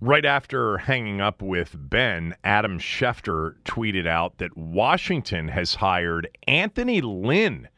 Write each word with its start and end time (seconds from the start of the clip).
Right 0.00 0.26
after 0.26 0.76
hanging 0.76 1.22
up 1.22 1.40
with 1.40 1.74
Ben, 1.74 2.36
Adam 2.44 2.78
Schefter 2.78 3.54
tweeted 3.64 4.06
out 4.06 4.36
that 4.36 4.54
Washington 4.54 5.48
has 5.48 5.76
hired 5.76 6.28
Anthony 6.46 7.00
Lynn 7.00 7.68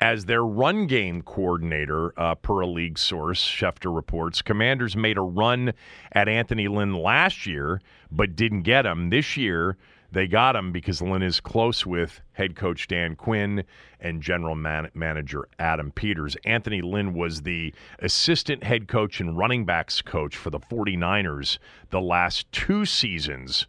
as 0.00 0.26
their 0.26 0.44
run 0.44 0.86
game 0.86 1.22
coordinator, 1.22 2.12
uh, 2.16 2.36
per 2.36 2.60
a 2.60 2.66
league 2.68 2.98
source. 2.98 3.44
Schefter 3.44 3.92
reports 3.92 4.42
Commanders 4.42 4.94
made 4.94 5.18
a 5.18 5.22
run 5.22 5.72
at 6.12 6.28
Anthony 6.28 6.68
Lynn 6.68 6.94
last 6.94 7.46
year, 7.46 7.80
but 8.12 8.36
didn't 8.36 8.62
get 8.62 8.86
him. 8.86 9.10
This 9.10 9.36
year, 9.36 9.76
they 10.12 10.26
got 10.26 10.56
him 10.56 10.72
because 10.72 11.02
Lynn 11.02 11.22
is 11.22 11.40
close 11.40 11.84
with 11.84 12.20
head 12.32 12.56
coach 12.56 12.88
Dan 12.88 13.16
Quinn 13.16 13.64
and 14.00 14.22
general 14.22 14.54
man- 14.54 14.90
manager 14.94 15.48
Adam 15.58 15.90
Peters. 15.90 16.36
Anthony 16.44 16.80
Lynn 16.80 17.14
was 17.14 17.42
the 17.42 17.74
assistant 17.98 18.64
head 18.64 18.88
coach 18.88 19.20
and 19.20 19.36
running 19.36 19.64
backs 19.64 20.02
coach 20.02 20.36
for 20.36 20.50
the 20.50 20.60
49ers 20.60 21.58
the 21.90 22.00
last 22.00 22.50
two 22.52 22.84
seasons. 22.84 23.66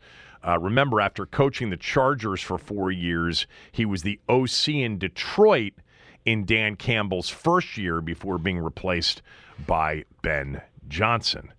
Uh, 0.47 0.57
remember, 0.59 1.01
after 1.01 1.25
coaching 1.25 1.69
the 1.69 1.77
Chargers 1.77 2.41
for 2.41 2.57
four 2.57 2.91
years, 2.91 3.47
he 3.71 3.85
was 3.85 4.03
the 4.03 4.19
OC 4.29 4.69
in 4.69 4.97
Detroit 4.97 5.73
in 6.25 6.45
Dan 6.45 6.75
Campbell's 6.75 7.29
first 7.29 7.77
year 7.77 8.01
before 8.01 8.37
being 8.37 8.59
replaced 8.59 9.21
by 9.65 10.03
Ben 10.21 10.61
Johnson. 10.87 11.51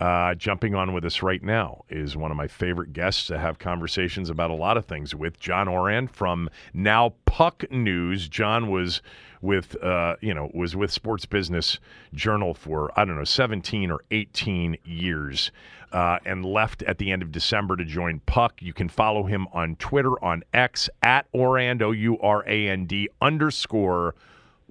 Uh, 0.00 0.32
jumping 0.34 0.76
on 0.76 0.92
with 0.92 1.04
us 1.04 1.22
right 1.22 1.42
now 1.42 1.84
is 1.88 2.16
one 2.16 2.30
of 2.30 2.36
my 2.36 2.46
favorite 2.46 2.92
guests 2.92 3.26
to 3.26 3.36
have 3.36 3.58
conversations 3.58 4.30
about 4.30 4.48
a 4.48 4.54
lot 4.54 4.76
of 4.76 4.84
things 4.84 5.12
with 5.12 5.40
John 5.40 5.66
Ourand 5.66 6.12
from 6.12 6.48
Now 6.72 7.14
Puck 7.26 7.64
News. 7.72 8.28
John 8.28 8.70
was 8.70 9.02
with 9.42 9.80
uh, 9.82 10.14
you 10.20 10.32
know 10.32 10.50
was 10.54 10.76
with 10.76 10.92
Sports 10.92 11.26
Business 11.26 11.80
Journal 12.14 12.54
for 12.54 12.92
I 12.98 13.04
don't 13.04 13.16
know 13.16 13.24
17 13.24 13.90
or 13.90 14.00
18 14.10 14.78
years. 14.84 15.50
Uh, 15.90 16.18
and 16.26 16.44
left 16.44 16.82
at 16.82 16.98
the 16.98 17.10
end 17.10 17.22
of 17.22 17.32
December 17.32 17.74
to 17.74 17.82
join 17.82 18.20
Puck. 18.26 18.60
You 18.60 18.74
can 18.74 18.90
follow 18.90 19.24
him 19.24 19.48
on 19.54 19.74
Twitter 19.76 20.22
on 20.22 20.44
X 20.52 20.90
at 21.02 21.26
Ourand 21.34 21.80
O 21.80 21.92
U 21.92 22.18
R 22.20 22.44
A 22.46 22.68
N 22.68 22.84
D 22.84 23.08
underscore 23.22 24.14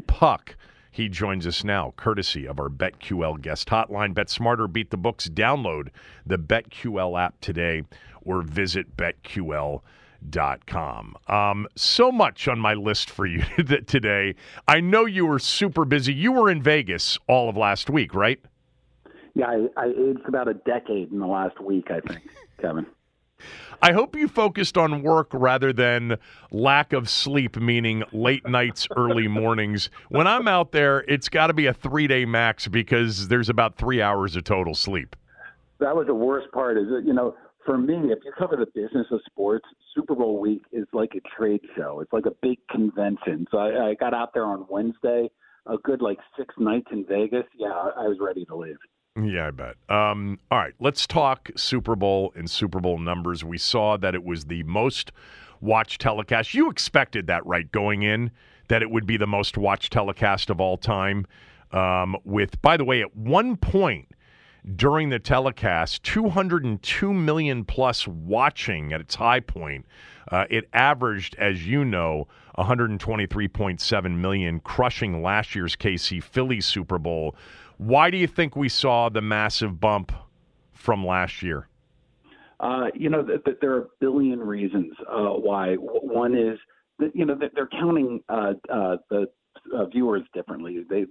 Puck. 0.06 0.56
He 0.98 1.08
joins 1.10 1.46
us 1.46 1.64
now, 1.64 1.94
courtesy 1.96 2.48
of 2.48 2.60
our 2.60 2.70
BetQL 2.70 3.40
guest 3.40 3.68
hotline. 3.68 4.16
Bet 4.16 4.32
smarter, 4.32 4.68
beat 4.68 4.90
the 4.90 4.98
books. 4.98 5.30
Download 5.30 5.90
the 6.26 6.40
BetQL 6.40 7.22
app 7.22 7.40
today 7.40 7.84
or 8.24 8.42
visit 8.42 8.98
betql.com. 8.98 9.84
Um, 11.28 11.68
so 11.76 12.12
much 12.12 12.48
on 12.48 12.58
my 12.58 12.74
list 12.74 13.12
for 13.12 13.28
you 13.28 13.42
today. 13.86 14.34
I 14.68 14.80
know 14.80 15.06
you 15.06 15.28
were 15.28 15.38
super 15.38 15.86
busy. 15.86 16.16
You 16.16 16.32
were 16.32 16.50
in 16.50 16.64
Vegas 16.64 17.20
all 17.28 17.48
of 17.48 17.56
last 17.56 17.92
week, 17.92 18.16
right? 18.16 18.40
Yeah, 19.36 19.50
I, 19.50 19.68
I 19.80 19.90
aged 19.90 20.28
about 20.28 20.48
a 20.48 20.56
decade 20.56 21.12
in 21.12 21.20
the 21.20 21.28
last 21.28 21.62
week, 21.62 21.92
I 21.92 22.00
think, 22.00 22.24
Kevin. 22.60 22.88
I 23.82 23.94
hope 23.94 24.16
you 24.16 24.28
focused 24.28 24.78
on 24.78 25.04
work 25.04 25.30
rather 25.34 25.72
than 25.72 26.18
lack 26.52 26.94
of 26.94 27.10
sleep, 27.10 27.58
meaning 27.58 28.04
late 28.12 28.48
nights, 28.48 28.88
early 28.96 29.28
mornings. 29.28 29.90
When 30.10 30.26
I'm 30.26 30.48
out 30.48 30.72
there, 30.72 31.06
it's 31.08 31.30
got 31.30 31.48
to 31.48 31.54
be 31.54 31.68
a 31.68 31.74
three 31.74 32.08
day 32.08 32.26
max 32.26 32.68
because 32.68 33.28
there's 33.28 33.50
about 33.50 33.76
three 33.76 34.02
hours 34.02 34.36
of 34.36 34.44
total 34.44 34.74
sleep. 34.74 35.16
That 35.80 35.96
was 35.96 36.08
the 36.08 36.16
worst 36.16 36.52
part. 36.52 36.78
Is 36.78 36.88
that 36.90 37.04
you 37.06 37.14
know, 37.14 37.36
for 37.66 37.78
me, 37.78 38.12
if 38.12 38.20
you 38.26 38.32
cover 38.38 38.56
the 38.56 38.66
business 38.66 39.06
of 39.12 39.20
sports, 39.28 39.66
Super 39.94 40.16
Bowl 40.16 40.40
week 40.40 40.64
is 40.72 40.88
like 40.92 41.12
a 41.16 41.22
trade 41.38 41.62
show. 41.76 42.00
It's 42.00 42.12
like 42.12 42.26
a 42.26 42.36
big 42.42 42.58
convention. 42.72 43.46
So 43.52 43.60
I, 43.60 43.90
I 43.90 43.94
got 43.94 44.14
out 44.14 44.34
there 44.34 44.46
on 44.46 44.66
Wednesday, 44.70 45.30
a 45.68 45.78
good 45.78 46.02
like 46.02 46.18
six 46.36 46.56
nights 46.58 46.88
in 46.92 47.06
Vegas. 47.06 47.46
Yeah, 47.56 47.68
I 47.68 48.08
was 48.08 48.18
ready 48.20 48.44
to 48.46 48.56
leave. 48.56 48.78
Yeah, 49.20 49.48
I 49.48 49.52
bet. 49.52 49.76
Um, 49.90 50.40
all 50.52 50.60
right, 50.60 50.74
let's 50.80 51.08
talk 51.08 51.50
Super 51.56 51.96
Bowl 51.96 52.32
and 52.36 52.50
Super 52.50 52.80
Bowl 52.80 53.00
numbers. 53.00 53.44
We 53.44 53.58
saw 53.58 53.98
that 53.98 54.14
it 54.14 54.24
was 54.24 54.46
the 54.46 54.64
most 54.64 55.12
watched 55.60 56.02
telecast. 56.02 56.54
You 56.54 56.70
expected 56.70 57.28
that, 57.28 57.46
right, 57.46 57.72
going 57.72 58.04
in, 58.04 58.32
that 58.68 58.84
it 58.84 58.92
would 58.92 59.08
be 59.08 59.18
the 59.18 59.28
most 59.28 59.58
watched 59.58 59.92
telecast 59.92 60.50
of 60.50 60.62
all 60.62 60.78
time. 60.78 61.26
Um, 61.72 62.16
with, 62.24 62.62
by 62.62 62.78
the 62.78 62.86
way, 62.86 63.02
at 63.02 63.16
one 63.16 63.58
point 63.58 64.10
during 64.76 65.10
the 65.10 65.20
telecast, 65.20 66.04
202 66.04 67.14
million 67.14 67.64
plus 67.64 68.08
watching 68.08 68.94
at 68.94 69.02
its 69.02 69.16
high 69.16 69.40
point. 69.40 69.86
Uh, 70.30 70.46
it 70.50 70.68
averaged, 70.74 71.36
as 71.40 71.66
you 71.66 71.86
know, 71.86 72.28
123.7 72.58 74.18
million, 74.18 74.60
crushing 74.60 75.22
last 75.22 75.56
year's 75.56 75.76
KC 75.76 76.22
Philly 76.22 76.60
Super 76.60 76.98
Bowl. 76.98 77.36
Why 77.78 78.10
do 78.10 78.18
you 78.18 78.28
think 78.28 78.56
we 78.56 78.70
saw 78.70 79.10
the 79.10 79.22
massive 79.22 79.80
bump 79.80 80.12
from 80.74 81.06
last 81.06 81.44
year? 81.44 81.68
Uh, 82.60 82.86
you 82.96 83.10
know, 83.10 83.24
th- 83.24 83.44
th- 83.46 83.58
there 83.62 83.74
are 83.74 83.82
a 83.82 83.88
billion 84.00 84.40
reasons 84.40 84.94
uh, 85.08 85.30
why. 85.30 85.76
One 85.76 86.36
is 86.36 86.58
that 86.98 87.16
you 87.16 87.26
know 87.26 87.36
that 87.36 87.52
they're 87.54 87.68
counting 87.68 88.22
uh, 88.30 88.54
uh 88.72 88.98
the 89.12 89.28
uh, 89.76 89.86
viewers 89.86 90.24
differently. 90.34 90.84
They 90.90 91.06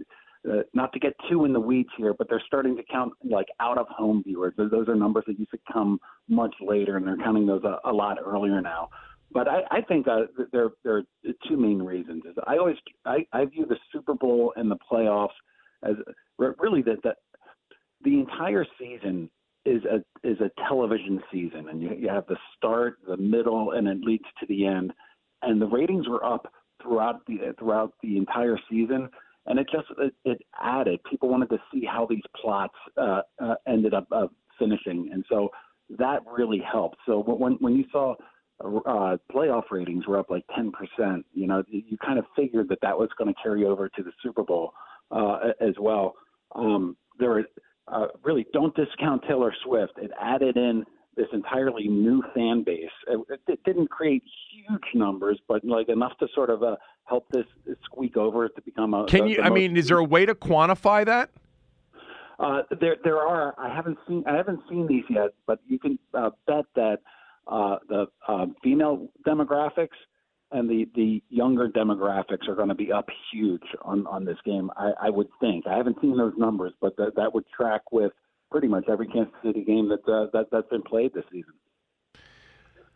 uh, 0.51 0.63
not 0.75 0.93
to 0.93 0.99
get 0.99 1.15
too 1.31 1.45
in 1.45 1.53
the 1.53 1.61
weeds 1.61 1.91
here, 1.97 2.15
but 2.15 2.29
they're 2.29 2.43
starting 2.45 2.77
to 2.77 2.83
count 2.91 3.13
like 3.23 3.47
out 3.61 3.79
of 3.79 3.87
home 3.89 4.23
viewers. 4.25 4.55
Those 4.57 4.89
are 4.89 4.97
numbers 4.97 5.25
that 5.29 5.39
used 5.39 5.53
to 5.53 5.59
come 5.73 6.01
much 6.29 6.55
later, 6.61 6.97
and 6.97 7.07
they're 7.07 7.17
counting 7.17 7.47
those 7.47 7.63
a, 7.63 7.79
a 7.89 7.93
lot 7.93 8.19
earlier 8.25 8.61
now. 8.61 8.89
But 9.31 9.47
I, 9.49 9.61
I 9.71 9.81
think 9.83 10.09
uh, 10.09 10.23
there 10.53 10.71
there 10.83 10.97
are 10.97 11.03
two 11.49 11.57
main 11.57 11.81
reasons. 11.81 12.25
Is 12.27 12.35
I 12.45 12.57
always 12.57 12.77
I, 13.05 13.25
I 13.33 13.45
view 13.45 13.67
the 13.67 13.77
Super 13.93 14.15
Bowl 14.15 14.53
and 14.57 14.69
the 14.69 14.79
playoffs 14.91 15.29
as 15.89 15.97
really 16.59 16.83
that 16.83 17.03
the, 17.03 17.15
the 18.05 18.19
entire 18.21 18.67
season 18.79 19.31
is 19.65 19.83
a 19.85 19.97
is 20.27 20.39
a 20.41 20.51
television 20.69 21.21
season, 21.33 21.69
and 21.69 21.83
you, 21.83 21.91
you 21.99 22.09
have 22.09 22.27
the 22.27 22.37
start, 22.57 22.99
the 23.07 23.17
middle, 23.17 23.73
and 23.73 23.89
it 23.89 24.01
leads 24.01 24.25
to 24.41 24.47
the 24.47 24.67
end. 24.67 24.93
And 25.43 25.61
the 25.61 25.67
ratings 25.67 26.09
were 26.09 26.25
up 26.25 26.53
throughout 26.83 27.27
the 27.27 27.55
throughout 27.59 27.93
the 28.03 28.17
entire 28.17 28.59
season, 28.71 29.09
and 29.47 29.59
it 29.59 29.69
just 29.71 29.87
it, 29.99 30.15
it 30.25 30.39
added. 30.63 31.01
People 31.11 31.29
wanted 31.29 31.51
to 31.51 31.59
see 31.73 31.85
how 31.85 32.07
these 32.07 32.23
plots 32.41 32.75
uh, 32.97 33.23
uh, 33.43 33.55
ended 33.67 33.93
up 33.93 34.07
uh, 34.13 34.29
finishing, 34.59 35.11
and 35.13 35.25
so 35.29 35.51
that 35.99 36.21
really 36.31 36.61
helped. 36.61 36.97
So 37.07 37.23
when 37.23 37.55
when 37.55 37.77
you 37.77 37.85
saw 37.91 38.15
uh, 38.65 39.17
playoff 39.33 39.65
ratings 39.71 40.07
were 40.07 40.19
up 40.19 40.31
like 40.31 40.45
10%, 40.59 41.23
you 41.35 41.47
know, 41.47 41.63
you 41.69 41.99
kind 41.99 42.19
of 42.19 42.25
figured 42.35 42.69
that 42.71 42.79
that 42.81 42.99
was 42.99 43.11
going 43.19 43.33
to 43.33 43.41
carry 43.43 43.67
over 43.67 43.89
to 43.89 44.03
the 44.03 44.13
Super 44.23 44.43
Bowl 44.43 44.73
uh, 44.73 44.96
as 45.13 45.75
well. 45.79 46.15
Um, 46.55 46.97
there 47.19 47.31
were 47.31 47.45
uh, 47.89 48.07
really 48.25 48.47
don't 48.53 48.75
discount 48.75 49.23
Taylor 49.29 49.55
Swift. 49.65 49.93
It 49.99 50.11
added 50.21 50.57
in 50.57 50.85
this 51.17 51.27
entirely 51.33 51.89
new 51.89 52.23
fan 52.35 52.63
base. 52.65 52.91
It, 53.09 53.41
it 53.49 53.61
didn't 53.65 53.89
create 53.89 54.23
huge 54.53 54.95
numbers, 54.95 55.39
but 55.49 55.65
like 55.65 55.89
enough 55.89 56.13
to 56.21 56.29
sort 56.35 56.51
of 56.51 56.63
uh, 56.63 56.77
help 57.05 57.27
this 57.31 57.47
squeak 57.85 58.17
over 58.17 58.49
to 58.49 58.63
become 58.63 58.95
a. 58.95 59.07
Can 59.07 59.27
you? 59.27 59.39
I 59.41 59.49
most- 59.49 59.55
mean, 59.55 59.77
is 59.77 59.89
there 59.89 59.99
a 59.99 60.05
way 60.05 60.27
to 60.27 60.35
quantify 60.35 61.05
that? 61.07 61.31
Uh, 62.39 62.63
there, 62.81 62.97
there 63.03 63.19
are. 63.19 63.55
I 63.59 63.75
haven't 63.75 63.99
seen. 64.07 64.25
I 64.27 64.37
haven't 64.37 64.61
seen 64.69 64.87
these 64.87 65.05
yet, 65.09 65.31
but 65.47 65.61
you 65.67 65.79
can 65.79 65.99
uh, 66.13 66.31
bet 66.47 66.67
that 66.75 66.99
uh, 67.47 67.77
the 67.89 68.07
uh, 68.29 68.47
female 68.63 69.09
demographics 69.27 69.97
and 70.57 70.71
the 70.71 70.89
the 70.95 71.23
younger 71.29 71.69
demographics 71.69 72.49
are 72.49 72.55
going 72.55 72.69
to 72.69 72.75
be 72.75 72.91
up 72.91 73.09
huge 73.31 73.63
on 73.83 74.07
on 74.07 74.25
this 74.25 74.39
game. 74.45 74.71
I, 74.77 74.93
I 75.03 75.11
would 75.11 75.29
think. 75.39 75.67
I 75.67 75.77
haven't 75.77 76.01
seen 76.01 76.17
those 76.17 76.33
numbers, 76.37 76.73
but 76.81 76.97
that 76.97 77.15
that 77.17 77.35
would 77.35 77.45
track 77.55 77.93
with 77.93 78.13
pretty 78.51 78.67
much 78.67 78.85
every 78.89 79.07
Kansas 79.07 79.35
City 79.45 79.63
game 79.65 79.89
that 79.91 80.09
uh, 80.09 80.27
that 80.33 80.47
that's 80.51 80.69
been 80.69 80.83
played 80.83 81.13
this 81.13 81.25
season. 81.31 81.53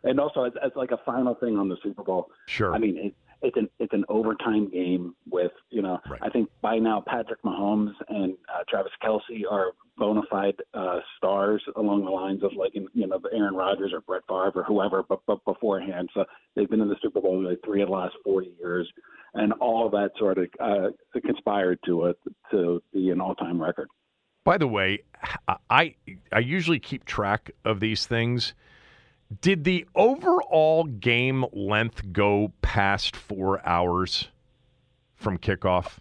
And 0.03 0.19
also, 0.19 0.43
as, 0.45 0.53
as 0.63 0.71
like 0.75 0.89
a 0.91 0.99
final 1.05 1.35
thing 1.35 1.57
on 1.59 1.69
the 1.69 1.77
Super 1.83 2.03
Bowl, 2.03 2.31
Sure. 2.47 2.73
I 2.73 2.79
mean, 2.79 2.97
it, 2.97 3.15
it's 3.41 3.57
an 3.57 3.69
it's 3.79 3.93
an 3.93 4.05
overtime 4.09 4.69
game 4.69 5.15
with 5.29 5.51
you 5.69 5.81
know. 5.81 5.99
Right. 6.09 6.19
I 6.21 6.29
think 6.29 6.49
by 6.61 6.77
now 6.77 7.03
Patrick 7.05 7.41
Mahomes 7.43 7.93
and 8.09 8.35
uh, 8.53 8.63
Travis 8.69 8.91
Kelce 9.03 9.43
are 9.49 9.71
bona 9.97 10.21
fide 10.29 10.55
uh, 10.73 10.99
stars 11.17 11.61
along 11.75 12.05
the 12.05 12.11
lines 12.11 12.43
of 12.43 12.51
like 12.55 12.73
you 12.73 13.07
know 13.07 13.19
Aaron 13.31 13.55
Rodgers 13.55 13.91
or 13.93 14.01
Brett 14.01 14.23
Favre 14.27 14.51
or 14.55 14.63
whoever, 14.63 15.03
but 15.03 15.21
but 15.27 15.43
beforehand, 15.45 16.09
so 16.13 16.25
they've 16.55 16.69
been 16.69 16.81
in 16.81 16.89
the 16.89 16.95
Super 17.01 17.21
Bowl 17.21 17.43
like 17.43 17.59
three 17.65 17.81
of 17.81 17.89
the 17.89 17.95
last 17.95 18.15
forty 18.23 18.53
years, 18.59 18.91
and 19.33 19.53
all 19.53 19.85
of 19.85 19.91
that 19.91 20.11
sort 20.17 20.37
of 20.37 20.47
uh, 20.59 20.89
conspired 21.25 21.79
to 21.85 22.05
it 22.05 22.17
to 22.51 22.81
be 22.93 23.09
an 23.09 23.21
all 23.21 23.35
time 23.35 23.61
record. 23.61 23.87
By 24.43 24.57
the 24.57 24.67
way, 24.67 25.03
I 25.69 25.95
I 26.31 26.39
usually 26.39 26.79
keep 26.79 27.05
track 27.05 27.51
of 27.65 27.79
these 27.79 28.05
things. 28.05 28.53
Did 29.39 29.63
the 29.63 29.85
overall 29.95 30.83
game 30.83 31.45
length 31.53 32.11
go 32.11 32.51
past 32.61 33.15
four 33.15 33.65
hours 33.65 34.27
from 35.15 35.37
kickoff? 35.37 35.99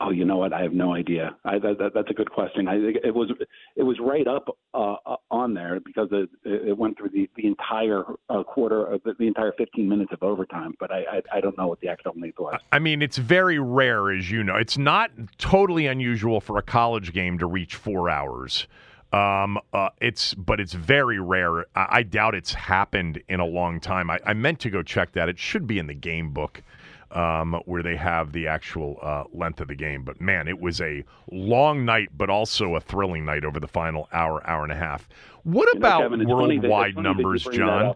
Oh, 0.00 0.10
you 0.10 0.24
know 0.24 0.36
what? 0.36 0.52
I 0.52 0.62
have 0.62 0.72
no 0.72 0.94
idea. 0.94 1.36
I, 1.44 1.58
that, 1.58 1.78
that, 1.78 1.92
that's 1.92 2.10
a 2.10 2.14
good 2.14 2.30
question. 2.30 2.68
I 2.68 2.80
think 2.80 2.98
it 3.02 3.12
was 3.12 3.32
it 3.74 3.82
was 3.82 3.98
right 3.98 4.28
up 4.28 4.56
uh, 4.72 4.94
uh, 5.04 5.16
on 5.30 5.54
there 5.54 5.80
because 5.80 6.08
it, 6.12 6.28
it 6.44 6.76
went 6.76 6.96
through 6.98 7.08
the 7.08 7.28
the 7.34 7.48
entire 7.48 8.04
uh, 8.28 8.44
quarter 8.44 8.86
of 8.86 9.02
the, 9.02 9.14
the 9.18 9.26
entire 9.26 9.52
15 9.58 9.88
minutes 9.88 10.12
of 10.12 10.22
overtime. 10.22 10.74
But 10.78 10.92
I, 10.92 10.98
I 11.10 11.38
I 11.38 11.40
don't 11.40 11.58
know 11.58 11.66
what 11.66 11.80
the 11.80 11.88
actual 11.88 12.12
length 12.16 12.38
was. 12.38 12.60
I 12.70 12.78
mean, 12.78 13.02
it's 13.02 13.18
very 13.18 13.58
rare, 13.58 14.12
as 14.12 14.30
you 14.30 14.44
know. 14.44 14.54
It's 14.54 14.78
not 14.78 15.10
totally 15.36 15.86
unusual 15.86 16.40
for 16.40 16.58
a 16.58 16.62
college 16.62 17.12
game 17.12 17.38
to 17.38 17.46
reach 17.46 17.74
four 17.74 18.08
hours. 18.08 18.68
Um, 19.12 19.58
uh, 19.72 19.88
it's 20.00 20.34
but 20.34 20.60
it's 20.60 20.74
very 20.74 21.18
rare. 21.18 21.66
I, 21.74 21.86
I 21.90 22.02
doubt 22.02 22.34
it's 22.34 22.52
happened 22.52 23.22
in 23.28 23.40
a 23.40 23.46
long 23.46 23.80
time. 23.80 24.10
I, 24.10 24.18
I 24.24 24.34
meant 24.34 24.60
to 24.60 24.70
go 24.70 24.82
check 24.82 25.12
that. 25.12 25.28
It 25.28 25.38
should 25.38 25.66
be 25.66 25.78
in 25.78 25.86
the 25.86 25.94
game 25.94 26.32
book. 26.32 26.62
Um, 27.10 27.62
where 27.64 27.82
they 27.82 27.96
have 27.96 28.32
the 28.32 28.48
actual 28.48 28.98
uh, 29.00 29.24
length 29.32 29.62
of 29.62 29.68
the 29.68 29.74
game. 29.74 30.02
But 30.04 30.20
man, 30.20 30.46
it 30.46 30.60
was 30.60 30.78
a 30.82 31.02
long 31.32 31.86
night, 31.86 32.10
but 32.14 32.28
also 32.28 32.74
a 32.74 32.82
thrilling 32.82 33.24
night 33.24 33.46
over 33.46 33.58
the 33.58 33.66
final 33.66 34.10
hour, 34.12 34.46
hour 34.46 34.62
and 34.62 34.70
a 34.70 34.76
half. 34.76 35.08
What 35.42 35.68
You 35.72 35.80
know, 35.80 35.86
about 35.88 36.02
Kevin, 36.02 36.18
that- 36.18 36.24
it's 36.24 36.30
worldwide 36.30 36.96
that 36.96 37.00
numbers, 37.00 37.44
John? 37.50 37.94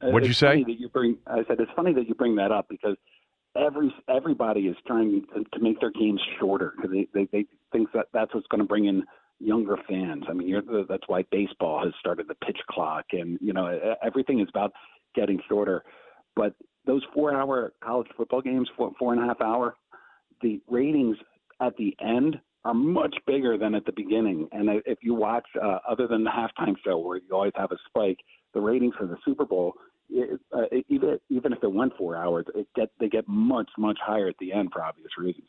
Uh, 0.00 0.10
What'd 0.10 0.28
you 0.28 0.32
say? 0.34 0.62
That 0.62 0.78
you 0.78 0.88
bring, 0.88 1.18
I 1.26 1.38
said 1.48 1.58
it's 1.58 1.72
funny 1.74 1.92
that 1.94 2.06
you 2.06 2.14
bring 2.14 2.36
that 2.36 2.52
up 2.52 2.68
because 2.68 2.96
every 3.56 3.92
everybody 4.08 4.68
is 4.68 4.76
trying 4.86 5.26
to, 5.34 5.42
to 5.42 5.58
make 5.58 5.80
their 5.80 5.90
games 5.90 6.20
shorter 6.38 6.74
because 6.76 6.92
they, 6.92 7.08
they 7.12 7.24
they 7.32 7.46
think 7.72 7.90
that 7.92 8.06
that's 8.12 8.32
what's 8.34 8.46
going 8.46 8.60
to 8.60 8.66
bring 8.68 8.84
in 8.84 9.02
younger 9.40 9.76
fans. 9.88 10.24
I 10.28 10.32
mean, 10.32 10.48
you're, 10.48 10.62
that's 10.88 11.04
why 11.06 11.24
baseball 11.30 11.84
has 11.84 11.92
started 12.00 12.28
the 12.28 12.34
pitch 12.46 12.58
clock, 12.70 13.06
and 13.12 13.38
you 13.40 13.52
know 13.52 13.96
everything 14.02 14.40
is 14.40 14.48
about 14.48 14.72
getting 15.14 15.40
shorter. 15.48 15.82
But 16.36 16.54
those 16.86 17.02
four-hour 17.14 17.72
college 17.82 18.08
football 18.16 18.42
games, 18.42 18.68
four 18.76 18.92
four 18.98 19.12
and 19.12 19.22
a 19.22 19.26
half 19.26 19.40
hour, 19.40 19.76
the 20.42 20.60
ratings 20.68 21.16
at 21.60 21.76
the 21.76 21.96
end 22.00 22.40
are 22.64 22.74
much 22.74 23.14
bigger 23.26 23.56
than 23.56 23.74
at 23.74 23.84
the 23.86 23.92
beginning. 23.92 24.48
And 24.52 24.68
if 24.84 24.98
you 25.02 25.14
watch, 25.14 25.46
uh, 25.62 25.78
other 25.88 26.06
than 26.06 26.24
the 26.24 26.30
halftime 26.30 26.74
show 26.84 26.98
where 26.98 27.18
you 27.18 27.28
always 27.32 27.52
have 27.56 27.72
a 27.72 27.76
spike, 27.86 28.18
the 28.54 28.60
ratings 28.60 28.94
for 28.98 29.06
the 29.06 29.16
Super 29.24 29.44
Bowl, 29.44 29.74
it, 30.10 30.40
uh, 30.56 30.62
even 30.88 31.18
even 31.28 31.52
if 31.52 31.62
it 31.62 31.72
went 31.72 31.96
four 31.96 32.16
hours, 32.16 32.46
it 32.54 32.66
get 32.74 32.90
they 32.98 33.08
get 33.08 33.28
much 33.28 33.68
much 33.76 33.98
higher 34.04 34.28
at 34.28 34.36
the 34.40 34.52
end 34.52 34.70
for 34.72 34.82
obvious 34.82 35.10
reasons. 35.18 35.46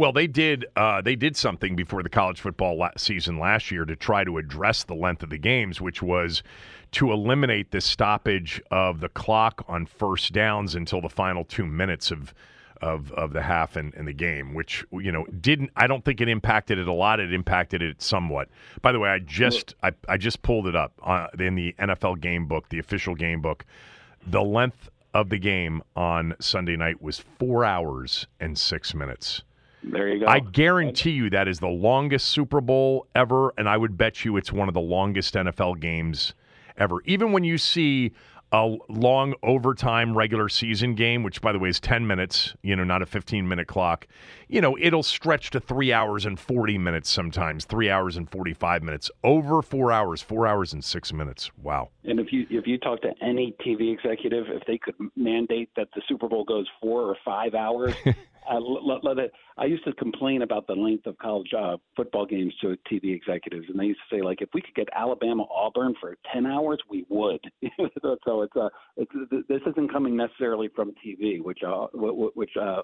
Well, 0.00 0.12
they 0.12 0.28
did. 0.28 0.64
Uh, 0.76 1.02
they 1.02 1.14
did 1.14 1.36
something 1.36 1.76
before 1.76 2.02
the 2.02 2.08
college 2.08 2.40
football 2.40 2.78
la- 2.78 2.92
season 2.96 3.38
last 3.38 3.70
year 3.70 3.84
to 3.84 3.94
try 3.94 4.24
to 4.24 4.38
address 4.38 4.82
the 4.82 4.94
length 4.94 5.22
of 5.22 5.28
the 5.28 5.36
games, 5.36 5.78
which 5.78 6.00
was 6.00 6.42
to 6.92 7.12
eliminate 7.12 7.70
the 7.70 7.82
stoppage 7.82 8.62
of 8.70 9.00
the 9.00 9.10
clock 9.10 9.62
on 9.68 9.84
first 9.84 10.32
downs 10.32 10.74
until 10.74 11.02
the 11.02 11.10
final 11.10 11.44
two 11.44 11.66
minutes 11.66 12.10
of 12.10 12.32
of, 12.80 13.12
of 13.12 13.34
the 13.34 13.42
half 13.42 13.76
and, 13.76 13.92
and 13.92 14.08
the 14.08 14.14
game, 14.14 14.54
which 14.54 14.86
you 14.90 15.12
know 15.12 15.26
didn't. 15.38 15.70
I 15.76 15.86
don't 15.86 16.02
think 16.02 16.22
it 16.22 16.30
impacted 16.30 16.78
it 16.78 16.88
a 16.88 16.94
lot. 16.94 17.20
It 17.20 17.34
impacted 17.34 17.82
it 17.82 18.00
somewhat. 18.00 18.48
By 18.80 18.92
the 18.92 19.00
way, 19.00 19.10
I 19.10 19.18
just 19.18 19.74
I, 19.82 19.92
I 20.08 20.16
just 20.16 20.40
pulled 20.40 20.66
it 20.66 20.74
up 20.74 20.94
uh, 21.02 21.26
in 21.38 21.56
the 21.56 21.74
NFL 21.78 22.22
game 22.22 22.46
book, 22.46 22.70
the 22.70 22.78
official 22.78 23.14
game 23.14 23.42
book. 23.42 23.66
The 24.26 24.40
length 24.40 24.88
of 25.12 25.28
the 25.28 25.38
game 25.38 25.82
on 25.94 26.36
Sunday 26.40 26.76
night 26.76 27.02
was 27.02 27.18
four 27.38 27.66
hours 27.66 28.26
and 28.40 28.58
six 28.58 28.94
minutes. 28.94 29.42
There 29.82 30.08
you 30.08 30.20
go. 30.20 30.26
I 30.26 30.40
guarantee 30.40 31.12
you 31.12 31.30
that 31.30 31.48
is 31.48 31.58
the 31.58 31.68
longest 31.68 32.28
Super 32.28 32.60
Bowl 32.60 33.06
ever, 33.14 33.52
and 33.56 33.68
I 33.68 33.76
would 33.76 33.96
bet 33.96 34.24
you 34.24 34.36
it's 34.36 34.52
one 34.52 34.68
of 34.68 34.74
the 34.74 34.80
longest 34.80 35.34
NFL 35.34 35.80
games 35.80 36.34
ever. 36.76 37.00
Even 37.04 37.32
when 37.32 37.44
you 37.44 37.58
see 37.58 38.12
a 38.52 38.76
long 38.88 39.34
overtime 39.42 40.16
regular 40.16 40.48
season 40.48 40.94
game, 40.94 41.22
which 41.22 41.40
by 41.40 41.52
the 41.52 41.58
way 41.58 41.68
is 41.68 41.78
10 41.78 42.06
minutes, 42.06 42.54
you 42.62 42.74
know, 42.74 42.82
not 42.82 43.00
a 43.00 43.06
15 43.06 43.46
minute 43.46 43.68
clock, 43.68 44.06
you 44.48 44.60
know, 44.60 44.76
it'll 44.78 45.04
stretch 45.04 45.50
to 45.50 45.60
three 45.60 45.92
hours 45.92 46.26
and 46.26 46.38
40 46.38 46.76
minutes 46.78 47.08
sometimes, 47.08 47.64
three 47.64 47.88
hours 47.88 48.16
and 48.16 48.28
45 48.28 48.82
minutes, 48.82 49.10
over 49.22 49.62
four 49.62 49.92
hours, 49.92 50.20
four 50.20 50.46
hours 50.46 50.72
and 50.72 50.84
six 50.84 51.12
minutes. 51.12 51.50
Wow. 51.62 51.90
And 52.04 52.18
if 52.18 52.32
you 52.32 52.46
if 52.50 52.66
you 52.66 52.78
talk 52.78 53.02
to 53.02 53.12
any 53.22 53.54
TV 53.64 53.92
executive, 53.92 54.46
if 54.48 54.64
they 54.66 54.78
could 54.78 54.96
mandate 55.14 55.70
that 55.76 55.88
the 55.94 56.02
Super 56.08 56.28
Bowl 56.28 56.44
goes 56.44 56.66
four 56.80 57.02
or 57.02 57.16
five 57.24 57.54
hours, 57.54 57.94
I 58.48 59.64
used 59.66 59.84
to 59.84 59.92
complain 59.92 60.42
about 60.42 60.66
the 60.66 60.74
length 60.74 61.06
of 61.06 61.18
college 61.18 61.50
uh, 61.56 61.76
football 61.94 62.26
games 62.26 62.54
to 62.62 62.76
TV 62.90 63.14
executives, 63.14 63.66
and 63.68 63.78
they 63.78 63.84
used 63.84 64.00
to 64.08 64.16
say 64.16 64.22
like, 64.22 64.40
if 64.40 64.48
we 64.54 64.60
could 64.60 64.74
get 64.74 64.88
Alabama 64.94 65.44
Auburn 65.54 65.94
for 66.00 66.16
ten 66.32 66.46
hours, 66.46 66.78
we 66.88 67.04
would. 67.08 67.40
so 68.24 68.42
it's 68.42 68.56
uh, 68.56 68.68
it's 68.96 69.12
this 69.48 69.60
isn't 69.66 69.92
coming 69.92 70.16
necessarily 70.16 70.68
from 70.74 70.92
TV, 71.04 71.42
which 71.42 71.60
uh, 71.66 71.86
wh- 71.94 72.32
wh- 72.32 72.36
which 72.36 72.52
uh, 72.60 72.82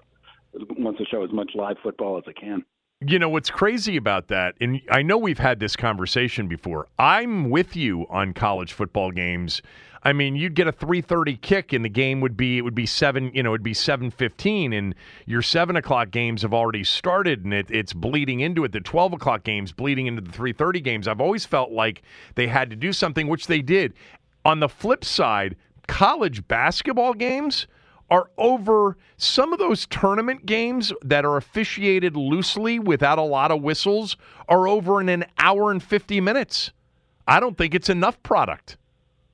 wants 0.77 0.99
to 0.99 1.05
show 1.05 1.23
as 1.23 1.31
much 1.31 1.51
live 1.55 1.77
football 1.83 2.17
as 2.17 2.23
it 2.27 2.37
can. 2.39 2.63
You 2.99 3.19
know 3.19 3.29
what's 3.29 3.51
crazy 3.51 3.95
about 3.95 4.27
that, 4.29 4.55
and 4.59 4.81
I 4.89 5.03
know 5.03 5.17
we've 5.17 5.37
had 5.37 5.59
this 5.59 5.75
conversation 5.75 6.47
before. 6.47 6.87
I'm 6.97 7.51
with 7.51 7.75
you 7.75 8.07
on 8.09 8.33
college 8.33 8.73
football 8.73 9.11
games. 9.11 9.61
I 10.03 10.13
mean, 10.13 10.35
you'd 10.35 10.55
get 10.55 10.67
a 10.67 10.71
3:30 10.71 11.41
kick, 11.41 11.73
and 11.73 11.83
the 11.83 11.89
game 11.89 12.21
would 12.21 12.37
be 12.37 12.57
it 12.57 12.61
would 12.61 12.75
be 12.75 12.85
seven. 12.85 13.31
You 13.33 13.43
know, 13.43 13.53
it'd 13.53 13.63
be 13.63 13.73
7:15, 13.73 14.73
and 14.73 14.95
your 15.25 15.41
seven 15.41 15.75
o'clock 15.75 16.11
games 16.11 16.41
have 16.41 16.53
already 16.53 16.83
started, 16.83 17.43
and 17.43 17.53
it, 17.53 17.69
it's 17.69 17.93
bleeding 17.93 18.39
into 18.39 18.63
it. 18.63 18.71
The 18.71 18.81
12 18.81 19.13
o'clock 19.13 19.43
games 19.43 19.71
bleeding 19.71 20.07
into 20.07 20.21
the 20.21 20.31
3:30 20.31 20.83
games. 20.83 21.07
I've 21.07 21.21
always 21.21 21.45
felt 21.45 21.71
like 21.71 22.01
they 22.35 22.47
had 22.47 22.69
to 22.69 22.75
do 22.75 22.93
something, 22.93 23.27
which 23.27 23.47
they 23.47 23.61
did. 23.61 23.93
On 24.45 24.59
the 24.59 24.69
flip 24.69 25.03
side, 25.03 25.55
college 25.87 26.47
basketball 26.47 27.13
games 27.13 27.67
are 28.09 28.29
over 28.37 28.97
some 29.17 29.51
of 29.51 29.59
those 29.59 29.85
tournament 29.87 30.45
games 30.45 30.93
that 31.01 31.25
are 31.25 31.37
officiated 31.37 32.15
loosely 32.15 32.79
without 32.79 33.17
a 33.17 33.23
lot 33.23 33.51
of 33.51 33.61
whistles 33.61 34.15
are 34.47 34.67
over 34.67 35.01
in 35.01 35.09
an 35.09 35.25
hour 35.37 35.71
and 35.71 35.83
50 35.83 36.21
minutes. 36.21 36.71
I 37.27 37.39
don't 37.39 37.57
think 37.57 37.75
it's 37.75 37.89
enough 37.89 38.21
product. 38.23 38.77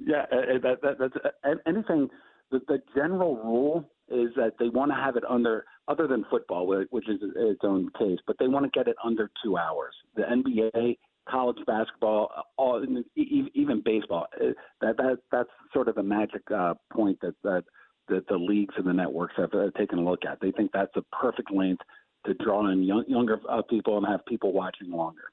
Yeah, 0.06 0.26
uh, 0.32 0.60
that, 0.62 0.82
that, 0.82 1.00
that's 1.00 1.14
uh, 1.24 1.50
anything. 1.66 2.10
The, 2.52 2.60
the 2.68 2.82
general 2.96 3.38
rule 3.38 3.90
is 4.10 4.30
that 4.36 4.54
they 4.60 4.70
want 4.70 4.92
to 4.92 4.96
have 4.96 5.16
it 5.16 5.24
under, 5.28 5.66
other 5.88 6.08
than 6.08 6.26
football, 6.30 6.68
which 6.68 7.10
is 7.10 7.20
its 7.22 7.62
own 7.64 7.90
case, 7.98 8.20
but 8.28 8.36
they 8.40 8.48
want 8.48 8.66
to 8.66 8.72
get 8.78 8.88
it 8.88 8.96
under 9.04 9.32
two 9.44 9.58
hours. 9.58 9.94
The 10.16 10.24
NBA, 10.24 10.98
college 11.30 11.58
basketball, 11.66 12.32
uh, 12.38 12.42
all, 12.58 12.86
even 13.16 13.82
baseball. 13.84 14.28
uh, 14.40 14.48
That 14.82 14.98
that 14.98 15.18
that's 15.32 15.50
sort 15.74 15.88
of 15.88 15.96
the 15.96 16.04
magic 16.04 16.44
uh, 16.54 16.74
point 16.92 17.20
that 17.22 17.36
that 17.44 17.64
that 18.10 18.28
the 18.28 18.36
leagues 18.38 18.76
and 18.78 18.86
the 18.86 18.94
networks 18.94 19.34
have 19.38 19.54
uh, 19.54 19.72
taken 19.78 20.00
a 20.00 20.04
look 20.04 20.26
at. 20.30 20.40
They 20.42 20.52
think 20.52 20.72
that's 20.74 20.96
a 20.98 21.02
perfect 21.16 21.52
length 21.52 21.82
to 22.26 22.34
draw 22.34 22.70
in 22.70 22.84
young, 22.84 23.06
younger 23.08 23.40
uh, 23.50 23.62
people 23.62 23.98
and 23.98 24.06
have 24.06 24.26
people 24.26 24.52
watching 24.52 24.92
longer. 24.92 25.32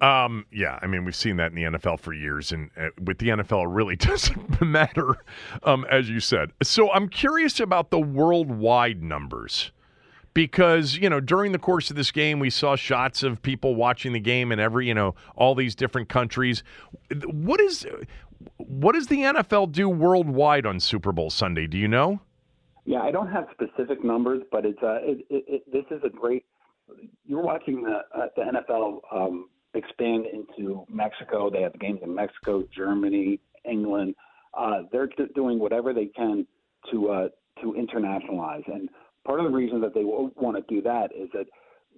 Um, 0.00 0.44
yeah, 0.50 0.78
I 0.82 0.86
mean, 0.86 1.04
we've 1.04 1.14
seen 1.14 1.36
that 1.36 1.52
in 1.52 1.54
the 1.54 1.78
NFL 1.78 2.00
for 2.00 2.12
years, 2.12 2.52
and 2.52 2.70
uh, 2.76 2.88
with 3.04 3.18
the 3.18 3.28
NFL, 3.28 3.64
it 3.64 3.68
really 3.68 3.96
doesn't 3.96 4.60
matter, 4.60 5.16
um, 5.62 5.86
as 5.90 6.08
you 6.08 6.20
said. 6.20 6.50
So 6.62 6.90
I'm 6.92 7.08
curious 7.08 7.60
about 7.60 7.90
the 7.90 8.00
worldwide 8.00 9.02
numbers 9.02 9.70
because 10.34 10.96
you 10.96 11.08
know 11.08 11.20
during 11.20 11.52
the 11.52 11.58
course 11.58 11.90
of 11.90 11.96
this 11.96 12.10
game 12.10 12.40
we 12.40 12.50
saw 12.50 12.74
shots 12.74 13.22
of 13.22 13.40
people 13.40 13.76
watching 13.76 14.12
the 14.12 14.20
game 14.20 14.50
in 14.50 14.58
every 14.58 14.88
you 14.88 14.94
know 14.94 15.14
all 15.36 15.54
these 15.54 15.74
different 15.74 16.08
countries. 16.08 16.62
What 17.24 17.60
is 17.60 17.86
what 18.56 18.94
does 18.94 19.06
the 19.06 19.18
NFL 19.18 19.72
do 19.72 19.88
worldwide 19.88 20.66
on 20.66 20.80
Super 20.80 21.12
Bowl 21.12 21.30
Sunday? 21.30 21.66
Do 21.66 21.78
you 21.78 21.88
know? 21.88 22.20
Yeah, 22.84 23.00
I 23.00 23.10
don't 23.10 23.30
have 23.30 23.46
specific 23.52 24.04
numbers, 24.04 24.42
but 24.50 24.66
it's 24.66 24.82
uh, 24.82 24.98
it, 25.02 25.24
it, 25.30 25.44
it, 25.46 25.72
this 25.72 25.84
is 25.90 26.02
a 26.04 26.10
great. 26.10 26.44
You're 27.24 27.42
watching 27.42 27.82
the 27.82 28.00
uh, 28.14 28.26
the 28.36 28.42
NFL 28.42 29.00
um, 29.10 29.48
expand 29.74 30.26
into 30.26 30.84
Mexico. 30.88 31.50
They 31.50 31.62
have 31.62 31.78
games 31.78 32.00
in 32.02 32.14
Mexico, 32.14 32.64
Germany, 32.74 33.40
England. 33.64 34.14
Uh, 34.56 34.82
they're 34.92 35.08
doing 35.34 35.58
whatever 35.58 35.92
they 35.92 36.06
can 36.06 36.46
to 36.90 37.10
uh, 37.10 37.28
to 37.62 37.72
internationalize, 37.72 38.66
and 38.72 38.88
part 39.24 39.40
of 39.40 39.46
the 39.46 39.52
reason 39.52 39.80
that 39.80 39.94
they 39.94 40.04
want 40.04 40.56
to 40.56 40.74
do 40.74 40.82
that 40.82 41.10
is 41.16 41.28
that 41.32 41.46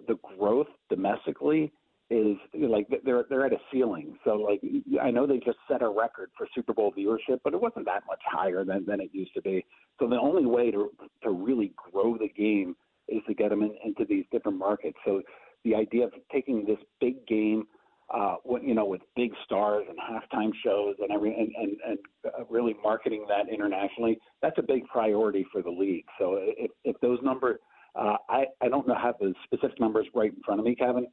the 0.06 0.16
growth 0.38 0.68
domestically 0.88 1.72
is 2.08 2.36
like 2.54 2.86
they're 3.04 3.24
they're 3.28 3.44
at 3.44 3.52
a 3.52 3.58
ceiling. 3.72 4.16
So 4.24 4.34
like 4.34 4.60
I 5.02 5.10
know 5.10 5.26
they 5.26 5.38
just 5.38 5.58
set 5.68 5.82
a 5.82 5.88
record 5.88 6.30
for 6.38 6.46
Super 6.54 6.72
Bowl 6.72 6.92
viewership, 6.96 7.40
but 7.42 7.52
it 7.52 7.60
wasn't 7.60 7.86
that 7.86 8.04
much 8.06 8.20
higher 8.24 8.64
than 8.64 8.84
than 8.86 9.00
it 9.00 9.10
used 9.12 9.34
to 9.34 9.42
be. 9.42 9.64
So 9.98 10.08
the 10.08 10.18
only 10.18 10.46
way 10.46 10.70
to 10.70 10.90
to 11.24 11.30
really 11.30 11.72
grow 11.76 12.16
the 12.16 12.28
game 12.28 12.76
is 13.08 13.22
to 13.26 13.34
get 13.34 13.50
them 13.50 13.62
in, 13.62 13.74
into 13.84 14.04
these 14.04 14.24
different 14.30 14.58
markets. 14.58 14.96
So 15.04 15.22
the 15.66 15.74
idea 15.74 16.04
of 16.04 16.12
taking 16.32 16.64
this 16.64 16.78
big 17.00 17.26
game, 17.26 17.66
uh, 18.14 18.36
you 18.62 18.74
know, 18.74 18.86
with 18.86 19.00
big 19.16 19.32
stars 19.44 19.84
and 19.88 19.98
halftime 19.98 20.52
shows 20.64 20.94
and 21.00 21.10
every 21.10 21.34
and 21.34 21.50
and, 21.56 21.76
and 21.86 21.98
uh, 22.26 22.44
really 22.48 22.74
marketing 22.82 23.26
that 23.28 23.52
internationally, 23.52 24.18
that's 24.40 24.58
a 24.58 24.62
big 24.62 24.86
priority 24.86 25.44
for 25.52 25.62
the 25.62 25.70
league. 25.70 26.06
So 26.18 26.38
if 26.40 26.70
if 26.84 26.98
those 27.00 27.18
numbers, 27.22 27.58
uh, 27.94 28.16
I 28.28 28.46
I 28.62 28.68
don't 28.68 28.86
know 28.86 28.94
have 28.94 29.16
the 29.20 29.34
specific 29.44 29.80
numbers 29.80 30.06
right 30.14 30.32
in 30.32 30.42
front 30.42 30.60
of 30.60 30.66
me, 30.66 30.74
Kevin 30.74 31.06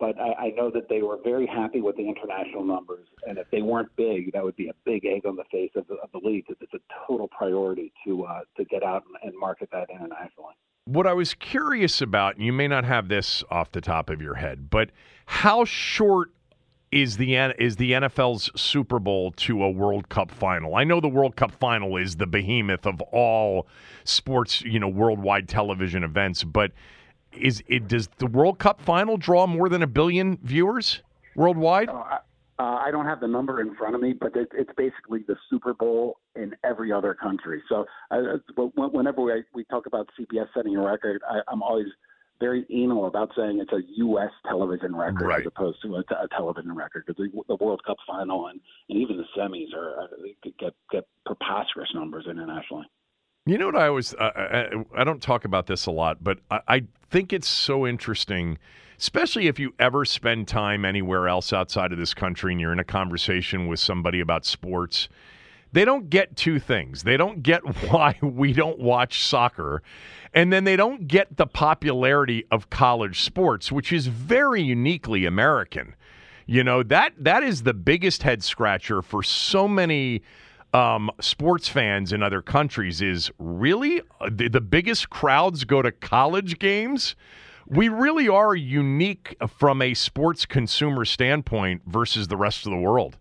but 0.00 0.18
I, 0.18 0.46
I 0.46 0.50
know 0.50 0.70
that 0.70 0.88
they 0.88 1.02
were 1.02 1.18
very 1.24 1.46
happy 1.46 1.80
with 1.80 1.96
the 1.96 2.08
international 2.08 2.64
numbers. 2.64 3.08
And 3.26 3.36
if 3.38 3.50
they 3.50 3.62
weren't 3.62 3.94
big, 3.96 4.32
that 4.32 4.44
would 4.44 4.56
be 4.56 4.68
a 4.68 4.74
big 4.84 5.04
egg 5.04 5.26
on 5.26 5.36
the 5.36 5.44
face 5.50 5.72
of 5.74 5.86
the, 5.88 5.94
of 5.94 6.10
the 6.12 6.26
league 6.26 6.44
because 6.46 6.60
it's 6.60 6.74
a 6.74 7.06
total 7.06 7.28
priority 7.28 7.92
to 8.06 8.24
uh, 8.24 8.40
to 8.56 8.64
get 8.64 8.82
out 8.82 9.04
and, 9.06 9.30
and 9.30 9.38
market 9.38 9.68
that 9.72 9.90
internationally. 9.90 10.54
What 10.88 11.06
I 11.06 11.12
was 11.12 11.34
curious 11.34 12.00
about, 12.00 12.36
and 12.36 12.44
you 12.46 12.52
may 12.52 12.66
not 12.66 12.84
have 12.84 13.08
this 13.08 13.44
off 13.50 13.72
the 13.72 13.82
top 13.82 14.08
of 14.08 14.22
your 14.22 14.36
head, 14.36 14.70
but 14.70 14.88
how 15.26 15.66
short 15.66 16.30
is 16.90 17.18
the 17.18 17.34
is 17.36 17.76
the 17.76 17.92
NFL's 17.92 18.50
Super 18.58 18.98
Bowl 18.98 19.32
to 19.32 19.62
a 19.62 19.70
World 19.70 20.08
Cup 20.08 20.30
final? 20.30 20.76
I 20.76 20.84
know 20.84 20.98
the 20.98 21.08
World 21.08 21.36
Cup 21.36 21.52
final 21.52 21.98
is 21.98 22.16
the 22.16 22.26
behemoth 22.26 22.86
of 22.86 23.02
all 23.12 23.66
sports, 24.04 24.62
you 24.62 24.80
know, 24.80 24.88
worldwide 24.88 25.46
television 25.46 26.04
events, 26.04 26.42
but 26.42 26.72
is 27.32 27.62
it 27.66 27.86
does 27.86 28.08
the 28.16 28.26
World 28.26 28.58
Cup 28.58 28.80
final 28.80 29.18
draw 29.18 29.46
more 29.46 29.68
than 29.68 29.82
a 29.82 29.86
billion 29.86 30.38
viewers 30.42 31.02
worldwide? 31.36 31.90
Uh, 32.60 32.80
I 32.84 32.90
don't 32.90 33.06
have 33.06 33.20
the 33.20 33.28
number 33.28 33.60
in 33.60 33.74
front 33.76 33.94
of 33.94 34.00
me, 34.00 34.14
but 34.18 34.34
it, 34.34 34.48
it's 34.52 34.72
basically 34.76 35.20
the 35.28 35.36
Super 35.48 35.74
Bowl 35.74 36.18
in 36.34 36.56
every 36.64 36.90
other 36.90 37.14
country. 37.14 37.62
So, 37.68 37.86
uh, 38.10 38.38
whenever 38.56 39.22
we, 39.22 39.44
we 39.54 39.64
talk 39.64 39.86
about 39.86 40.08
CBS 40.18 40.48
setting 40.54 40.74
a 40.76 40.82
record, 40.82 41.22
I, 41.28 41.40
I'm 41.46 41.62
always 41.62 41.86
very 42.40 42.66
anal 42.70 43.06
about 43.06 43.30
saying 43.36 43.60
it's 43.60 43.72
a 43.72 43.80
U.S. 43.96 44.30
television 44.46 44.94
record 44.94 45.26
right. 45.26 45.40
as 45.40 45.46
opposed 45.46 45.78
to 45.82 45.96
a, 45.96 46.00
a 46.00 46.28
television 46.36 46.74
record 46.74 47.04
because 47.06 47.16
the, 47.16 47.42
the, 47.48 47.64
World 47.64 47.82
Cup 47.84 47.96
final 48.06 48.48
and, 48.48 48.60
and 48.88 48.98
even 48.98 49.16
the 49.16 49.24
semis 49.36 49.74
are, 49.74 50.02
are 50.02 50.08
get 50.58 50.74
get 50.90 51.06
preposterous 51.26 51.88
numbers 51.94 52.26
internationally. 52.30 52.86
You 53.46 53.58
know 53.58 53.66
what 53.66 53.76
I 53.76 53.88
always 53.88 54.14
uh, 54.14 54.30
I, 54.36 55.00
I, 55.00 55.04
don't 55.04 55.22
talk 55.22 55.44
about 55.44 55.66
this 55.66 55.86
a 55.86 55.90
lot, 55.90 56.22
but 56.22 56.38
I, 56.50 56.60
I 56.68 56.82
think 57.10 57.32
it's 57.32 57.48
so 57.48 57.86
interesting, 57.86 58.58
especially 58.98 59.46
if 59.46 59.58
you 59.58 59.74
ever 59.78 60.04
spend 60.04 60.48
time 60.48 60.84
anywhere 60.84 61.28
else 61.28 61.52
outside 61.52 61.92
of 61.92 61.98
this 61.98 62.14
country 62.14 62.52
and 62.52 62.60
you're 62.60 62.72
in 62.72 62.78
a 62.78 62.84
conversation 62.84 63.66
with 63.66 63.78
somebody 63.78 64.20
about 64.20 64.44
sports. 64.44 65.08
They 65.72 65.84
don't 65.84 66.08
get 66.08 66.36
two 66.36 66.58
things. 66.58 67.02
They 67.02 67.16
don't 67.16 67.42
get 67.42 67.60
why 67.90 68.18
we 68.22 68.52
don't 68.52 68.78
watch 68.78 69.24
soccer, 69.24 69.82
and 70.34 70.52
then 70.52 70.64
they 70.64 70.76
don't 70.76 71.06
get 71.06 71.36
the 71.36 71.46
popularity 71.46 72.44
of 72.50 72.70
college 72.70 73.20
sports, 73.20 73.70
which 73.70 73.92
is 73.92 74.06
very 74.06 74.62
uniquely 74.62 75.24
American. 75.26 75.94
You 76.46 76.64
know 76.64 76.82
that 76.84 77.12
that 77.18 77.42
is 77.42 77.62
the 77.62 77.74
biggest 77.74 78.22
head 78.22 78.42
scratcher 78.42 79.02
for 79.02 79.22
so 79.22 79.68
many 79.68 80.22
um, 80.72 81.10
sports 81.20 81.68
fans 81.68 82.12
in 82.12 82.22
other 82.22 82.42
countries 82.42 83.00
is 83.00 83.30
really 83.38 84.00
uh, 84.20 84.30
the, 84.30 84.48
the 84.48 84.60
biggest 84.60 85.10
crowds 85.10 85.64
go 85.64 85.82
to 85.82 85.92
college 85.92 86.58
games. 86.58 87.16
We 87.70 87.90
really 87.90 88.28
are 88.28 88.54
unique 88.54 89.36
from 89.46 89.82
a 89.82 89.92
sports 89.92 90.46
consumer 90.46 91.04
standpoint 91.04 91.82
versus 91.86 92.28
the 92.28 92.36
rest 92.36 92.64
of 92.64 92.72
the 92.72 92.78
world. 92.78 93.18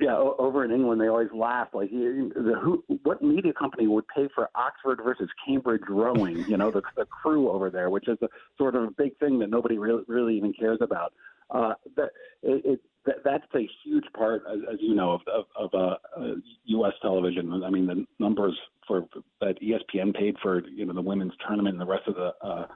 Yeah, 0.00 0.16
over 0.16 0.64
in 0.64 0.70
England, 0.70 1.00
they 1.00 1.08
always 1.08 1.28
laugh 1.34 1.68
like, 1.72 1.90
the, 1.90 2.54
who, 2.62 2.84
what 3.02 3.20
media 3.20 3.52
company 3.52 3.88
would 3.88 4.06
pay 4.08 4.28
for 4.32 4.48
Oxford 4.54 5.00
versus 5.04 5.28
Cambridge 5.44 5.82
rowing? 5.88 6.44
You 6.48 6.56
know, 6.56 6.70
the, 6.70 6.82
the 6.96 7.04
crew 7.04 7.50
over 7.50 7.68
there, 7.68 7.90
which 7.90 8.06
is 8.06 8.16
a 8.22 8.28
sort 8.56 8.76
of 8.76 8.84
a 8.84 8.90
big 8.92 9.18
thing 9.18 9.40
that 9.40 9.50
nobody 9.50 9.76
really, 9.76 10.04
really 10.06 10.36
even 10.36 10.52
cares 10.52 10.78
about. 10.80 11.12
Uh, 11.50 11.74
that 11.96 12.10
it, 12.42 12.64
it 12.64 12.80
that, 13.06 13.16
that's 13.24 13.46
a 13.54 13.68
huge 13.84 14.04
part, 14.16 14.44
as, 14.50 14.58
as 14.72 14.78
you 14.80 14.94
know, 14.94 15.12
of, 15.12 15.20
of, 15.26 15.44
of 15.56 15.74
uh, 15.74 15.96
uh, 16.16 16.34
U.S. 16.66 16.92
television. 17.02 17.64
I 17.64 17.70
mean, 17.70 17.86
the 17.86 18.06
numbers 18.20 18.56
for 18.86 19.04
that 19.40 19.56
ESPN 19.60 20.14
paid 20.14 20.36
for, 20.42 20.62
you 20.68 20.86
know, 20.86 20.94
the 20.94 21.02
women's 21.02 21.32
tournament 21.46 21.74
and 21.74 21.80
the 21.80 21.90
rest 21.90 22.06
of 22.06 22.14
the 22.14 22.32
uh, 22.40 22.66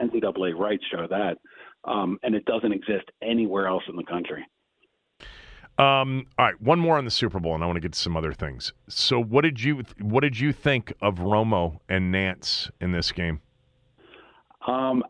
NCAA 0.00 0.56
rights 0.56 0.84
show 0.90 1.06
that, 1.08 1.38
um, 1.84 2.18
and 2.22 2.34
it 2.34 2.44
doesn't 2.44 2.72
exist 2.72 3.10
anywhere 3.22 3.66
else 3.66 3.82
in 3.88 3.96
the 3.96 4.04
country. 4.04 4.44
Um, 5.78 6.26
all 6.38 6.46
right, 6.46 6.60
one 6.60 6.78
more 6.78 6.98
on 6.98 7.04
the 7.04 7.10
Super 7.10 7.40
Bowl, 7.40 7.54
and 7.54 7.64
I 7.64 7.66
want 7.66 7.76
to 7.76 7.80
get 7.80 7.94
to 7.94 7.98
some 7.98 8.16
other 8.16 8.32
things. 8.32 8.72
So, 8.88 9.20
what 9.22 9.42
did 9.42 9.62
you 9.62 9.82
what 10.00 10.20
did 10.20 10.38
you 10.38 10.52
think 10.52 10.92
of 11.00 11.16
Romo 11.16 11.80
and 11.88 12.14
Nantz 12.14 12.70
in 12.80 12.92
this 12.92 13.10
game? 13.10 13.40
Um, 14.66 15.02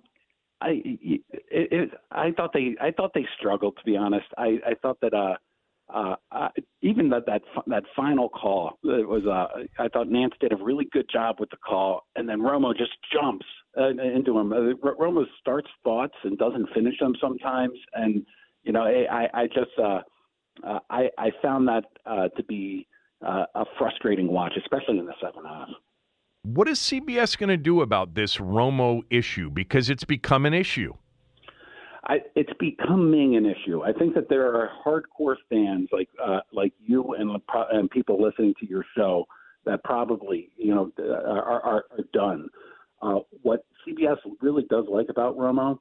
I 0.60 0.80
it, 0.84 1.22
it, 1.50 1.90
I 2.12 2.30
thought 2.30 2.52
they 2.52 2.76
I 2.80 2.92
thought 2.92 3.10
they 3.12 3.26
struggled 3.38 3.76
to 3.76 3.84
be 3.84 3.96
honest. 3.96 4.26
I, 4.38 4.60
I 4.64 4.74
thought 4.80 5.00
that 5.02 5.12
uh, 5.12 5.34
uh, 5.94 6.48
even 6.80 7.08
that 7.10 7.26
that 7.26 7.42
that 7.66 7.84
final 7.94 8.28
call 8.28 8.78
it 8.84 9.08
was 9.08 9.24
uh, 9.26 9.82
I 9.82 9.88
thought 9.88 10.08
Nantz 10.08 10.38
did 10.40 10.52
a 10.52 10.56
really 10.56 10.86
good 10.92 11.06
job 11.12 11.36
with 11.38 11.50
the 11.50 11.56
call, 11.56 12.06
and 12.16 12.28
then 12.28 12.40
Romo 12.40 12.76
just 12.76 12.92
jumps 13.12 13.46
uh, 13.78 13.88
into 13.88 14.38
him. 14.38 14.52
Uh, 14.52 14.74
Romo 14.98 15.24
starts 15.40 15.68
thoughts 15.84 16.14
and 16.24 16.38
doesn't 16.38 16.68
finish 16.74 16.98
them 16.98 17.14
sometimes, 17.20 17.78
and 17.94 18.24
you 18.64 18.72
know 18.72 18.82
I 18.82 19.28
I 19.34 19.46
just 19.46 19.70
uh, 19.78 20.00
uh, 20.66 20.78
I 20.90 21.08
I 21.18 21.30
found 21.40 21.68
that 21.68 21.84
uh, 22.06 22.28
to 22.28 22.44
be 22.44 22.86
uh, 23.26 23.44
a 23.54 23.64
frustrating 23.78 24.28
watch, 24.28 24.54
especially 24.56 24.98
in 24.98 25.06
the 25.06 25.14
second 25.22 25.44
half. 25.44 25.68
What 26.44 26.68
is 26.68 26.80
CBS 26.80 27.38
going 27.38 27.50
to 27.50 27.56
do 27.56 27.82
about 27.82 28.14
this 28.14 28.38
Romo 28.38 29.02
issue? 29.10 29.48
Because 29.48 29.88
it's 29.88 30.04
become 30.04 30.44
an 30.44 30.54
issue. 30.54 30.94
I, 32.04 32.16
it's 32.34 32.52
becoming 32.58 33.36
an 33.36 33.46
issue. 33.46 33.82
I 33.82 33.92
think 33.92 34.14
that 34.14 34.28
there 34.28 34.46
are 34.46 34.70
hardcore 34.84 35.36
fans 35.48 35.88
like 35.92 36.08
uh, 36.22 36.40
like 36.52 36.72
you 36.84 37.14
and 37.14 37.30
and 37.72 37.90
people 37.90 38.20
listening 38.20 38.54
to 38.60 38.66
your 38.68 38.84
show 38.96 39.24
that 39.64 39.84
probably 39.84 40.50
you 40.56 40.74
know 40.74 40.90
are, 40.98 41.42
are, 41.42 41.62
are 41.64 41.84
done. 42.12 42.48
Uh, 43.00 43.20
what 43.42 43.64
CBS 43.86 44.16
really 44.40 44.64
does 44.68 44.84
like 44.88 45.08
about 45.10 45.36
Romo 45.36 45.78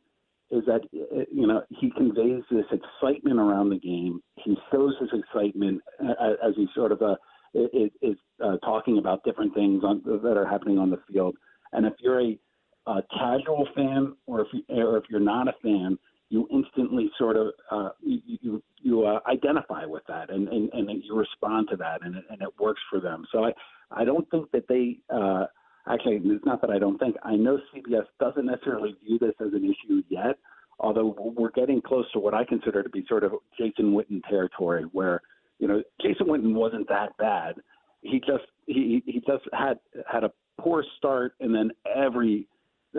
is 0.51 0.63
that 0.65 0.81
you 0.91 1.47
know 1.47 1.63
he 1.69 1.89
conveys 1.91 2.43
this 2.51 2.65
excitement 2.71 3.39
around 3.39 3.69
the 3.69 3.79
game. 3.79 4.21
He 4.43 4.55
shows 4.71 4.93
his 4.99 5.09
excitement 5.13 5.81
as 5.99 6.53
he 6.55 6.67
sort 6.75 6.91
of 6.91 7.01
uh, 7.01 7.15
is, 7.53 7.89
is 8.01 8.15
uh, 8.43 8.57
talking 8.57 8.97
about 8.97 9.23
different 9.23 9.53
things 9.53 9.83
on, 9.83 10.01
that 10.05 10.37
are 10.37 10.47
happening 10.47 10.77
on 10.77 10.89
the 10.89 10.99
field. 11.11 11.35
And 11.73 11.85
if 11.85 11.93
you're 11.99 12.21
a, 12.21 12.39
a 12.87 13.01
casual 13.11 13.67
fan, 13.75 14.15
or 14.27 14.41
if 14.41 14.47
you, 14.53 14.61
or 14.69 14.97
if 14.97 15.05
you're 15.09 15.19
not 15.19 15.47
a 15.47 15.53
fan, 15.63 15.97
you 16.31 16.47
instantly 16.49 17.11
sort 17.17 17.35
of 17.35 17.47
uh, 17.69 17.89
you 18.01 18.21
you, 18.41 18.63
you 18.81 19.05
uh, 19.05 19.19
identify 19.29 19.85
with 19.85 20.03
that 20.07 20.29
and, 20.29 20.47
and 20.47 20.71
and 20.71 21.03
you 21.03 21.15
respond 21.15 21.67
to 21.69 21.75
that 21.75 21.99
and 22.03 22.15
and 22.15 22.41
it 22.41 22.49
works 22.59 22.81
for 22.89 22.99
them. 23.01 23.25
So 23.31 23.43
I 23.43 23.51
I 23.91 24.05
don't 24.05 24.29
think 24.31 24.49
that 24.51 24.67
they 24.69 24.99
uh, 25.13 25.45
actually 25.87 26.21
it's 26.23 26.45
not 26.45 26.61
that 26.61 26.69
I 26.69 26.79
don't 26.79 26.97
think 26.97 27.17
I 27.23 27.35
know 27.35 27.59
CBS 27.75 28.05
doesn't 28.19 28.45
necessarily 28.45 28.95
view 29.05 29.19
this 29.19 29.35
as 29.41 29.53
an 29.53 29.65
issue 29.65 30.01
yet. 30.09 30.37
Although 30.79 31.33
we're 31.37 31.51
getting 31.51 31.81
close 31.81 32.11
to 32.13 32.19
what 32.19 32.33
I 32.33 32.43
consider 32.43 32.81
to 32.81 32.89
be 32.89 33.05
sort 33.07 33.23
of 33.23 33.33
Jason 33.55 33.93
Witten 33.93 34.23
territory, 34.27 34.83
where 34.93 35.21
you 35.59 35.67
know, 35.67 35.83
Jason 36.01 36.25
Witten 36.27 36.55
wasn't 36.55 36.89
that 36.89 37.15
bad. 37.17 37.55
He 38.01 38.19
just 38.19 38.45
he 38.65 39.03
he 39.05 39.21
just 39.27 39.43
had 39.53 39.79
had 40.11 40.23
a 40.23 40.31
poor 40.59 40.83
start, 40.97 41.33
and 41.39 41.53
then 41.53 41.71
every 41.95 42.47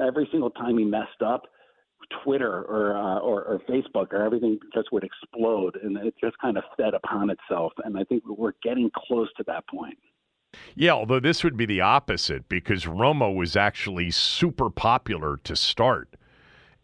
every 0.00 0.28
single 0.30 0.50
time 0.50 0.78
he 0.78 0.84
messed 0.84 1.22
up, 1.24 1.42
Twitter 2.22 2.62
or, 2.62 2.96
uh, 2.96 3.18
or 3.18 3.44
or 3.44 3.58
Facebook 3.68 4.12
or 4.12 4.22
everything 4.22 4.58
just 4.74 4.92
would 4.92 5.04
explode, 5.04 5.76
and 5.82 5.96
it 5.98 6.14
just 6.20 6.38
kind 6.38 6.56
of 6.56 6.64
fed 6.76 6.94
upon 6.94 7.30
itself. 7.30 7.72
And 7.84 7.98
I 7.98 8.04
think 8.04 8.22
we're 8.26 8.52
getting 8.62 8.90
close 8.94 9.28
to 9.36 9.44
that 9.46 9.66
point. 9.68 9.98
Yeah, 10.74 10.92
although 10.92 11.20
this 11.20 11.42
would 11.44 11.56
be 11.56 11.66
the 11.66 11.80
opposite 11.80 12.48
because 12.48 12.84
Romo 12.84 13.34
was 13.34 13.56
actually 13.56 14.10
super 14.10 14.70
popular 14.70 15.38
to 15.44 15.56
start. 15.56 16.14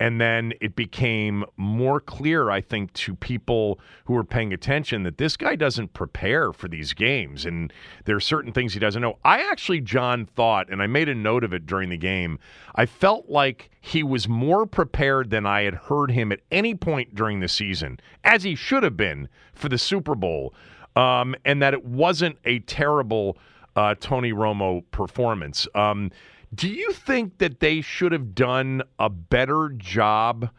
And 0.01 0.21
then 0.21 0.53
it 0.61 0.77
became 0.77 1.45
more 1.57 2.01
clear, 2.01 2.51
I 2.51 2.61
think, 2.61 2.93
to 2.95 3.15
people 3.17 3.81
who 4.05 4.15
were 4.15 4.23
paying 4.23 4.53
attention 4.53 5.03
that 5.03 5.19
this 5.19 5.37
guy 5.37 5.57
doesn't 5.57 5.93
prepare 5.93 6.53
for 6.53 6.69
these 6.69 6.93
games. 6.93 7.45
And 7.45 7.73
there 8.05 8.15
are 8.15 8.21
certain 8.21 8.53
things 8.53 8.75
he 8.75 8.79
doesn't 8.79 9.03
know. 9.03 9.19
I 9.25 9.41
actually, 9.41 9.81
John, 9.81 10.25
thought, 10.25 10.71
and 10.71 10.81
I 10.81 10.87
made 10.87 11.09
a 11.09 11.15
note 11.17 11.43
of 11.43 11.53
it 11.53 11.67
during 11.67 11.89
the 11.89 11.97
game, 11.97 12.39
I 12.77 12.87
felt 12.87 13.29
like 13.29 13.71
he 13.81 14.05
was 14.05 14.29
more 14.29 14.67
prepared 14.67 15.31
than 15.31 15.47
I 15.47 15.63
had 15.63 15.75
heard 15.75 16.13
him 16.13 16.31
at 16.31 16.41
any 16.53 16.77
point 16.77 17.15
during 17.15 17.41
the 17.41 17.49
season, 17.49 17.99
as 18.23 18.45
he 18.45 18.55
should 18.55 18.85
have 18.85 18.97
been 18.97 19.29
for 19.53 19.69
the 19.69 19.79
Super 19.79 20.15
Bowl, 20.15 20.55
um, 20.95 21.35
and 21.45 21.61
that 21.61 21.75
it 21.75 21.85
wasn't 21.85 22.39
a 22.45 22.61
terrible 22.61 23.37
uh, 23.75 23.95
Tony 24.01 24.33
Romo 24.33 24.85
performance. 24.91 25.67
Um, 25.75 26.11
do 26.55 26.69
you 26.69 26.93
think 26.93 27.39
that 27.39 27.61
they 27.61 27.81
should 27.81 28.13
have 28.13 28.35
done 28.35 28.83
a 28.99 29.11
better 29.11 29.69
job, 29.77 30.51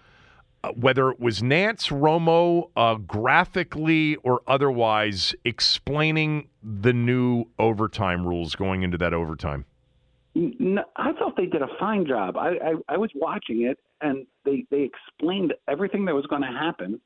uh, 0.63 0.71
whether 0.73 1.09
it 1.09 1.19
was 1.19 1.41
Nantz 1.41 1.89
Romo, 1.89 2.69
uh, 2.75 2.95
graphically 2.95 4.15
or 4.17 4.41
otherwise, 4.47 5.33
explaining 5.43 6.49
the 6.61 6.93
new 6.93 7.45
overtime 7.57 8.25
rules 8.25 8.55
going 8.55 8.83
into 8.83 8.97
that 8.97 9.13
overtime? 9.13 9.65
No, 10.35 10.83
I 10.95 11.11
thought 11.13 11.35
they 11.35 11.47
did 11.47 11.63
a 11.63 11.67
fine 11.79 12.05
job. 12.05 12.37
I, 12.37 12.49
I, 12.49 12.73
I 12.87 12.97
was 12.97 13.09
watching 13.15 13.63
it, 13.63 13.79
and 14.01 14.27
they, 14.45 14.65
they 14.69 14.83
explained 14.83 15.53
everything 15.67 16.05
that 16.05 16.13
was 16.13 16.25
going 16.27 16.43
to 16.43 16.47
happen. 16.47 17.01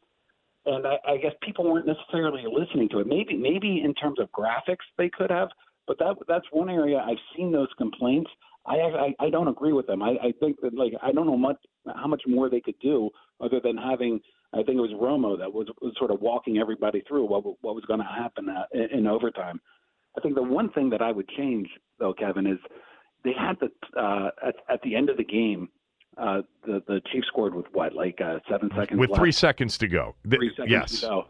And 0.65 0.85
I, 0.85 0.97
I 1.07 1.17
guess 1.17 1.31
people 1.41 1.71
weren't 1.71 1.87
necessarily 1.87 2.43
listening 2.51 2.89
to 2.89 2.99
it. 2.99 3.07
Maybe 3.07 3.35
maybe 3.35 3.81
in 3.83 3.93
terms 3.95 4.19
of 4.19 4.29
graphics 4.31 4.85
they 4.97 5.09
could 5.09 5.29
have, 5.29 5.49
but 5.87 5.99
that 5.99 6.15
that's 6.27 6.45
one 6.51 6.69
area 6.69 6.99
I've 6.99 7.17
seen 7.35 7.51
those 7.51 7.67
complaints. 7.77 8.29
I, 8.65 8.75
I 8.75 9.25
I 9.25 9.29
don't 9.29 9.47
agree 9.47 9.73
with 9.73 9.87
them. 9.87 10.01
I, 10.01 10.11
I 10.11 10.33
think 10.39 10.61
that 10.61 10.73
like 10.73 10.93
I 11.01 11.11
don't 11.11 11.27
know 11.27 11.37
much 11.37 11.57
how 11.95 12.07
much 12.07 12.21
more 12.27 12.49
they 12.49 12.61
could 12.61 12.79
do 12.81 13.09
other 13.41 13.59
than 13.59 13.77
having. 13.77 14.19
I 14.53 14.57
think 14.57 14.77
it 14.77 14.81
was 14.81 14.91
Romo 14.91 15.37
that 15.39 15.51
was, 15.51 15.67
was 15.81 15.93
sort 15.97 16.11
of 16.11 16.21
walking 16.21 16.59
everybody 16.59 17.03
through 17.07 17.25
what 17.25 17.43
what 17.43 17.75
was 17.75 17.83
going 17.85 17.99
to 17.99 18.05
happen 18.05 18.47
uh, 18.49 18.65
in, 18.73 18.99
in 18.99 19.07
overtime. 19.07 19.59
I 20.17 20.21
think 20.21 20.35
the 20.35 20.43
one 20.43 20.69
thing 20.71 20.89
that 20.91 21.01
I 21.01 21.11
would 21.11 21.27
change 21.29 21.67
though, 21.99 22.13
Kevin, 22.13 22.47
is 22.47 22.59
they 23.23 23.33
had 23.37 23.57
the 23.59 23.99
uh, 23.99 24.29
at 24.47 24.55
at 24.69 24.81
the 24.83 24.95
end 24.95 25.09
of 25.09 25.17
the 25.17 25.23
game. 25.23 25.69
Uh, 26.15 26.43
the 26.65 26.81
the 26.87 27.01
Chiefs 27.11 27.27
scored 27.27 27.55
with 27.55 27.65
what, 27.73 27.93
like 27.93 28.21
uh, 28.21 28.37
seven 28.49 28.69
seconds 28.77 28.99
with 28.99 29.09
left. 29.09 29.19
three 29.19 29.31
seconds 29.31 29.77
to 29.79 29.87
go. 29.87 30.15
The, 30.23 30.37
Three 30.37 30.51
seconds 30.51 30.71
yes, 30.71 31.01
to 31.01 31.07
go. 31.07 31.25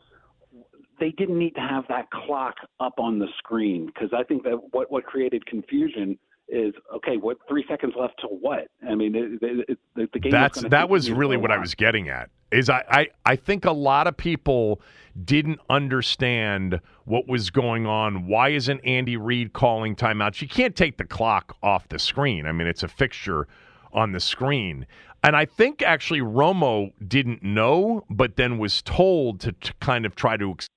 They 0.99 1.11
didn't 1.11 1.39
need 1.39 1.55
to 1.55 1.61
have 1.61 1.85
that 1.87 2.11
clock 2.11 2.55
up 2.79 2.99
on 2.99 3.17
the 3.17 3.27
screen 3.37 3.85
because 3.87 4.09
I 4.13 4.23
think 4.23 4.43
that 4.43 4.59
what 4.71 4.91
what 4.91 5.05
created 5.05 5.45
confusion 5.45 6.19
is 6.47 6.73
okay. 6.95 7.17
What 7.17 7.37
three 7.47 7.65
seconds 7.67 7.93
left 7.99 8.19
to 8.21 8.27
what? 8.27 8.67
I 8.87 8.95
mean, 8.95 9.15
it, 9.15 9.41
it, 9.41 9.79
it, 9.95 10.11
the 10.11 10.19
game. 10.19 10.31
that's 10.31 10.61
that 10.61 10.89
was 10.89 11.11
really 11.11 11.37
what 11.37 11.51
I 11.51 11.57
was 11.57 11.75
getting 11.75 12.09
at. 12.09 12.29
Is 12.51 12.69
I, 12.69 12.83
I 12.89 13.07
I 13.25 13.35
think 13.35 13.65
a 13.65 13.71
lot 13.71 14.07
of 14.07 14.15
people 14.15 14.81
didn't 15.23 15.59
understand 15.69 16.79
what 17.05 17.27
was 17.27 17.49
going 17.49 17.85
on. 17.85 18.27
Why 18.27 18.49
isn't 18.49 18.81
Andy 18.83 19.17
Reid 19.17 19.53
calling 19.53 19.95
timeouts? 19.95 20.41
You 20.41 20.47
can't 20.47 20.75
take 20.75 20.97
the 20.97 21.05
clock 21.05 21.55
off 21.63 21.87
the 21.89 21.99
screen. 21.99 22.45
I 22.45 22.51
mean, 22.51 22.67
it's 22.67 22.83
a 22.83 22.87
fixture 22.87 23.47
on 23.93 24.11
the 24.11 24.19
screen. 24.19 24.85
And 25.23 25.35
I 25.35 25.45
think 25.45 25.81
actually 25.81 26.19
Romo 26.19 26.91
didn't 27.07 27.43
know, 27.43 28.03
but 28.09 28.35
then 28.35 28.57
was 28.57 28.81
told 28.81 29.39
to, 29.41 29.53
to 29.53 29.73
kind 29.79 30.05
of 30.05 30.15
try 30.15 30.35
to 30.35 30.51
explain 30.51 30.69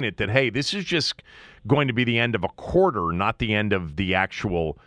it 0.00 0.16
that 0.16 0.30
hey, 0.30 0.50
this 0.50 0.74
is 0.74 0.84
just 0.84 1.22
going 1.66 1.86
to 1.86 1.94
be 1.94 2.04
the 2.04 2.18
end 2.18 2.34
of 2.34 2.42
a 2.42 2.48
quarter, 2.48 3.12
not 3.12 3.38
the 3.38 3.54
end 3.54 3.72
of 3.72 3.96
the 3.96 4.14
actual 4.14 4.78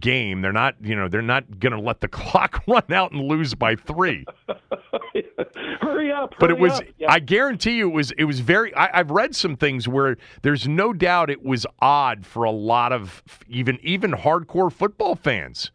game. 0.00 0.42
They're 0.42 0.52
not, 0.52 0.74
you 0.82 0.94
know, 0.96 1.08
they're 1.08 1.22
not 1.22 1.58
going 1.58 1.72
to 1.72 1.80
let 1.80 2.00
the 2.00 2.08
clock 2.08 2.62
run 2.66 2.92
out 2.92 3.12
and 3.12 3.22
lose 3.22 3.54
by 3.54 3.76
three. 3.76 4.24
hurry 5.80 6.12
up! 6.12 6.34
But 6.38 6.50
it 6.50 6.58
was. 6.58 6.80
Yeah. 6.98 7.10
I 7.10 7.20
guarantee 7.20 7.76
you, 7.76 7.88
it 7.88 7.94
was, 7.94 8.10
it 8.12 8.24
was 8.24 8.40
very. 8.40 8.74
I, 8.74 9.00
I've 9.00 9.10
read 9.10 9.34
some 9.34 9.56
things 9.56 9.88
where 9.88 10.16
there's 10.42 10.68
no 10.68 10.92
doubt 10.92 11.30
it 11.30 11.44
was 11.44 11.66
odd 11.80 12.26
for 12.26 12.44
a 12.44 12.50
lot 12.50 12.92
of 12.92 13.22
even 13.48 13.78
even 13.82 14.12
hardcore 14.12 14.72
football 14.72 15.14
fans 15.16 15.70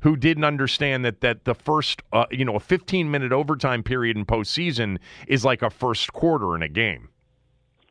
who 0.00 0.16
didn't 0.16 0.44
understand 0.44 1.04
that 1.04 1.20
that 1.20 1.44
the 1.44 1.54
first, 1.54 2.02
uh, 2.12 2.26
you 2.30 2.44
know, 2.44 2.56
a 2.56 2.60
15 2.60 3.10
minute 3.10 3.32
overtime 3.32 3.82
period 3.82 4.16
in 4.16 4.24
postseason 4.24 4.98
is 5.28 5.44
like 5.44 5.62
a 5.62 5.70
first 5.70 6.12
quarter 6.12 6.56
in 6.56 6.62
a 6.62 6.68
game. 6.68 7.08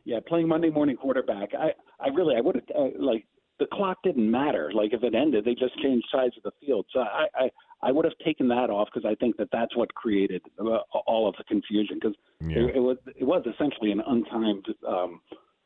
Yeah, 0.04 0.18
playing 0.26 0.48
Monday 0.48 0.70
morning 0.70 0.96
quarterback. 0.96 1.50
I, 1.54 1.74
I 2.00 2.08
really, 2.08 2.34
I 2.34 2.40
would 2.40 2.56
have 2.56 2.64
uh, 2.74 2.88
like 2.98 3.26
the 3.60 3.66
clock 3.72 3.98
didn't 4.02 4.28
matter. 4.28 4.72
Like 4.74 4.92
if 4.92 5.04
it 5.04 5.14
ended, 5.14 5.44
they 5.44 5.54
just 5.54 5.80
changed 5.80 6.06
sides 6.12 6.34
of 6.36 6.42
the 6.42 6.50
field. 6.66 6.86
So 6.92 7.00
I, 7.00 7.26
I, 7.38 7.50
I 7.82 7.92
would 7.92 8.04
have 8.04 8.18
taken 8.24 8.48
that 8.48 8.70
off 8.70 8.88
because 8.92 9.08
I 9.08 9.14
think 9.14 9.36
that 9.36 9.48
that's 9.52 9.76
what 9.76 9.94
created 9.94 10.42
uh, 10.58 10.78
all 11.06 11.28
of 11.28 11.36
the 11.38 11.44
confusion 11.44 11.98
because 12.02 12.16
Yeah. 12.40 12.58
it, 12.64 12.76
it 12.76 12.80
was 12.80 12.96
it 13.06 13.24
was 13.24 13.44
essentially 13.46 13.92
an 13.92 14.00
untimed 14.00 14.66
um, 14.88 15.20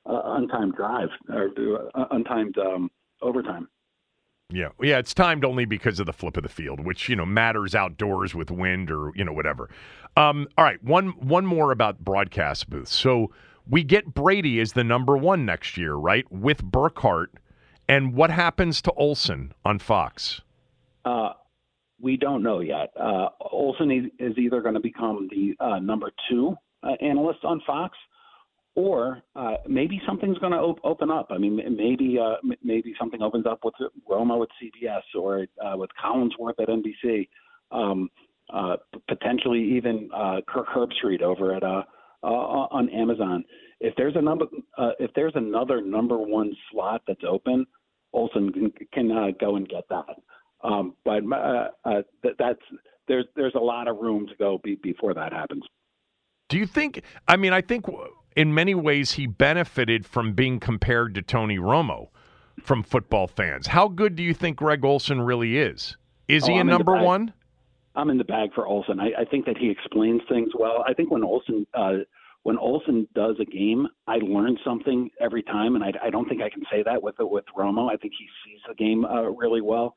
uh, 0.05 0.37
untimed 0.39 0.75
drive 0.77 1.09
or 1.31 1.49
uh, 1.95 2.05
untimed 2.13 2.59
um, 2.59 2.91
overtime. 3.23 3.69
Yeah, 4.51 4.69
yeah, 4.83 4.99
it's 4.99 5.15
timed 5.15 5.45
only 5.45 5.65
because 5.65 5.99
of 5.99 6.07
the 6.07 6.13
flip 6.13 6.37
of 6.37 6.43
the 6.43 6.51
field, 6.51 6.85
which 6.85 7.09
you 7.09 7.17
know 7.17 7.25
matters 7.25 7.75
outdoors 7.75 8.35
with 8.35 8.51
wind 8.51 8.91
or 8.91 9.11
you 9.15 9.25
know 9.25 9.33
whatever. 9.33 9.71
Um, 10.17 10.49
all 10.59 10.65
right, 10.65 10.83
one 10.85 11.09
one 11.21 11.47
more 11.47 11.73
about 11.73 12.01
broadcast 12.05 12.69
booths. 12.69 12.93
So 12.93 13.33
we 13.67 13.83
get 13.83 14.13
Brady 14.13 14.61
as 14.61 14.75
the 14.75 14.85
number 14.85 15.17
one 15.17 15.47
next 15.47 15.77
year, 15.79 15.95
right? 15.95 16.31
With 16.31 16.63
Burkhardt, 16.63 17.33
and 17.89 18.15
what 18.15 18.31
happens 18.31 18.81
to 18.83 18.93
Olsen 18.93 19.53
on 19.65 19.79
Fox? 19.79 20.41
Uh, 21.05 21.31
we 22.01 22.17
don't 22.17 22.43
know 22.43 22.61
yet. 22.61 22.93
Uh, 22.99 23.29
Olsen 23.41 24.13
is, 24.19 24.37
either 24.39 24.61
going 24.61 24.75
to 24.75 24.81
become 24.81 25.29
the 25.31 25.55
uh, 25.65 25.79
number 25.79 26.11
two 26.31 26.55
uh, 26.83 26.93
analyst 27.01 27.41
on 27.45 27.61
Fox, 27.67 27.97
or 28.75 29.23
uh, 29.37 29.57
maybe 29.69 30.01
something's 30.07 30.39
going 30.39 30.53
to 30.53 30.59
op- 30.59 30.81
open 30.85 31.11
up. 31.11 31.29
I 31.31 31.39
mean, 31.39 31.57
maybe 31.77 32.19
uh, 32.19 32.37
maybe 32.63 32.95
something 32.99 33.23
opens 33.23 33.47
up 33.47 33.61
with 33.65 33.75
Romo 34.11 34.41
with 34.41 34.51
CBS 34.63 35.03
or 35.19 35.47
with 35.77 35.91
Collinsworth 36.03 36.61
at 36.61 36.69
NBC. 36.69 37.29
Um, 37.71 38.11
potentially 39.09 39.63
even 39.77 40.11
Kirk 40.47 40.67
Herbstreit 40.69 41.23
over 41.23 41.55
at 41.55 41.63
uh, 42.25 42.27
uh, 42.27 42.69
on 42.71 42.89
Amazon. 42.91 43.45
If 43.81 43.95
there's 43.97 44.17
a 44.17 44.23
number, 44.23 44.47
uh, 44.79 44.93
if 44.99 45.11
there's 45.15 45.35
another 45.37 45.83
number 45.83 46.19
one 46.19 46.53
slot 46.71 47.03
that's 47.07 47.25
open, 47.29 47.67
Olsen 48.13 48.53
can, 48.53 48.73
can 48.93 49.13
uh, 49.13 49.27
go 49.39 49.57
and 49.57 49.69
get 49.69 49.85
that. 49.91 50.17
Um, 50.63 50.95
but 51.05 51.21
uh, 51.31 51.69
uh, 51.85 52.03
th- 52.23 52.35
that's 52.39 52.61
there's 53.09 53.27
there's 53.37 53.55
a 53.55 53.61
lot 53.61 53.89
of 53.89 53.99
room 53.99 54.27
to 54.29 54.35
go 54.37 54.59
be, 54.65 54.77
before 54.83 55.13
that 55.15 55.33
happens. 55.33 55.63
Do 56.49 56.57
you 56.59 56.67
think? 56.67 57.03
I 57.29 57.37
mean, 57.37 57.53
I 57.53 57.61
think 57.61 57.85
in 58.37 58.55
many 58.55 58.75
ways 58.75 59.13
he 59.13 59.27
benefited 59.27 60.07
from 60.07 60.33
being 60.33 60.61
compared 60.61 61.15
to 61.17 61.23
Tony 61.23 61.59
Romo 61.59 62.09
from 62.63 62.83
football 62.83 63.27
fans. 63.27 63.67
How 63.67 63.89
good 63.89 64.17
do 64.17 64.23
you 64.23 64.33
think 64.35 64.57
Greg 64.57 64.85
Olsen 64.85 65.21
really 65.21 65.59
is? 65.59 65.97
Is 66.29 66.45
Oh, 66.45 66.47
he 66.47 66.57
a 66.57 66.61
I'm 66.61 66.67
number 66.67 66.97
one? 66.97 67.33
I'm 67.95 68.11
in 68.11 68.19
the 68.19 68.25
bag 68.25 68.51
for 68.55 68.67
Olsen. 68.67 69.01
I, 69.01 69.23
I 69.23 69.25
think 69.25 69.47
that 69.47 69.57
he 69.57 69.71
explains 69.71 70.21
things 70.29 70.51
well. 70.59 70.85
I 70.87 70.95
think 70.95 71.11
when 71.11 71.25
Olsen 71.25 71.67
uh, 71.75 71.99
when 72.43 72.59
Olsen 72.59 73.09
does 73.15 73.37
a 73.41 73.45
game, 73.45 73.89
I 74.07 74.17
learn 74.17 74.59
something 74.65 75.09
every 75.19 75.43
time, 75.43 75.77
and 75.77 75.85
I, 75.85 75.93
I 76.03 76.11
don't 76.11 76.29
think 76.29 76.43
I 76.43 76.51
can 76.51 76.63
say 76.71 76.83
that 76.85 77.03
with 77.03 77.17
with 77.19 77.45
Romo. 77.57 77.91
I 77.91 77.97
think 77.97 78.13
he 78.19 78.27
sees 78.45 78.61
the 78.69 78.75
game 78.75 79.05
uh, 79.05 79.31
really 79.31 79.61
well. 79.61 79.95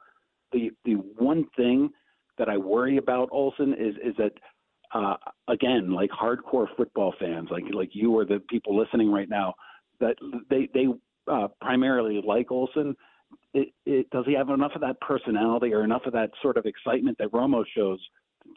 The 0.52 0.72
the 0.86 0.94
one 0.94 1.46
thing 1.58 1.90
that 2.38 2.50
I 2.50 2.58
worry 2.58 2.98
about 2.98 3.30
Olsen 3.32 3.74
is 3.74 3.96
is 4.04 4.16
that 4.18 4.32
uh, 4.94 5.16
again, 5.48 5.92
like 5.92 6.10
hardcore 6.10 6.68
football 6.78 7.14
fans, 7.20 7.50
like 7.52 7.66
like 7.74 7.90
you 7.94 8.16
or 8.16 8.26
the 8.26 8.42
people 8.50 8.78
listening 8.78 9.12
right 9.12 9.30
now, 9.30 9.54
that 10.00 10.16
they 10.50 10.70
they 10.74 10.88
uh, 11.30 11.48
primarily 11.62 12.22
like 12.26 12.52
Olsen. 12.52 12.96
It, 13.58 13.70
it, 13.88 14.10
does 14.12 14.26
he 14.28 14.34
have 14.34 14.50
enough 14.50 14.74
of 14.76 14.82
that 14.82 15.02
personality 15.02 15.74
or 15.74 15.84
enough 15.84 16.04
of 16.06 16.14
that 16.14 16.30
sort 16.44 16.58
of 16.58 16.68
excitement 16.68 17.18
that 17.18 17.32
Romo 17.32 17.64
shows 17.76 18.00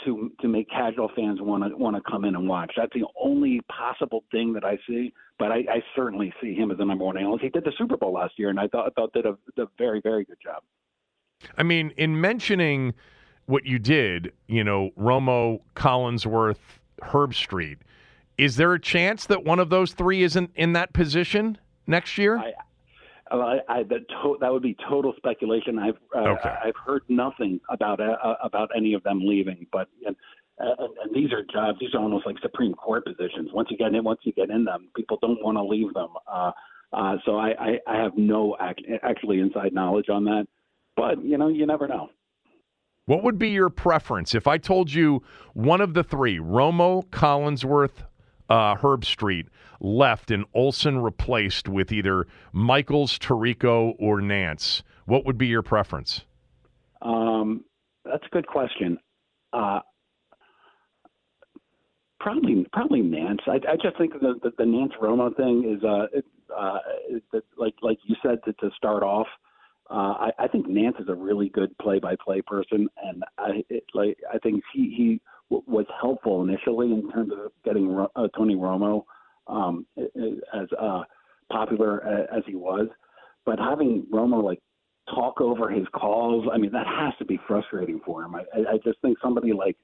to 0.04 0.30
to 0.40 0.46
make 0.46 0.68
casual 0.68 1.10
fans 1.16 1.40
want 1.40 1.64
to 1.64 1.74
want 1.74 1.96
to 1.96 2.02
come 2.02 2.26
in 2.26 2.34
and 2.36 2.46
watch? 2.46 2.72
That's 2.76 2.92
the 2.92 3.06
only 3.18 3.62
possible 3.74 4.24
thing 4.30 4.52
that 4.52 4.64
I 4.64 4.78
see. 4.86 5.14
But 5.38 5.52
I, 5.52 5.58
I 5.70 5.82
certainly 5.96 6.34
see 6.42 6.54
him 6.54 6.70
as 6.70 6.76
the 6.76 6.84
number 6.84 7.04
one 7.04 7.16
analyst. 7.16 7.42
He 7.42 7.48
did 7.48 7.64
the 7.64 7.72
Super 7.78 7.96
Bowl 7.96 8.12
last 8.12 8.34
year, 8.36 8.50
and 8.50 8.60
I 8.60 8.68
thought 8.68 8.88
I 8.88 8.90
thought 8.90 9.14
did 9.14 9.24
a, 9.24 9.38
a 9.56 9.66
very 9.78 10.02
very 10.02 10.26
good 10.26 10.36
job. 10.42 10.62
I 11.56 11.62
mean, 11.62 11.94
in 11.96 12.20
mentioning 12.20 12.92
what 13.46 13.64
you 13.64 13.78
did, 13.78 14.32
you 14.48 14.62
know, 14.62 14.90
Romo, 15.00 15.60
Collinsworth, 15.74 16.58
Herbstreit, 17.02 17.78
is 18.36 18.56
there 18.56 18.74
a 18.74 18.80
chance 18.80 19.24
that 19.26 19.44
one 19.44 19.58
of 19.58 19.70
those 19.70 19.92
three 19.92 20.22
isn't 20.22 20.50
in 20.54 20.74
that 20.74 20.92
position 20.92 21.56
next 21.86 22.18
year? 22.18 22.36
I, 22.36 22.52
I, 23.30 23.58
I 23.68 23.82
that, 23.84 24.08
to, 24.08 24.36
that 24.40 24.52
would 24.52 24.62
be 24.62 24.76
total 24.88 25.12
speculation. 25.16 25.78
I've 25.78 25.98
uh, 26.14 26.30
Okay. 26.30 26.54
I've 26.64 26.76
heard 26.84 27.02
nothing 27.08 27.60
about 27.68 28.00
uh, 28.00 28.34
about 28.42 28.70
any 28.76 28.94
of 28.94 29.02
them 29.02 29.20
leaving, 29.22 29.66
but 29.72 29.88
and, 30.06 30.16
and, 30.58 30.78
and 31.02 31.14
these 31.14 31.32
are 31.32 31.42
jobs. 31.52 31.78
These 31.80 31.94
are 31.94 32.00
almost 32.00 32.26
like 32.26 32.36
Supreme 32.42 32.74
Court 32.74 33.04
positions. 33.04 33.50
Once 33.52 33.68
you 33.70 33.76
get 33.76 33.94
in, 33.94 34.04
once 34.04 34.20
you 34.24 34.32
get 34.32 34.50
in 34.50 34.64
them, 34.64 34.88
people 34.96 35.18
don't 35.22 35.42
want 35.42 35.56
to 35.56 35.62
leave 35.62 35.94
them. 35.94 36.10
Uh, 36.26 36.52
Uh, 36.92 37.16
so 37.24 37.36
I, 37.36 37.50
I, 37.50 37.70
I 37.86 38.02
have 38.02 38.18
no 38.18 38.56
act, 38.58 38.82
actually 39.04 39.38
inside 39.38 39.72
knowledge 39.72 40.08
on 40.08 40.24
that, 40.24 40.48
but 40.96 41.24
you 41.24 41.38
know, 41.38 41.46
you 41.46 41.64
never 41.64 41.86
know. 41.86 42.10
What 43.06 43.22
would 43.22 43.38
be 43.38 43.50
your 43.50 43.70
preference 43.70 44.34
if 44.34 44.48
I 44.48 44.58
told 44.58 44.92
you 44.92 45.22
one 45.54 45.80
of 45.80 45.94
the 45.94 46.02
three, 46.02 46.38
Romo, 46.38 47.06
Collinsworth, 47.06 48.06
uh, 48.50 48.74
Herbstreit, 48.74 49.46
left 49.80 50.30
and 50.30 50.44
Olsen 50.52 50.98
replaced 50.98 51.68
with 51.68 51.92
either 51.92 52.26
Michaels, 52.52 53.18
Tirico, 53.18 53.94
or 53.98 54.20
Nantz, 54.20 54.82
What 55.06 55.24
would 55.24 55.38
be 55.38 55.46
your 55.46 55.62
preference? 55.62 56.24
Um, 57.00 57.64
that's 58.04 58.24
a 58.26 58.28
good 58.30 58.46
question. 58.46 58.98
Uh, 59.52 59.80
probably, 62.18 62.66
probably 62.72 63.00
Nantz. 63.00 63.46
I, 63.46 63.54
I 63.70 63.76
just 63.82 63.96
think 63.96 64.12
the, 64.14 64.34
the, 64.42 64.52
the 64.58 64.64
Nantz 64.64 64.98
Romo 65.00 65.34
thing 65.36 65.64
is, 65.76 65.82
uh, 65.84 66.06
it, 66.12 66.24
uh, 66.56 66.78
it, 67.08 67.44
like 67.56 67.74
like 67.80 67.98
you 68.04 68.16
said 68.22 68.40
to, 68.44 68.52
to 68.54 68.70
start 68.76 69.02
off. 69.02 69.28
Uh, 69.88 70.14
I, 70.28 70.30
I 70.38 70.48
think 70.48 70.68
Nantz 70.68 71.00
is 71.00 71.08
a 71.08 71.14
really 71.14 71.48
good 71.48 71.76
play-by-play 71.78 72.42
person, 72.42 72.88
and 73.02 73.24
I 73.38 73.64
it, 73.68 73.84
like 73.94 74.18
I 74.32 74.38
think 74.38 74.62
he 74.72 74.94
he 74.96 75.20
was 75.50 75.86
helpful 76.00 76.42
initially 76.42 76.92
in 76.92 77.10
terms 77.10 77.32
of 77.32 77.52
getting 77.64 78.06
uh, 78.16 78.28
Tony 78.36 78.54
Romo 78.54 79.04
um, 79.46 79.86
as 79.98 80.68
uh, 80.80 81.02
popular 81.50 82.06
as 82.32 82.42
he 82.46 82.54
was. 82.54 82.88
But 83.44 83.58
having 83.58 84.06
Romo 84.12 84.42
like 84.42 84.60
talk 85.12 85.40
over 85.40 85.68
his 85.68 85.86
calls, 85.92 86.46
I 86.52 86.58
mean, 86.58 86.72
that 86.72 86.86
has 86.86 87.14
to 87.18 87.24
be 87.24 87.38
frustrating 87.48 88.00
for 88.04 88.22
him. 88.22 88.34
I, 88.34 88.42
I 88.54 88.78
just 88.84 89.00
think 89.00 89.18
somebody 89.22 89.52
like 89.52 89.76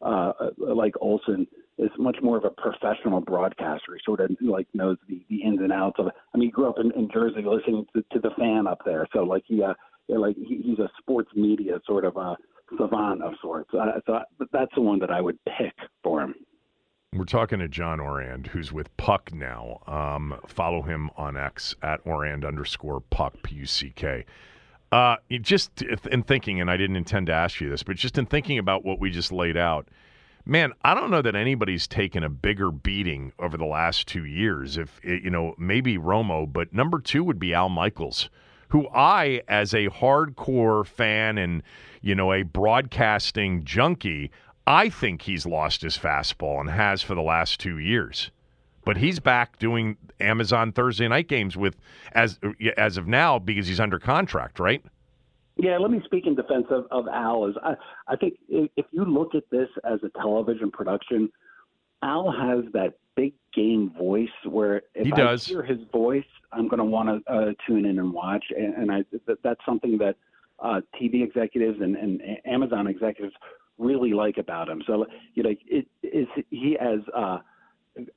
uh, 0.00 0.32
like 0.58 0.94
Olsen 1.00 1.46
is 1.78 1.90
much 1.98 2.16
more 2.22 2.36
of 2.36 2.44
a 2.44 2.50
professional 2.50 3.20
broadcaster. 3.20 3.94
He 3.94 4.00
sort 4.04 4.20
of 4.20 4.30
like 4.40 4.66
knows 4.74 4.96
the, 5.08 5.24
the 5.30 5.42
ins 5.42 5.60
and 5.60 5.72
outs 5.72 5.96
of. 5.98 6.06
I 6.34 6.38
mean, 6.38 6.48
he 6.48 6.50
grew 6.50 6.68
up 6.68 6.76
in, 6.78 6.90
in 6.92 7.08
Jersey 7.12 7.42
listening 7.46 7.86
to, 7.94 8.02
to 8.12 8.18
the 8.18 8.30
fan 8.36 8.66
up 8.66 8.80
there, 8.84 9.06
so 9.12 9.20
like 9.20 9.44
he, 9.46 9.62
uh, 9.62 9.74
like 10.08 10.36
he, 10.36 10.62
he's 10.64 10.78
a 10.78 10.90
sports 10.98 11.30
media 11.36 11.80
sort 11.86 12.04
of 12.04 12.16
a 12.16 12.36
savant 12.78 13.22
of 13.22 13.34
sorts. 13.40 13.70
Uh, 13.74 14.00
so 14.06 14.14
I, 14.14 14.22
that's 14.52 14.74
the 14.74 14.82
one 14.82 14.98
that 15.00 15.10
I 15.10 15.20
would 15.20 15.38
pick 15.44 15.74
for 16.02 16.22
him. 16.22 16.34
We're 17.14 17.24
talking 17.24 17.58
to 17.58 17.68
John 17.68 18.00
Ourand, 18.00 18.46
who's 18.46 18.72
with 18.72 18.96
Puck 18.96 19.34
now. 19.34 19.82
Um, 19.86 20.40
follow 20.46 20.80
him 20.80 21.10
on 21.16 21.36
X 21.36 21.74
at 21.82 22.00
Ourand 22.06 22.44
underscore 22.44 23.00
Puck, 23.00 23.34
P 23.42 23.56
U 23.56 23.66
C 23.66 23.92
K. 23.94 24.24
Uh, 24.90 25.16
just 25.30 25.82
in 26.10 26.22
thinking, 26.22 26.60
and 26.60 26.70
I 26.70 26.76
didn't 26.76 26.96
intend 26.96 27.26
to 27.26 27.32
ask 27.32 27.60
you 27.60 27.70
this, 27.70 27.82
but 27.82 27.96
just 27.96 28.18
in 28.18 28.26
thinking 28.26 28.58
about 28.58 28.84
what 28.84 28.98
we 28.98 29.10
just 29.10 29.32
laid 29.32 29.56
out, 29.56 29.88
man, 30.44 30.72
I 30.84 30.94
don't 30.94 31.10
know 31.10 31.22
that 31.22 31.34
anybody's 31.34 31.86
taken 31.86 32.22
a 32.22 32.28
bigger 32.28 32.70
beating 32.70 33.32
over 33.38 33.56
the 33.56 33.64
last 33.64 34.06
two 34.06 34.24
years. 34.24 34.76
If 34.76 35.00
you 35.02 35.30
know, 35.30 35.54
maybe 35.58 35.96
Romo, 35.96 36.50
but 36.50 36.72
number 36.72 36.98
two 36.98 37.24
would 37.24 37.38
be 37.38 37.54
Al 37.54 37.68
Michaels, 37.68 38.30
who 38.72 38.88
I, 38.88 39.42
as 39.48 39.72
a 39.72 39.88
hardcore 39.88 40.86
fan 40.86 41.38
and 41.38 41.62
you 42.00 42.14
know 42.14 42.32
a 42.32 42.42
broadcasting 42.42 43.64
junkie, 43.64 44.30
I 44.66 44.88
think 44.88 45.22
he's 45.22 45.46
lost 45.46 45.82
his 45.82 45.96
fastball 45.96 46.60
and 46.60 46.70
has 46.70 47.02
for 47.02 47.14
the 47.14 47.22
last 47.22 47.60
two 47.60 47.78
years 47.78 48.30
but 48.84 48.96
he's 48.96 49.20
back 49.20 49.58
doing 49.58 49.96
Amazon 50.20 50.72
Thursday 50.72 51.08
night 51.08 51.28
games 51.28 51.56
with 51.56 51.76
as 52.12 52.38
as 52.76 52.96
of 52.96 53.06
now 53.06 53.38
because 53.38 53.66
he's 53.66 53.80
under 53.80 53.98
contract, 53.98 54.58
right? 54.58 54.84
Yeah, 55.56 55.78
let 55.78 55.90
me 55.90 56.00
speak 56.04 56.26
in 56.26 56.34
defense 56.34 56.66
of, 56.70 56.86
of 56.90 57.06
Al. 57.08 57.46
Is 57.46 57.54
I, 57.62 57.74
I 58.08 58.16
think 58.16 58.34
if 58.48 58.86
you 58.90 59.04
look 59.04 59.34
at 59.34 59.44
this 59.50 59.68
as 59.84 60.00
a 60.02 60.08
television 60.20 60.70
production, 60.70 61.30
Al 62.02 62.32
has 62.32 62.64
that 62.72 62.94
big 63.16 63.34
game 63.54 63.92
voice 63.98 64.28
where 64.44 64.82
if 64.94 65.06
he 65.06 65.10
does. 65.12 65.46
I 65.46 65.52
hear 65.52 65.62
his 65.62 65.80
voice, 65.92 66.24
I'm 66.52 66.68
going 66.68 66.78
to 66.78 66.84
want 66.84 67.24
to 67.26 67.32
uh, 67.32 67.52
tune 67.66 67.84
in 67.84 67.98
and 67.98 68.12
watch, 68.12 68.44
and, 68.56 68.74
and 68.74 68.92
I 68.92 69.04
that's 69.42 69.60
something 69.64 69.98
that 69.98 70.16
uh, 70.60 70.80
TV 71.00 71.24
executives 71.24 71.78
and, 71.80 71.96
and 71.96 72.20
Amazon 72.46 72.86
executives 72.86 73.34
really 73.78 74.12
like 74.12 74.38
about 74.38 74.68
him. 74.68 74.82
So 74.86 75.06
you 75.34 75.42
know, 75.42 75.54
it, 75.66 75.86
is 76.02 76.26
he 76.50 76.76
as 76.78 77.00
uh, 77.14 77.38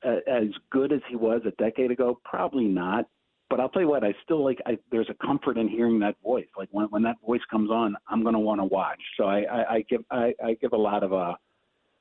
as 0.04 0.48
good 0.70 0.92
as 0.92 1.00
he 1.08 1.16
was 1.16 1.42
a 1.46 1.50
decade 1.62 1.90
ago? 1.90 2.20
Probably 2.24 2.64
not. 2.64 3.06
But 3.48 3.60
I'll 3.60 3.68
tell 3.68 3.82
you 3.82 3.88
what, 3.88 4.02
I 4.02 4.12
still 4.24 4.44
like. 4.44 4.58
I, 4.66 4.76
there's 4.90 5.08
a 5.08 5.26
comfort 5.26 5.56
in 5.56 5.68
hearing 5.68 6.00
that 6.00 6.16
voice. 6.22 6.46
Like 6.56 6.68
when 6.72 6.86
when 6.86 7.02
that 7.02 7.16
voice 7.24 7.42
comes 7.50 7.70
on, 7.70 7.96
I'm 8.08 8.22
going 8.22 8.34
to 8.34 8.40
want 8.40 8.60
to 8.60 8.64
watch. 8.64 9.00
So 9.16 9.24
I, 9.24 9.42
I, 9.42 9.74
I 9.74 9.84
give 9.88 10.04
I, 10.10 10.34
I 10.44 10.54
give 10.60 10.72
a 10.72 10.76
lot 10.76 11.04
of 11.04 11.12
uh, 11.12 11.34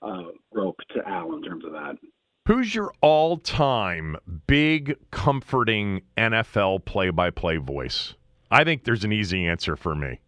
uh, 0.01 0.23
rope 0.51 0.79
to 0.95 1.07
Al 1.07 1.35
in 1.35 1.43
terms 1.43 1.65
of 1.65 1.71
that. 1.73 1.97
Who's 2.47 2.75
your 2.75 2.93
all-time 3.01 4.17
big, 4.45 4.97
comforting 5.09 6.03
NFL 6.15 6.85
play-by-play 6.85 7.57
voice? 7.57 8.13
I 8.51 8.63
think 8.63 8.83
there's 8.83 9.03
an 9.03 9.11
easy 9.11 9.47
answer 9.47 9.75
for 9.75 9.95
me. 9.95 10.19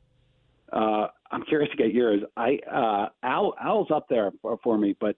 Uh, 0.73 1.07
I'm 1.31 1.43
curious 1.43 1.69
to 1.71 1.77
get 1.77 1.93
yours. 1.93 2.21
I 2.35 2.57
uh, 2.71 3.09
Al 3.21 3.53
Al's 3.61 3.89
up 3.93 4.07
there 4.09 4.31
for, 4.41 4.57
for 4.63 4.77
me, 4.77 4.95
but 4.99 5.15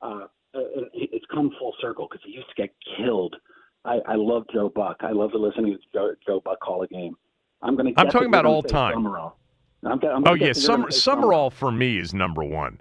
uh, 0.00 0.26
uh, 0.54 0.60
it's 0.94 1.24
come 1.34 1.50
full 1.58 1.74
circle 1.80 2.06
because 2.08 2.24
he 2.24 2.32
used 2.32 2.48
to 2.48 2.62
get 2.62 2.70
killed. 2.96 3.34
I, 3.84 3.98
I 4.06 4.14
love 4.14 4.44
Joe 4.52 4.70
Buck. 4.74 4.98
I 5.00 5.10
love 5.12 5.32
to 5.32 5.38
listen 5.38 5.64
to 5.64 5.76
Joe, 5.92 6.14
Joe 6.26 6.40
Buck 6.44 6.60
call 6.60 6.82
a 6.82 6.86
game. 6.86 7.16
I'm 7.62 7.76
going 7.76 7.92
to. 7.92 8.00
I'm 8.00 8.08
talking 8.08 8.28
about 8.28 8.46
all 8.46 8.62
time. 8.62 8.94
Summerall. 8.94 9.36
I'm, 9.84 10.00
I'm 10.02 10.24
oh 10.26 10.34
yeah, 10.34 10.52
Summer, 10.52 10.90
Summerall 10.90 11.50
for 11.50 11.70
me 11.70 11.98
is 11.98 12.14
number 12.14 12.44
one. 12.44 12.80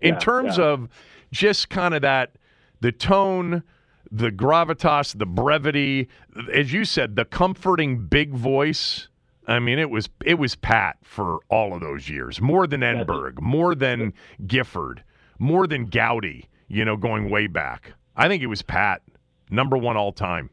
In 0.00 0.14
yeah, 0.14 0.20
terms 0.20 0.58
yeah. 0.58 0.64
of 0.64 0.88
just 1.32 1.68
kind 1.70 1.94
of 1.94 2.02
that, 2.02 2.36
the 2.80 2.92
tone, 2.92 3.62
the 4.10 4.30
gravitas, 4.30 5.18
the 5.18 5.26
brevity, 5.26 6.08
as 6.52 6.72
you 6.72 6.84
said, 6.84 7.16
the 7.16 7.24
comforting 7.24 8.06
big 8.06 8.32
voice. 8.32 9.08
I 9.48 9.60
mean, 9.60 9.78
it 9.78 9.90
was 9.90 10.08
it 10.24 10.38
was 10.38 10.56
Pat 10.56 10.96
for 11.02 11.38
all 11.48 11.74
of 11.74 11.80
those 11.80 12.08
years, 12.08 12.40
more 12.40 12.66
than 12.66 12.80
Enberg, 12.80 13.40
more 13.40 13.74
than 13.74 14.12
Gifford, 14.46 15.04
more 15.38 15.66
than 15.66 15.86
Gowdy 15.86 16.48
you 16.68 16.84
know, 16.84 16.96
going 16.96 17.30
way 17.30 17.46
back. 17.46 17.92
I 18.16 18.28
think 18.28 18.42
it 18.42 18.46
was 18.46 18.62
Pat, 18.62 19.02
number 19.50 19.76
one 19.76 19.96
all 19.96 20.12
time. 20.12 20.50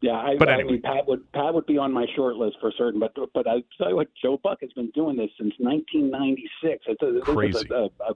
Yeah, 0.00 0.12
I, 0.12 0.36
but 0.36 0.48
I 0.48 0.62
mean, 0.64 0.82
Pat 0.82 1.06
would 1.06 1.30
Pat 1.32 1.54
would 1.54 1.66
be 1.66 1.78
on 1.78 1.92
my 1.92 2.06
short 2.16 2.34
list 2.34 2.56
for 2.60 2.72
certain. 2.76 2.98
But 2.98 3.14
but 3.32 3.46
I 3.46 3.62
tell 3.78 3.90
you 3.90 3.96
what, 3.96 4.08
Joe 4.20 4.38
Buck 4.42 4.58
has 4.62 4.72
been 4.72 4.90
doing 4.90 5.16
this 5.16 5.30
since 5.38 5.54
1996. 5.58 6.84
It's 6.88 7.02
a, 7.02 7.20
crazy, 7.20 7.68
a, 7.70 7.74
a, 7.74 7.84
a 8.10 8.14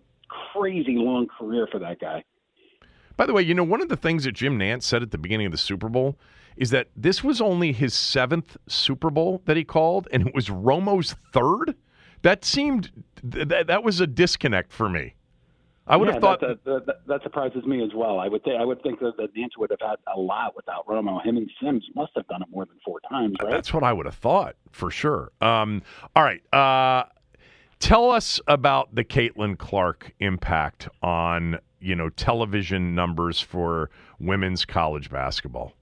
crazy 0.53 0.96
long 0.96 1.29
career 1.38 1.68
for 1.70 1.79
that 1.79 2.01
guy. 2.01 2.25
By 3.16 3.26
the 3.26 3.33
way, 3.33 3.42
you 3.42 3.55
know 3.55 3.64
one 3.64 3.81
of 3.81 3.88
the 3.88 3.96
things 3.96 4.24
that 4.24 4.33
Jim 4.33 4.59
Nantz 4.59 4.83
said 4.83 5.02
at 5.02 5.11
the 5.11 5.18
beginning 5.18 5.46
of 5.46 5.52
the 5.52 5.59
Super 5.59 5.88
Bowl 5.88 6.18
is 6.57 6.70
that 6.70 6.88
this 6.96 7.22
was 7.22 7.40
only 7.40 7.72
his 7.72 7.94
seventh 7.94 8.57
Super 8.66 9.11
Bowl 9.11 9.42
that 9.44 9.57
he 9.57 9.64
called, 9.64 10.09
and 10.12 10.26
it 10.26 10.35
was 10.35 10.48
Romo's 10.48 11.14
third. 11.33 11.74
That 12.22 12.44
seemed 12.44 13.05
that 13.22 13.66
that 13.66 13.85
was 13.85 14.00
a 14.00 14.07
disconnect 14.07 14.72
for 14.72 14.88
me. 14.88 15.14
I 15.88 15.96
would 15.96 16.09
yeah, 16.09 16.14
have 16.14 16.20
thought 16.20 16.40
that, 16.40 16.64
that, 16.64 17.07
that, 17.07 17.22
surprises 17.22 17.64
me 17.64 17.85
as 17.85 17.90
well. 17.94 18.18
I 18.18 18.26
would 18.26 18.42
think 18.42 18.61
I 18.61 18.64
would 18.64 18.83
think 18.83 18.98
that, 19.00 19.16
that 19.18 19.35
Nantz 19.37 19.57
would 19.57 19.70
have 19.70 19.81
had 19.81 19.96
a 20.12 20.18
lot 20.18 20.57
without 20.57 20.85
Romo. 20.87 21.24
Him 21.24 21.37
and 21.37 21.48
Simms 21.62 21.85
must 21.94 22.11
have 22.16 22.26
done 22.26 22.42
it 22.42 22.48
more 22.50 22.64
than 22.64 22.76
four 22.85 22.98
times, 23.09 23.37
right? 23.40 23.52
That's 23.52 23.72
what 23.72 23.85
I 23.85 23.92
would 23.92 24.07
have 24.07 24.16
thought 24.16 24.57
for 24.72 24.90
sure. 24.90 25.31
Um, 25.40 25.83
all 26.16 26.24
right, 26.24 26.42
uh, 26.52 27.05
tell 27.78 28.10
us 28.10 28.40
about 28.46 28.94
the 28.94 29.04
Caitlin 29.04 29.58
Clark 29.58 30.12
impact 30.20 30.88
on 31.02 31.58
you 31.80 31.94
know 31.94 32.08
television 32.10 32.94
numbers 32.94 33.40
for 33.40 33.90
women's 34.18 34.64
college 34.64 35.10
basketball. 35.10 35.72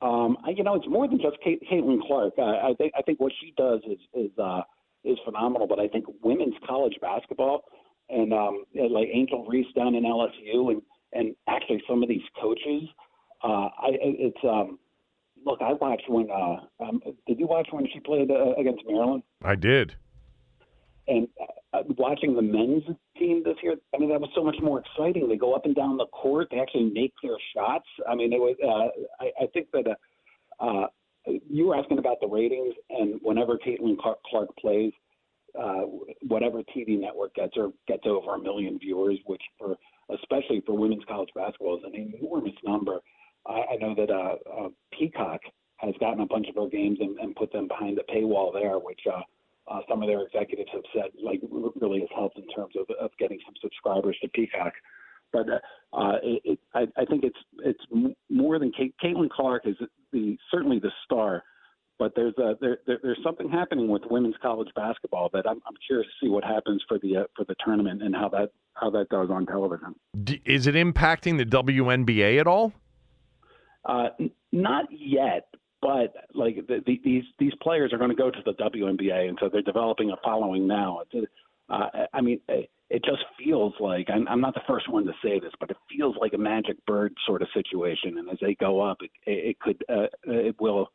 Um, 0.00 0.36
you 0.46 0.62
know, 0.62 0.74
it's 0.74 0.88
more 0.88 1.08
than 1.08 1.20
just 1.20 1.36
Kate, 1.42 1.60
Caitlin 1.70 2.00
Clark. 2.06 2.34
I, 2.38 2.70
I 2.70 2.74
think 2.78 2.92
I 2.96 3.02
think 3.02 3.20
what 3.20 3.32
she 3.40 3.52
does 3.56 3.80
is 3.86 3.98
is 4.14 4.30
uh, 4.38 4.62
is 5.04 5.18
phenomenal. 5.24 5.66
But 5.66 5.80
I 5.80 5.88
think 5.88 6.06
women's 6.22 6.54
college 6.66 6.94
basketball 7.00 7.64
and 8.08 8.32
um, 8.32 8.64
like 8.74 9.08
Angel 9.12 9.44
Reese 9.46 9.72
down 9.74 9.94
in 9.94 10.04
LSU, 10.04 10.70
and 10.70 10.82
and 11.12 11.34
actually 11.48 11.82
some 11.88 12.02
of 12.02 12.08
these 12.08 12.22
coaches. 12.40 12.84
Uh, 13.42 13.68
I 13.78 13.88
it's 14.00 14.38
um, 14.44 14.78
look, 15.44 15.60
I 15.60 15.72
watched 15.72 16.08
when. 16.08 16.30
Uh, 16.30 16.84
um, 16.84 17.00
did 17.26 17.38
you 17.38 17.46
watch 17.46 17.68
when 17.70 17.86
she 17.92 18.00
played 18.00 18.30
uh, 18.30 18.54
against 18.58 18.82
Maryland? 18.86 19.22
I 19.42 19.56
did. 19.56 19.96
And 21.08 21.26
uh, 21.72 21.82
watching 21.96 22.36
the 22.36 22.42
men's 22.42 22.84
team 23.18 23.42
this 23.44 23.56
year, 23.62 23.76
I 23.94 23.98
mean, 23.98 24.10
that 24.10 24.20
was 24.20 24.30
so 24.34 24.44
much 24.44 24.56
more 24.62 24.80
exciting. 24.80 25.28
They 25.28 25.36
go 25.36 25.54
up 25.54 25.64
and 25.64 25.74
down 25.74 25.96
the 25.96 26.06
court. 26.06 26.48
They 26.50 26.60
actually 26.60 26.90
make 26.92 27.14
their 27.22 27.36
shots. 27.54 27.86
I 28.08 28.14
mean, 28.14 28.32
it 28.32 28.38
was. 28.38 28.56
Uh, 28.62 29.24
I, 29.24 29.44
I 29.44 29.46
think 29.48 29.68
that. 29.72 29.86
Uh, 29.88 29.94
uh, 30.60 30.86
you 31.48 31.66
were 31.66 31.76
asking 31.76 31.98
about 31.98 32.16
the 32.20 32.26
ratings, 32.26 32.74
and 32.90 33.20
whenever 33.22 33.58
Caitlin 33.58 33.98
Clark, 33.98 34.18
Clark 34.30 34.48
plays, 34.56 34.92
uh, 35.58 35.82
whatever 36.26 36.62
TV 36.76 36.98
network 36.98 37.34
gets 37.34 37.54
her 37.56 37.68
gets 37.86 38.02
over 38.06 38.34
a 38.34 38.38
million 38.38 38.78
viewers, 38.78 39.18
which 39.26 39.42
for 39.58 39.76
especially 40.10 40.62
for 40.64 40.76
women's 40.76 41.04
college 41.06 41.28
basketball 41.34 41.78
is 41.78 41.84
an 41.84 41.94
enormous 41.94 42.54
number. 42.64 43.00
I, 43.46 43.62
I 43.72 43.76
know 43.80 43.94
that 43.94 44.10
uh, 44.10 44.36
uh, 44.50 44.68
Peacock 44.96 45.40
has 45.76 45.94
gotten 46.00 46.20
a 46.20 46.26
bunch 46.26 46.48
of 46.48 46.54
her 46.56 46.68
games 46.68 46.98
and, 47.00 47.18
and 47.18 47.36
put 47.36 47.52
them 47.52 47.68
behind 47.68 47.98
the 47.98 48.12
paywall 48.12 48.52
there, 48.52 48.78
which 48.78 49.00
uh, 49.12 49.20
uh, 49.70 49.80
some 49.88 50.02
of 50.02 50.08
their 50.08 50.22
executives 50.22 50.70
have 50.72 50.82
said 50.94 51.10
like 51.22 51.40
really 51.80 52.00
has 52.00 52.08
helped 52.14 52.38
in 52.38 52.46
terms 52.48 52.74
of, 52.76 52.86
of 53.00 53.10
getting 53.18 53.38
some 53.44 53.54
subscribers 53.60 54.16
to 54.22 54.28
Peacock. 54.28 54.72
But 55.32 55.46
uh, 55.48 55.96
uh, 55.96 56.16
it, 56.22 56.42
it, 56.44 56.58
I, 56.74 56.86
I 56.96 57.04
think 57.04 57.24
it's 57.24 57.38
it's 57.64 58.14
more 58.30 58.58
than 58.58 58.72
Kate, 58.72 58.94
Caitlin 59.02 59.30
Clark 59.30 59.66
is 59.66 59.76
the 60.12 60.36
certainly 60.50 60.78
the 60.78 60.90
star. 61.04 61.42
But 61.98 62.12
there's 62.14 62.34
a, 62.38 62.54
there, 62.60 62.78
there, 62.86 63.00
there's 63.02 63.18
something 63.24 63.50
happening 63.50 63.88
with 63.88 64.02
women's 64.08 64.36
college 64.40 64.68
basketball 64.76 65.30
that 65.32 65.48
I'm, 65.48 65.60
I'm 65.66 65.74
curious 65.84 66.06
to 66.06 66.26
see 66.26 66.30
what 66.30 66.44
happens 66.44 66.80
for 66.86 66.96
the 67.00 67.16
uh, 67.18 67.22
for 67.36 67.44
the 67.44 67.56
tournament 67.64 68.02
and 68.02 68.14
how 68.14 68.28
that 68.30 68.50
how 68.74 68.90
that 68.90 69.08
goes 69.08 69.30
on 69.30 69.46
television. 69.46 69.94
D- 70.22 70.40
is 70.44 70.66
it 70.66 70.74
impacting 70.76 71.38
the 71.38 71.44
WNBA 71.44 72.38
at 72.38 72.46
all? 72.46 72.72
Uh, 73.84 74.08
n- 74.20 74.30
not 74.52 74.84
yet, 74.90 75.47
but 75.80 76.14
like 76.34 76.66
the, 76.66 76.82
the, 76.86 77.00
these 77.04 77.24
these 77.38 77.52
players 77.62 77.92
are 77.92 77.98
going 77.98 78.10
to 78.10 78.16
go 78.16 78.30
to 78.30 78.42
the 78.44 78.52
WNBA, 78.54 79.28
and 79.28 79.38
so 79.40 79.48
they're 79.48 79.62
developing 79.62 80.10
a 80.10 80.16
following 80.22 80.66
now. 80.66 81.02
Uh, 81.68 81.86
I 82.12 82.20
mean, 82.20 82.40
it 82.48 83.04
just 83.04 83.22
feels 83.38 83.74
like 83.78 84.08
I'm, 84.12 84.26
I'm 84.28 84.40
not 84.40 84.54
the 84.54 84.62
first 84.66 84.90
one 84.90 85.04
to 85.04 85.12
say 85.22 85.38
this, 85.38 85.52
but 85.60 85.70
it 85.70 85.76
feels 85.90 86.16
like 86.20 86.32
a 86.32 86.38
magic 86.38 86.84
bird 86.86 87.14
sort 87.26 87.42
of 87.42 87.48
situation. 87.52 88.18
And 88.18 88.28
as 88.30 88.38
they 88.40 88.54
go 88.54 88.80
up, 88.80 88.98
it, 89.02 89.10
it 89.26 89.60
could 89.60 89.84
uh, 89.88 90.06
it 90.24 90.56
will 90.58 90.88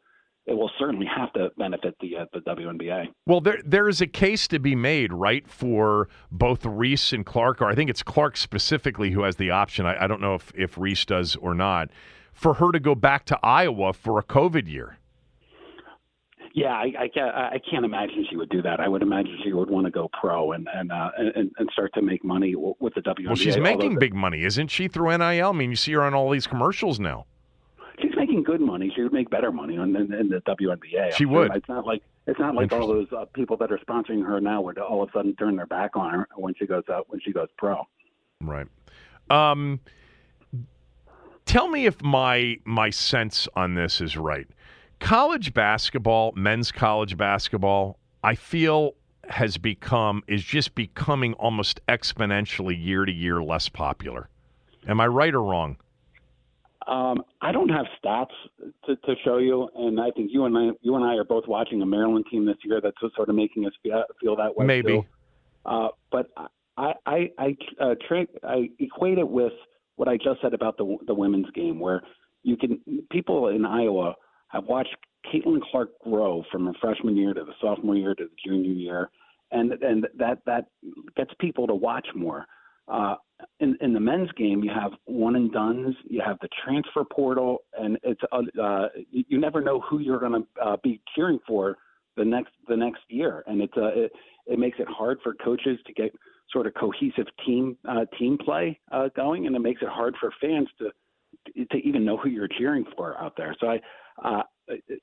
it 0.45 0.53
will 0.53 0.71
certainly 0.77 1.05
have 1.05 1.31
to 1.33 1.49
benefit 1.57 1.95
the 2.01 2.17
uh, 2.17 2.25
the 2.33 2.39
WNBA. 2.39 3.05
Well, 3.27 3.41
there 3.41 3.61
there 3.63 3.87
is 3.87 4.01
a 4.01 4.07
case 4.07 4.47
to 4.49 4.59
be 4.59 4.75
made, 4.75 5.13
right, 5.13 5.47
for 5.47 6.09
both 6.31 6.65
Reese 6.65 7.13
and 7.13 7.25
Clark, 7.25 7.61
or 7.61 7.69
I 7.69 7.75
think 7.75 7.89
it's 7.89 8.03
Clark 8.03 8.37
specifically 8.37 9.11
who 9.11 9.23
has 9.23 9.35
the 9.35 9.51
option. 9.51 9.85
I, 9.85 10.03
I 10.03 10.07
don't 10.07 10.21
know 10.21 10.35
if 10.35 10.51
if 10.55 10.77
Reese 10.77 11.05
does 11.05 11.35
or 11.35 11.53
not, 11.53 11.89
for 12.33 12.55
her 12.55 12.71
to 12.71 12.79
go 12.79 12.95
back 12.95 13.25
to 13.25 13.39
Iowa 13.41 13.93
for 13.93 14.19
a 14.19 14.23
COVID 14.23 14.67
year. 14.67 14.97
Yeah, 16.55 16.73
I, 16.73 16.93
I 16.99 17.07
can't. 17.07 17.35
I 17.35 17.59
can't 17.71 17.83
imagine 17.83 18.27
she 18.29 18.35
would 18.35 18.49
do 18.49 18.61
that. 18.61 18.79
I 18.79 18.87
would 18.87 19.01
imagine 19.01 19.39
she 19.43 19.53
would 19.53 19.71
want 19.71 19.85
to 19.85 19.91
go 19.91 20.07
pro 20.19 20.51
and 20.51 20.67
and 20.71 20.91
uh, 20.91 21.09
and, 21.17 21.51
and 21.57 21.69
start 21.71 21.91
to 21.95 22.01
make 22.03 22.23
money 22.23 22.53
with 22.55 22.93
the 22.93 23.01
WNBA. 23.01 23.25
Well, 23.25 23.35
she's 23.35 23.57
making 23.57 23.97
big 23.97 24.13
money, 24.13 24.43
isn't 24.43 24.67
she, 24.67 24.87
through 24.87 25.17
NIL? 25.17 25.49
I 25.49 25.51
mean, 25.51 25.71
you 25.71 25.75
see 25.75 25.93
her 25.93 26.03
on 26.03 26.13
all 26.13 26.29
these 26.29 26.45
commercials 26.45 26.99
now 26.99 27.25
she's 28.01 28.15
making 28.15 28.43
good 28.43 28.61
money. 28.61 28.91
She 28.95 29.01
would 29.01 29.13
make 29.13 29.29
better 29.29 29.51
money 29.51 29.75
in, 29.75 29.95
in, 29.95 30.13
in 30.13 30.29
the 30.29 30.41
WNBA. 30.41 31.13
She 31.13 31.25
would. 31.25 31.55
It's 31.55 31.69
not 31.69 31.85
like 31.85 32.01
it's 32.27 32.39
not 32.39 32.55
like 32.55 32.71
all 32.71 32.87
those 32.87 33.07
uh, 33.11 33.25
people 33.33 33.57
that 33.57 33.71
are 33.71 33.79
sponsoring 33.79 34.25
her 34.25 34.39
now 34.39 34.61
would 34.61 34.77
all 34.77 35.03
of 35.03 35.09
a 35.09 35.11
sudden 35.11 35.35
turn 35.35 35.55
their 35.55 35.65
back 35.65 35.95
on 35.95 36.11
her 36.13 36.27
when 36.35 36.53
she 36.57 36.65
goes 36.65 36.83
out 36.89 37.05
when 37.09 37.19
she 37.21 37.31
goes 37.31 37.49
pro. 37.57 37.83
Right. 38.41 38.67
Um, 39.29 39.79
tell 41.45 41.67
me 41.67 41.85
if 41.85 42.01
my 42.01 42.57
my 42.65 42.89
sense 42.89 43.47
on 43.55 43.75
this 43.75 44.01
is 44.01 44.17
right. 44.17 44.47
College 44.99 45.53
basketball, 45.53 46.31
men's 46.35 46.71
college 46.71 47.17
basketball, 47.17 47.99
I 48.23 48.35
feel 48.35 48.95
has 49.29 49.57
become 49.57 50.23
is 50.27 50.43
just 50.43 50.75
becoming 50.75 51.33
almost 51.35 51.79
exponentially 51.87 52.81
year 52.81 53.05
to 53.05 53.11
year 53.11 53.41
less 53.41 53.69
popular. 53.69 54.29
Am 54.87 54.99
I 54.99 55.07
right 55.07 55.33
or 55.33 55.43
wrong? 55.43 55.77
Um, 56.87 57.23
I 57.41 57.53
don't 57.53 57.69
have 57.69 57.85
stats 58.03 58.33
to, 58.85 58.95
to 58.97 59.15
show 59.23 59.37
you, 59.37 59.69
and 59.75 60.01
I 60.01 60.11
think 60.11 60.31
you 60.33 60.43
and 60.43 60.57
I, 60.57 60.71
you 60.81 60.95
and 60.95 61.05
I 61.05 61.15
are 61.15 61.23
both 61.23 61.47
watching 61.47 61.81
a 61.81 61.85
Maryland 61.85 62.25
team 62.29 62.45
this 62.45 62.57
year 62.65 62.81
that's 62.81 62.97
sort 63.15 63.29
of 63.29 63.35
making 63.35 63.65
us 63.65 63.71
feel, 63.81 64.03
feel 64.19 64.35
that 64.35 64.57
way. 64.57 64.65
Maybe. 64.65 65.07
Uh, 65.65 65.89
but 66.11 66.29
I 66.77 66.93
I 67.05 67.29
I, 67.37 67.57
uh, 67.79 67.95
tra- 68.05 68.27
I 68.43 68.69
equate 68.79 69.17
it 69.17 69.27
with 69.27 69.53
what 69.95 70.07
I 70.07 70.17
just 70.17 70.41
said 70.41 70.53
about 70.53 70.77
the 70.77 70.97
the 71.07 71.13
women's 71.13 71.49
game, 71.51 71.79
where 71.79 72.01
you 72.43 72.57
can 72.57 72.79
people 73.11 73.49
in 73.49 73.65
Iowa 73.65 74.15
have 74.49 74.65
watched 74.65 74.95
Caitlin 75.31 75.61
Clark 75.71 75.89
grow 76.03 76.43
from 76.51 76.65
her 76.65 76.73
freshman 76.81 77.15
year 77.15 77.33
to 77.33 77.43
the 77.43 77.53
sophomore 77.61 77.95
year 77.95 78.15
to 78.15 78.25
the 78.25 78.35
junior 78.45 78.71
year, 78.71 79.09
and 79.51 79.71
and 79.73 80.07
that 80.17 80.39
that 80.45 80.65
gets 81.15 81.31
people 81.39 81.67
to 81.67 81.75
watch 81.75 82.07
more. 82.15 82.45
Uh, 82.87 83.15
in, 83.61 83.77
in 83.79 83.93
the 83.93 83.99
men's 83.99 84.31
game, 84.33 84.61
you 84.61 84.69
have 84.69 84.91
one 85.05 85.37
and 85.37 85.51
dones, 85.53 85.95
you 86.09 86.21
have 86.25 86.37
the 86.41 86.49
transfer 86.65 87.03
portal, 87.05 87.59
and 87.79 87.97
it's 88.03 88.21
uh, 88.31 88.41
uh 88.61 88.87
you 89.09 89.39
never 89.39 89.61
know 89.61 89.79
who 89.79 89.99
you're 89.99 90.19
going 90.19 90.43
to 90.43 90.61
uh, 90.61 90.77
be 90.83 91.01
cheering 91.15 91.39
for 91.47 91.77
the 92.17 92.25
next 92.25 92.51
the 92.67 92.77
next 92.77 93.01
year, 93.09 93.43
and 93.47 93.61
it's 93.61 93.73
uh, 93.77 93.91
it, 93.95 94.11
it 94.47 94.59
makes 94.59 94.79
it 94.79 94.87
hard 94.87 95.19
for 95.23 95.33
coaches 95.33 95.79
to 95.85 95.93
get 95.93 96.11
sort 96.51 96.67
of 96.67 96.73
cohesive 96.75 97.27
team 97.45 97.77
uh, 97.87 98.05
team 98.17 98.37
play 98.37 98.79
uh, 98.91 99.09
going, 99.15 99.47
and 99.47 99.55
it 99.55 99.59
makes 99.59 99.81
it 99.81 99.89
hard 99.89 100.15
for 100.19 100.31
fans 100.41 100.67
to 100.79 100.89
to 101.71 101.77
even 101.77 102.05
know 102.05 102.17
who 102.17 102.29
you're 102.29 102.47
cheering 102.47 102.85
for 102.95 103.17
out 103.21 103.33
there. 103.37 103.55
So 103.59 103.67
I 103.67 103.79
uh, 104.23 104.43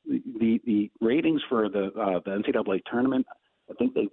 the 0.04 0.60
the 0.64 0.90
ratings 1.00 1.42
for 1.48 1.68
the 1.68 1.86
uh, 1.86 2.20
the 2.24 2.42
NCAA 2.42 2.82
tournament, 2.90 3.26
I 3.70 3.74
think 3.74 3.94
they've 3.94 4.08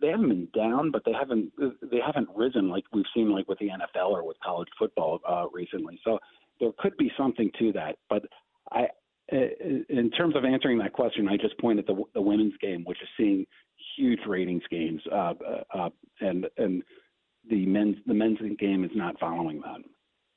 they 0.00 0.08
haven't 0.08 0.28
been 0.28 0.48
down, 0.54 0.90
but 0.90 1.02
they 1.04 1.12
haven't 1.12 1.52
they 1.58 2.00
haven't 2.04 2.28
risen 2.34 2.68
like 2.68 2.84
we've 2.92 3.04
seen 3.14 3.30
like 3.30 3.48
with 3.48 3.58
the 3.58 3.68
NFL 3.68 4.10
or 4.10 4.26
with 4.26 4.36
college 4.44 4.68
football 4.78 5.20
uh, 5.26 5.46
recently. 5.52 5.98
So 6.04 6.18
there 6.60 6.70
could 6.78 6.96
be 6.98 7.10
something 7.16 7.50
to 7.58 7.72
that. 7.72 7.96
But 8.10 8.24
I, 8.70 8.88
in 9.32 10.10
terms 10.16 10.36
of 10.36 10.44
answering 10.44 10.78
that 10.78 10.92
question, 10.92 11.28
I 11.28 11.36
just 11.36 11.58
pointed 11.58 11.86
the, 11.86 12.02
the 12.14 12.20
women's 12.20 12.54
game, 12.60 12.84
which 12.84 13.00
is 13.00 13.08
seeing 13.16 13.46
huge 13.96 14.20
ratings 14.26 14.62
gains, 14.70 15.00
uh, 15.10 15.34
uh, 15.74 15.88
and 16.20 16.46
and 16.58 16.82
the 17.48 17.66
men's 17.66 17.96
the 18.06 18.14
men's 18.14 18.38
game 18.58 18.84
is 18.84 18.90
not 18.94 19.18
following 19.18 19.60
that. 19.62 19.80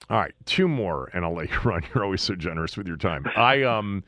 All 0.10 0.17
right, 0.17 0.34
two 0.45 0.67
more, 0.67 1.10
and 1.13 1.26
I'll 1.26 1.36
let 1.36 1.50
you 1.50 1.60
run. 1.63 1.84
You're 1.93 2.04
always 2.04 2.21
so 2.21 2.36
generous 2.36 2.78
with 2.78 2.88
your 2.88 2.97
time. 2.97 3.26
I 3.36 3.63
um, 3.63 4.04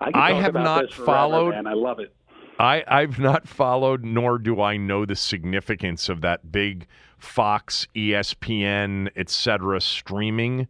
I, 0.00 0.10
I 0.14 0.32
have 0.40 0.54
not 0.54 0.90
forever, 0.92 1.06
followed. 1.06 1.54
and 1.54 1.68
I 1.68 1.74
love 1.74 1.98
it. 2.00 2.14
I, 2.58 2.84
I've 2.86 3.18
not 3.18 3.48
followed, 3.48 4.04
nor 4.04 4.38
do 4.38 4.60
I 4.60 4.76
know 4.76 5.04
the 5.04 5.16
significance 5.16 6.08
of 6.08 6.20
that 6.20 6.52
big 6.52 6.86
Fox, 7.18 7.88
ESPN, 7.96 9.10
etc. 9.16 9.80
streaming 9.80 10.68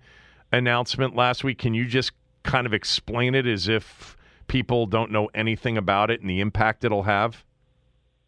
announcement 0.50 1.14
last 1.14 1.44
week. 1.44 1.58
Can 1.58 1.74
you 1.74 1.84
just 1.84 2.12
kind 2.44 2.66
of 2.66 2.72
explain 2.72 3.34
it 3.34 3.46
as 3.46 3.68
if 3.68 4.16
people 4.46 4.86
don't 4.86 5.10
know 5.10 5.28
anything 5.34 5.76
about 5.76 6.10
it 6.10 6.20
and 6.20 6.30
the 6.30 6.40
impact 6.40 6.84
it'll 6.84 7.02
have? 7.02 7.44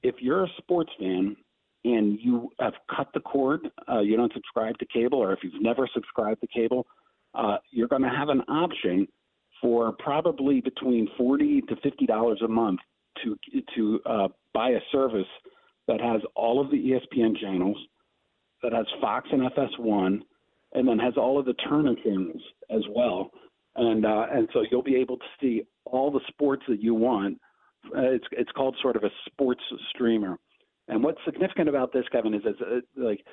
If 0.03 0.17
you're 0.21 0.45
a 0.45 0.49
sports 0.59 0.91
fan 0.99 1.37
and 1.85 2.19
you 2.21 2.51
have 2.59 2.75
cut 2.95 3.09
the 3.15 3.21
cord, 3.21 3.61
uh, 3.89 4.01
you 4.01 4.17
don't 4.17 4.33
subscribe 4.33 4.77
to 4.79 4.87
cable, 4.87 5.19
or 5.19 5.33
if 5.33 5.41
you've 5.43 5.63
never 5.63 5.89
subscribed 5.93 6.41
to 6.41 6.47
cable, 6.49 6.87
uh, 7.35 7.59
you're 7.71 7.89
going 7.89 8.03
to 8.03 8.09
have 8.09 8.29
an 8.29 8.41
option 8.49 9.07
for 9.61 9.93
probably 9.93 10.61
between 10.61 11.09
forty 11.17 11.61
to 11.63 11.77
fifty 11.77 12.07
dollars 12.07 12.41
a 12.45 12.49
month 12.49 12.81
to 13.23 13.37
to 13.75 14.01
uh, 14.07 14.29
buy 14.53 14.71
a 14.71 14.81
service 14.93 15.29
that 15.87 16.01
has 16.01 16.21
all 16.35 16.61
of 16.61 16.71
the 16.71 16.77
ESPN 16.77 17.39
channels, 17.39 17.77
that 18.63 18.73
has 18.73 18.87
Fox 19.01 19.29
and 19.31 19.43
FS1, 19.43 20.21
and 20.73 20.89
then 20.89 20.99
has 20.99 21.15
all 21.17 21.39
of 21.39 21.47
the 21.47 21.55
Turner 21.55 21.95
channels 22.03 22.43
as 22.71 22.83
well. 22.95 23.31
And 23.77 24.07
uh, 24.07 24.27
and 24.33 24.49
so 24.53 24.65
you'll 24.71 24.83
be 24.83 24.97
able 24.97 25.19
to 25.19 25.25
see 25.41 25.63
all 25.85 26.11
the 26.11 26.21
sports 26.29 26.63
that 26.69 26.83
you 26.83 26.95
want. 26.95 27.39
Uh, 27.87 28.01
it's 28.03 28.25
it's 28.33 28.51
called 28.53 28.77
sort 28.81 28.97
of 28.97 29.05
a 29.05 29.11
sports 29.27 29.63
streamer. 29.91 30.39
And 30.89 31.03
what's 31.03 31.19
significant 31.25 31.69
about 31.69 31.93
this, 31.93 32.05
Kevin, 32.11 32.35
is, 32.35 32.43
is 32.43 32.55
uh, 32.61 32.81
like 32.97 33.25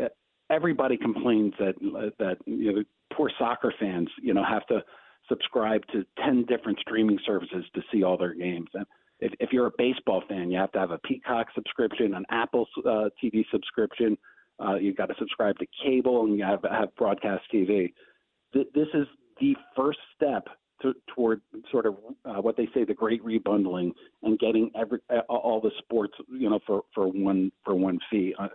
uh, 0.00 0.08
everybody 0.50 0.96
complains 0.96 1.54
that 1.58 1.74
that 2.18 2.38
you 2.46 2.72
know 2.72 2.82
poor 3.14 3.30
soccer 3.38 3.72
fans 3.78 4.08
you 4.20 4.34
know 4.34 4.44
have 4.44 4.66
to 4.66 4.82
subscribe 5.28 5.82
to 5.92 6.04
10 6.24 6.44
different 6.46 6.78
streaming 6.80 7.18
services 7.24 7.64
to 7.74 7.80
see 7.92 8.02
all 8.02 8.18
their 8.18 8.34
games. 8.34 8.68
And 8.74 8.84
if, 9.20 9.32
if 9.38 9.52
you're 9.52 9.66
a 9.66 9.72
baseball 9.78 10.22
fan, 10.28 10.50
you 10.50 10.58
have 10.58 10.72
to 10.72 10.78
have 10.78 10.90
a 10.90 10.98
Peacock 10.98 11.46
subscription, 11.54 12.14
an 12.14 12.24
Apple 12.30 12.66
uh, 12.84 13.08
TV 13.22 13.44
subscription. 13.50 14.18
Uh, 14.58 14.74
you've 14.74 14.96
got 14.96 15.06
to 15.06 15.14
subscribe 15.18 15.56
to 15.58 15.66
cable, 15.84 16.24
and 16.24 16.36
you 16.36 16.44
have 16.44 16.60
have 16.70 16.94
broadcast 16.96 17.42
TV. 17.52 17.92
Th- 18.52 18.66
this 18.74 18.88
is 18.94 19.06
the 19.40 19.56
first 19.76 19.98
step 20.16 20.48
to, 20.82 20.94
toward 21.14 21.40
sort 21.70 21.86
of 21.86 21.96
uh, 22.24 22.40
what 22.40 22.56
they 22.56 22.68
say 22.74 22.84
the 22.84 22.94
great 22.94 23.24
rebundling 23.24 23.92
and 24.22 24.38
getting 24.38 24.70
every 24.78 24.98
all 25.28 25.60
the 25.60 25.70
sports, 25.78 26.14
you 26.28 26.50
know, 26.50 26.60
for 26.66 26.82
for 26.94 27.06
one 27.08 27.52
for 27.64 27.74
one 27.74 27.98
fee. 28.10 28.34
Uh, 28.38 28.48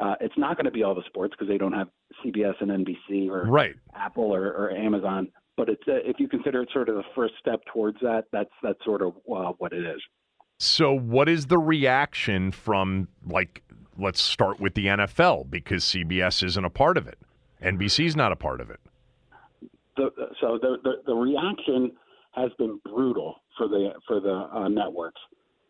uh, 0.00 0.14
it's 0.20 0.36
not 0.36 0.56
going 0.56 0.64
to 0.64 0.70
be 0.70 0.84
all 0.84 0.94
the 0.94 1.02
sports 1.06 1.34
because 1.36 1.48
they 1.48 1.58
don't 1.58 1.72
have 1.72 1.88
CBS 2.24 2.54
and 2.60 2.70
NBC 2.70 3.28
or 3.28 3.44
right. 3.46 3.74
Apple 3.96 4.32
or, 4.32 4.46
or 4.46 4.70
Amazon 4.70 5.28
but 5.58 5.68
it's 5.68 5.82
uh, 5.88 5.96
if 6.04 6.18
you 6.18 6.28
consider 6.28 6.62
it 6.62 6.70
sort 6.72 6.88
of 6.88 6.94
the 6.94 7.02
first 7.14 7.34
step 7.38 7.60
towards 7.70 7.98
that, 8.00 8.24
that's 8.32 8.52
that's 8.62 8.82
sort 8.84 9.02
of 9.02 9.14
uh, 9.30 9.52
what 9.58 9.74
it 9.74 9.84
is. 9.84 10.00
So, 10.58 10.92
what 10.92 11.28
is 11.28 11.46
the 11.46 11.58
reaction 11.58 12.52
from 12.52 13.08
like? 13.26 13.62
Let's 13.98 14.22
start 14.22 14.60
with 14.60 14.74
the 14.74 14.86
NFL 14.86 15.50
because 15.50 15.84
CBS 15.84 16.44
isn't 16.44 16.64
a 16.64 16.70
part 16.70 16.96
of 16.96 17.08
it. 17.08 17.18
NBC's 17.60 18.14
not 18.14 18.30
a 18.30 18.36
part 18.36 18.60
of 18.60 18.70
it. 18.70 18.78
The, 19.98 20.10
so 20.40 20.58
the, 20.60 20.76
the, 20.82 20.92
the 21.06 21.14
reaction 21.14 21.92
has 22.32 22.50
been 22.58 22.80
brutal 22.84 23.36
for 23.56 23.68
the 23.68 23.90
for 24.06 24.20
the 24.20 24.48
uh, 24.52 24.68
networks 24.68 25.20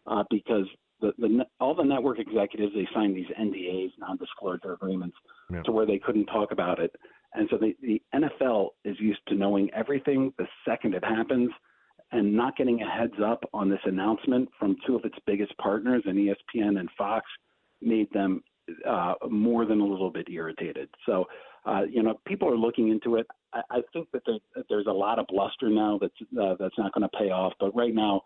uh, 0.07 0.23
because 0.31 0.67
the, 1.01 1.12
the 1.19 1.45
all 1.61 1.75
the 1.75 1.83
network 1.83 2.19
executives 2.19 2.73
they 2.75 2.87
signed 2.95 3.17
these 3.17 3.27
NDAs, 3.41 3.91
non-disclosure 3.99 4.75
agreements, 4.75 5.17
yeah. 5.51 5.62
to 5.62 5.73
where 5.73 5.87
they 5.87 5.99
couldn't 5.99 6.27
talk 6.27 6.53
about 6.53 6.79
it. 6.79 6.95
And 7.35 7.49
so 7.51 7.59
the, 7.59 7.75
the 7.83 8.01
NFL 8.14 8.71
is 8.85 8.97
used 9.01 9.21
to 9.29 9.35
knowing 9.35 9.71
everything 9.75 10.33
the 10.38 10.47
second 10.67 10.95
it 10.95 11.05
happens 11.05 11.51
and 12.12 12.35
not 12.35 12.57
getting 12.57 12.81
a 12.81 12.91
heads 12.91 13.21
up 13.25 13.45
on 13.53 13.69
this 13.69 13.81
announcement 13.85 14.49
from 14.59 14.77
two 14.87 14.97
of 14.97 15.05
its 15.05 15.17
biggest 15.27 15.57
partners, 15.59 16.03
and 16.07 16.17
ESPN 16.17 16.81
and 16.81 16.88
Fox, 16.97 17.27
made 17.83 18.11
them 18.12 18.43
uh, 18.88 19.14
more 19.29 19.67
than 19.67 19.81
a 19.81 19.85
little 19.85 20.11
bit 20.11 20.29
irritated. 20.31 20.88
So 21.05 21.27
Uh, 21.68 21.83
you 21.83 22.02
know, 22.02 22.18
people 22.26 22.48
are 22.48 22.57
looking 22.57 22.88
into 22.88 23.16
it. 23.16 23.26
I, 23.52 23.61
I 23.70 23.81
think 23.92 24.09
that, 24.12 24.22
there, 24.26 24.38
that 24.57 24.64
there's 24.68 24.87
a 24.87 24.92
lot 24.92 25.18
of 25.18 25.26
bluster 25.26 25.68
now 25.68 25.98
that's 26.00 26.14
uh, 26.40 26.54
that's 26.59 26.78
not 26.78 26.92
going 26.92 27.02
to 27.02 27.18
pay 27.18 27.31
off. 27.31 27.52
But 27.61 27.76
right 27.76 27.94
now, 27.94 28.22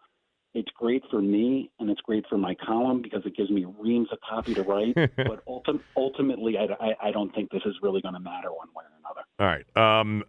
it's 0.54 0.70
great 0.76 1.02
for 1.10 1.20
me 1.20 1.70
and 1.80 1.90
it's 1.90 2.00
great 2.02 2.24
for 2.28 2.36
my 2.36 2.54
column 2.54 3.00
because 3.02 3.22
it 3.24 3.36
gives 3.36 3.50
me 3.50 3.64
reams 3.78 4.08
of 4.12 4.18
copy 4.28 4.54
to 4.54 4.62
write. 4.62 4.94
but 5.16 5.44
ultim- 5.46 5.80
ultimately, 5.96 6.56
I, 6.58 6.66
I, 6.84 7.08
I, 7.08 7.10
don't 7.10 7.34
think 7.34 7.50
this 7.50 7.62
is 7.64 7.74
really 7.82 8.02
going 8.02 8.14
to 8.14 8.20
matter 8.20 8.52
one 8.52 8.68
way 8.76 8.84
or 8.84 8.98
another. 9.00 9.22
All 9.40 9.46
right. 9.46 10.00
Um, 10.00 10.24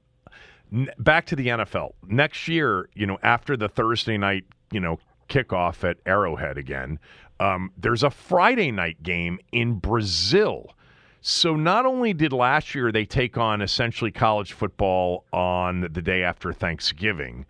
n- 0.71 0.89
back 0.97 1.26
to 1.28 1.36
the 1.36 1.47
NFL. 1.47 1.91
Next 2.08 2.47
year, 2.47 2.89
you 2.95 3.06
know, 3.06 3.19
after 3.21 3.58
the 3.58 3.67
Thursday 3.67 4.17
night, 4.17 4.45
you 4.71 4.80
know, 4.80 4.97
kickoff 5.28 5.88
at 5.88 5.97
Arrowhead 6.06 6.58
again, 6.58 6.99
um, 7.39 7.71
there's 7.78 8.04
a 8.04 8.10
Friday 8.10 8.71
night 8.71 9.04
game 9.04 9.39
in 9.52 9.76
Brazil. 9.76 10.73
So 11.26 11.56
not 11.56 11.86
only 11.86 12.12
did 12.12 12.34
last 12.34 12.76
year 12.76 12.92
they 12.92 13.06
take 13.06 13.38
on 13.38 13.62
essentially 13.62 14.12
college 14.12 14.52
football 14.52 15.24
on 15.32 15.88
the 15.90 16.02
day 16.02 16.22
after 16.22 16.52
Thanksgiving, 16.52 17.46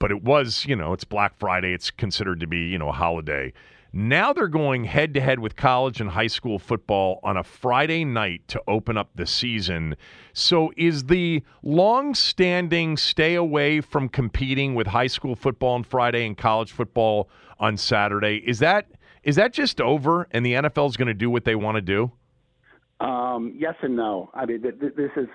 but 0.00 0.10
it 0.10 0.24
was, 0.24 0.66
you 0.66 0.74
know, 0.74 0.92
it's 0.92 1.04
Black 1.04 1.38
Friday. 1.38 1.72
It's 1.72 1.92
considered 1.92 2.40
to 2.40 2.48
be, 2.48 2.66
you 2.66 2.78
know, 2.78 2.88
a 2.88 2.92
holiday. 2.92 3.52
Now 3.92 4.32
they're 4.32 4.48
going 4.48 4.82
head 4.82 5.14
to 5.14 5.20
head 5.20 5.38
with 5.38 5.54
college 5.54 6.00
and 6.00 6.10
high 6.10 6.26
school 6.26 6.58
football 6.58 7.20
on 7.22 7.36
a 7.36 7.44
Friday 7.44 8.04
night 8.04 8.48
to 8.48 8.62
open 8.66 8.96
up 8.96 9.10
the 9.14 9.26
season. 9.26 9.94
So 10.32 10.72
is 10.76 11.04
the 11.04 11.44
long 11.62 12.16
standing 12.16 12.96
stay 12.96 13.36
away 13.36 13.80
from 13.80 14.08
competing 14.08 14.74
with 14.74 14.88
high 14.88 15.06
school 15.06 15.36
football 15.36 15.74
on 15.74 15.84
Friday 15.84 16.26
and 16.26 16.36
college 16.36 16.72
football 16.72 17.30
on 17.60 17.76
Saturday? 17.76 18.42
Is 18.44 18.58
that 18.58 18.88
is 19.22 19.36
that 19.36 19.52
just 19.52 19.80
over 19.80 20.26
and 20.32 20.44
the 20.44 20.54
NFL 20.54 20.88
is 20.88 20.96
going 20.96 21.06
to 21.06 21.14
do 21.14 21.30
what 21.30 21.44
they 21.44 21.54
want 21.54 21.76
to 21.76 21.82
do? 21.82 22.10
Um, 23.02 23.54
yes 23.56 23.74
and 23.82 23.96
no. 23.96 24.30
I 24.34 24.46
mean, 24.46 24.62
th- 24.62 24.78
th- 24.80 24.94
this 24.96 25.10
is 25.16 25.28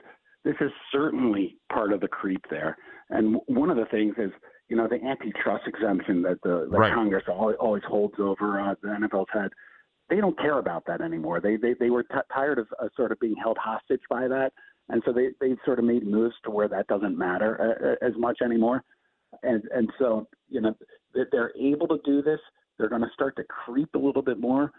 this 0.44 0.56
is 0.62 0.72
certainly 0.92 1.58
part 1.72 1.92
of 1.92 2.00
the 2.00 2.08
creep 2.08 2.42
there. 2.50 2.78
And 3.10 3.38
one 3.48 3.70
of 3.70 3.78
the 3.78 3.86
things 3.86 4.16
is 4.18 4.32
you 4.70 4.76
know, 4.76 4.88
the 4.88 5.04
antitrust 5.04 5.66
exemption 5.68 6.22
that 6.24 6.42
the, 6.44 6.68
the 6.70 6.78
right. 6.78 6.94
Congress 6.94 7.24
always, 7.28 7.56
always 7.60 7.84
holds 7.88 8.16
over 8.20 8.60
uh, 8.60 8.76
the 8.82 8.90
NFL's 8.90 9.30
head. 9.32 9.50
They 10.10 10.18
don't 10.18 10.38
care 10.38 10.60
about 10.60 10.84
that 10.88 11.02
anymore. 11.02 11.42
They 11.42 11.58
they 11.58 11.74
they 11.80 11.90
were 11.90 12.04
t- 12.04 12.16
tired 12.34 12.60
of 12.60 12.68
uh, 12.82 12.88
sort 12.96 13.12
of 13.12 13.20
being 13.20 13.36
held 13.42 13.58
hostage 13.58 14.02
by 14.10 14.28
that, 14.28 14.52
and 14.90 15.02
so 15.06 15.12
they 15.12 15.30
they 15.42 15.56
sort 15.66 15.80
of 15.80 15.86
made 15.86 16.08
moves 16.08 16.36
to 16.46 16.52
where 16.52 16.70
that 16.70 16.88
doesn't 16.88 17.18
matter 17.18 17.60
uh, 17.62 18.06
uh 18.06 18.08
as 18.08 18.14
much 18.18 18.40
anymore. 18.44 18.84
And 19.44 19.64
and 19.74 19.90
so 20.00 20.28
you 20.50 20.62
know 20.62 20.76
they're 21.14 21.52
able 21.60 21.88
to 21.90 22.00
do 22.06 22.22
this. 22.22 22.40
They're 22.78 22.90
going 22.90 23.02
to 23.02 23.10
start 23.14 23.36
to 23.38 23.44
creep 23.44 23.90
a 23.96 24.00
little 24.00 24.22
bit 24.22 24.40
more, 24.40 24.72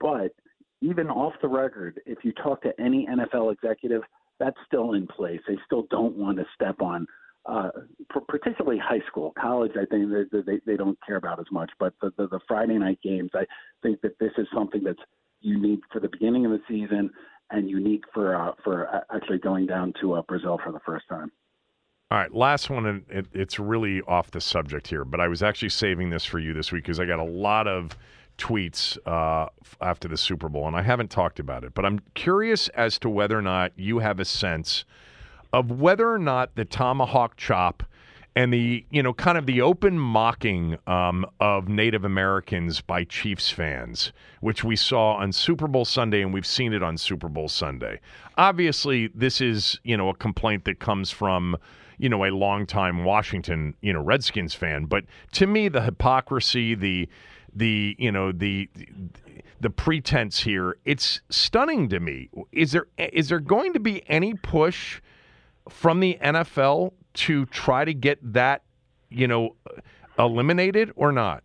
but 0.00 0.32
even 0.80 1.08
off 1.08 1.34
the 1.42 1.48
record, 1.48 2.00
if 2.06 2.18
you 2.22 2.32
talk 2.32 2.62
to 2.62 2.72
any 2.80 3.06
NFL 3.06 3.52
executive, 3.52 4.02
that's 4.38 4.56
still 4.66 4.92
in 4.92 5.06
place. 5.06 5.40
They 5.48 5.58
still 5.66 5.86
don't 5.90 6.16
want 6.16 6.38
to 6.38 6.44
step 6.54 6.80
on 6.80 7.06
uh, 7.48 7.70
particularly 8.28 8.78
high 8.78 9.00
school, 9.08 9.32
college. 9.40 9.72
I 9.72 9.86
think 9.86 10.10
they, 10.30 10.40
they 10.40 10.60
they 10.66 10.76
don't 10.76 10.98
care 11.06 11.16
about 11.16 11.40
as 11.40 11.46
much. 11.50 11.70
But 11.78 11.94
the, 12.00 12.12
the 12.18 12.28
the 12.28 12.40
Friday 12.46 12.78
night 12.78 12.98
games, 13.02 13.30
I 13.34 13.44
think 13.82 14.00
that 14.02 14.18
this 14.20 14.32
is 14.36 14.46
something 14.54 14.82
that's 14.84 15.00
unique 15.40 15.80
for 15.90 16.00
the 16.00 16.08
beginning 16.08 16.44
of 16.44 16.52
the 16.52 16.60
season 16.68 17.10
and 17.50 17.68
unique 17.68 18.04
for 18.12 18.36
uh, 18.36 18.52
for 18.62 19.02
actually 19.14 19.38
going 19.38 19.66
down 19.66 19.94
to 20.00 20.14
uh, 20.14 20.22
Brazil 20.28 20.58
for 20.62 20.72
the 20.72 20.80
first 20.80 21.08
time. 21.08 21.32
All 22.10 22.18
right, 22.18 22.32
last 22.34 22.70
one, 22.70 22.86
and 22.86 23.04
it, 23.08 23.26
it's 23.32 23.58
really 23.58 24.02
off 24.02 24.30
the 24.30 24.40
subject 24.40 24.86
here, 24.86 25.04
but 25.04 25.20
I 25.20 25.28
was 25.28 25.42
actually 25.42 25.68
saving 25.68 26.10
this 26.10 26.24
for 26.24 26.38
you 26.38 26.54
this 26.54 26.72
week 26.72 26.84
because 26.84 27.00
I 27.00 27.04
got 27.04 27.18
a 27.18 27.24
lot 27.24 27.66
of 27.66 27.96
tweets 28.38 28.96
uh, 29.06 29.48
after 29.80 30.08
the 30.08 30.16
Super 30.16 30.48
Bowl, 30.48 30.66
and 30.66 30.76
I 30.76 30.82
haven't 30.82 31.10
talked 31.10 31.38
about 31.38 31.64
it, 31.64 31.74
but 31.74 31.84
I'm 31.84 32.00
curious 32.14 32.68
as 32.68 32.98
to 33.00 33.10
whether 33.10 33.38
or 33.38 33.42
not 33.42 33.72
you 33.76 33.98
have 33.98 34.20
a 34.20 34.24
sense 34.24 34.84
of 35.52 35.70
whether 35.70 36.10
or 36.10 36.18
not 36.18 36.54
the 36.54 36.64
tomahawk 36.64 37.36
chop 37.36 37.82
and 38.38 38.52
the 38.52 38.84
you 38.90 39.02
know 39.02 39.12
kind 39.12 39.36
of 39.36 39.46
the 39.46 39.60
open 39.60 39.98
mocking 39.98 40.78
um, 40.86 41.26
of 41.40 41.68
Native 41.68 42.04
Americans 42.04 42.80
by 42.80 43.02
Chiefs 43.02 43.50
fans, 43.50 44.12
which 44.40 44.62
we 44.62 44.76
saw 44.76 45.14
on 45.14 45.32
Super 45.32 45.66
Bowl 45.66 45.84
Sunday 45.84 46.22
and 46.22 46.32
we've 46.32 46.46
seen 46.46 46.72
it 46.72 46.82
on 46.82 46.96
Super 46.96 47.28
Bowl 47.28 47.48
Sunday. 47.48 48.00
Obviously, 48.36 49.08
this 49.08 49.40
is 49.40 49.80
you 49.82 49.96
know 49.96 50.08
a 50.08 50.14
complaint 50.14 50.64
that 50.66 50.78
comes 50.78 51.10
from 51.10 51.56
you 51.98 52.08
know 52.08 52.24
a 52.24 52.30
longtime 52.30 53.04
Washington 53.04 53.74
you 53.80 53.92
know 53.92 54.00
Redskins 54.00 54.54
fan, 54.54 54.84
but 54.84 55.04
to 55.32 55.48
me 55.48 55.68
the 55.68 55.82
hypocrisy, 55.82 56.76
the 56.76 57.08
the 57.54 57.96
you 57.98 58.12
know 58.12 58.32
the 58.32 58.70
the 59.60 59.70
pretense 59.70 60.40
here, 60.40 60.76
it's 60.84 61.20
stunning 61.30 61.88
to 61.88 62.00
me. 62.00 62.30
Is 62.52 62.72
there 62.72 62.86
is 62.98 63.28
there 63.28 63.40
going 63.40 63.72
to 63.72 63.80
be 63.80 64.02
any 64.08 64.34
push? 64.34 65.00
from 65.68 66.00
the 66.00 66.18
NFL 66.22 66.92
to 67.14 67.46
try 67.46 67.84
to 67.84 67.94
get 67.94 68.18
that, 68.32 68.62
you 69.10 69.26
know, 69.26 69.56
eliminated 70.18 70.92
or 70.96 71.12
not? 71.12 71.42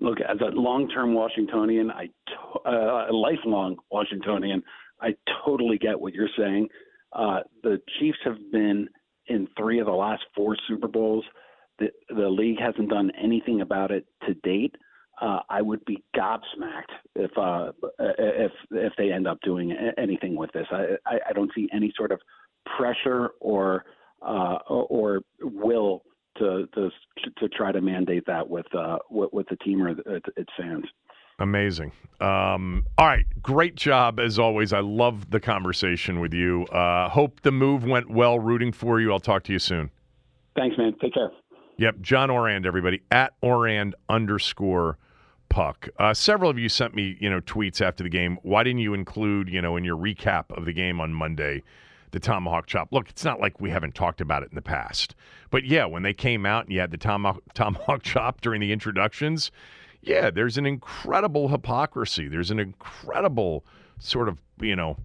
Look, 0.00 0.18
as 0.20 0.38
a 0.40 0.50
long-term 0.50 1.14
Washingtonian, 1.14 1.90
I 1.90 2.08
uh, 2.64 3.10
a 3.10 3.12
lifelong 3.12 3.76
Washingtonian, 3.90 4.62
I 5.00 5.14
totally 5.44 5.78
get 5.78 6.00
what 6.00 6.14
you're 6.14 6.28
saying. 6.36 6.68
Uh, 7.12 7.40
the 7.62 7.80
Chiefs 7.98 8.18
have 8.24 8.38
been 8.50 8.88
in 9.26 9.48
three 9.56 9.80
of 9.80 9.86
the 9.86 9.92
last 9.92 10.22
four 10.34 10.56
Super 10.66 10.88
Bowls. 10.88 11.24
The, 11.78 11.88
the 12.08 12.28
league 12.28 12.58
hasn't 12.60 12.88
done 12.88 13.10
anything 13.22 13.60
about 13.60 13.90
it 13.90 14.06
to 14.26 14.34
date. 14.34 14.74
Uh, 15.22 15.38
I 15.48 15.62
would 15.62 15.84
be 15.84 16.02
gobsmacked 16.16 16.90
if 17.14 17.30
uh, 17.38 17.70
if 18.18 18.50
if 18.72 18.92
they 18.98 19.12
end 19.12 19.28
up 19.28 19.38
doing 19.42 19.72
anything 19.96 20.34
with 20.34 20.50
this. 20.50 20.66
I, 20.72 20.96
I, 21.06 21.18
I 21.30 21.32
don't 21.32 21.50
see 21.54 21.68
any 21.72 21.92
sort 21.96 22.10
of 22.10 22.20
pressure 22.76 23.30
or 23.38 23.84
uh, 24.20 24.58
or 24.66 25.20
will 25.40 26.02
to, 26.38 26.66
to 26.74 26.90
to 27.38 27.48
try 27.50 27.70
to 27.70 27.80
mandate 27.80 28.24
that 28.26 28.48
with 28.48 28.66
uh, 28.74 28.98
with, 29.10 29.32
with 29.32 29.46
the 29.48 29.56
team 29.56 29.80
or 29.82 29.90
its 29.90 30.50
fans. 30.58 30.86
Amazing. 31.38 31.92
Um, 32.20 32.84
all 32.98 33.06
right, 33.06 33.26
great 33.42 33.76
job 33.76 34.18
as 34.18 34.40
always. 34.40 34.72
I 34.72 34.80
love 34.80 35.30
the 35.30 35.40
conversation 35.40 36.18
with 36.18 36.34
you. 36.34 36.64
Uh, 36.66 37.08
hope 37.08 37.42
the 37.42 37.52
move 37.52 37.84
went 37.84 38.10
well. 38.10 38.40
Rooting 38.40 38.72
for 38.72 39.00
you. 39.00 39.12
I'll 39.12 39.20
talk 39.20 39.44
to 39.44 39.52
you 39.52 39.60
soon. 39.60 39.90
Thanks, 40.56 40.76
man. 40.76 40.94
Take 41.00 41.14
care. 41.14 41.30
Yep, 41.78 42.00
John 42.00 42.28
Ourand, 42.28 42.66
everybody 42.66 43.02
at 43.10 43.34
Ourand 43.44 43.94
underscore 44.08 44.98
puck. 45.52 45.88
Uh, 45.98 46.14
several 46.14 46.50
of 46.50 46.58
you 46.58 46.68
sent 46.68 46.94
me, 46.94 47.16
you 47.20 47.28
know, 47.28 47.40
tweets 47.40 47.80
after 47.80 48.02
the 48.02 48.08
game. 48.08 48.38
Why 48.42 48.62
didn't 48.62 48.80
you 48.80 48.94
include, 48.94 49.48
you 49.48 49.60
know, 49.60 49.76
in 49.76 49.84
your 49.84 49.96
recap 49.96 50.50
of 50.56 50.64
the 50.64 50.72
game 50.72 51.00
on 51.00 51.12
Monday? 51.12 51.62
the 52.12 52.20
tomahawk 52.20 52.66
chop. 52.66 52.88
Look, 52.92 53.08
it's 53.08 53.24
not 53.24 53.40
like 53.40 53.58
we 53.58 53.70
haven't 53.70 53.94
talked 53.94 54.20
about 54.20 54.42
it 54.42 54.50
in 54.50 54.54
the 54.54 54.62
past. 54.62 55.14
But 55.50 55.64
yeah, 55.64 55.86
when 55.86 56.02
they 56.02 56.12
came 56.12 56.46
out 56.46 56.64
and 56.64 56.72
you 56.72 56.78
had 56.78 56.90
the 56.90 56.98
tomahawk, 56.98 57.42
tomahawk 57.54 58.02
chop 58.02 58.40
during 58.40 58.60
the 58.60 58.70
introductions, 58.70 59.50
yeah, 60.02 60.30
there's 60.30 60.58
an 60.58 60.66
incredible 60.66 61.48
hypocrisy. 61.48 62.28
There's 62.28 62.50
an 62.50 62.58
incredible 62.58 63.64
sort 63.98 64.28
of, 64.28 64.38
you 64.60 64.76
know, 64.76 64.98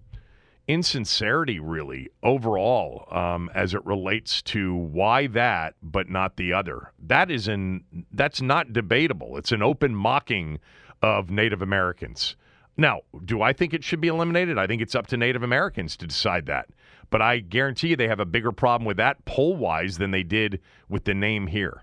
insincerity, 0.68 1.58
really, 1.58 2.10
overall, 2.22 3.08
um, 3.10 3.50
as 3.54 3.74
it 3.74 3.84
relates 3.84 4.42
to 4.42 4.74
why 4.74 5.26
that, 5.28 5.74
but 5.82 6.08
not 6.08 6.36
the 6.36 6.52
other. 6.52 6.92
That 7.04 7.30
is 7.30 7.48
in, 7.48 7.82
that's 8.12 8.42
not 8.42 8.72
debatable. 8.72 9.38
It's 9.38 9.50
an 9.50 9.62
open 9.62 9.94
mocking 9.94 10.60
of 11.02 11.30
Native 11.30 11.62
Americans. 11.62 12.36
Now, 12.76 13.00
do 13.24 13.42
I 13.42 13.52
think 13.52 13.74
it 13.74 13.82
should 13.82 14.00
be 14.00 14.08
eliminated? 14.08 14.58
I 14.58 14.66
think 14.66 14.82
it's 14.82 14.94
up 14.94 15.08
to 15.08 15.16
Native 15.16 15.42
Americans 15.42 15.96
to 15.96 16.06
decide 16.06 16.46
that. 16.46 16.68
But 17.10 17.22
I 17.22 17.38
guarantee 17.38 17.88
you 17.88 17.96
they 17.96 18.06
have 18.06 18.20
a 18.20 18.26
bigger 18.26 18.52
problem 18.52 18.86
with 18.86 18.98
that 18.98 19.24
poll 19.24 19.56
wise 19.56 19.98
than 19.98 20.10
they 20.10 20.22
did 20.22 20.60
with 20.88 21.04
the 21.04 21.14
name 21.14 21.46
here. 21.46 21.82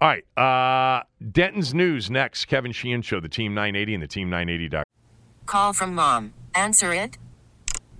All 0.00 0.08
right. 0.08 0.24
Uh, 0.38 1.02
Denton's 1.30 1.74
News 1.74 2.10
next. 2.10 2.46
Kevin 2.46 2.72
Sheehan 2.72 3.02
Show, 3.02 3.20
the 3.20 3.28
Team 3.28 3.54
980 3.54 3.94
and 3.94 4.02
the 4.02 4.08
Team 4.08 4.30
980. 4.30 4.82
Call 5.46 5.72
from 5.72 5.94
mom. 5.94 6.32
Answer 6.54 6.92
it. 6.94 7.18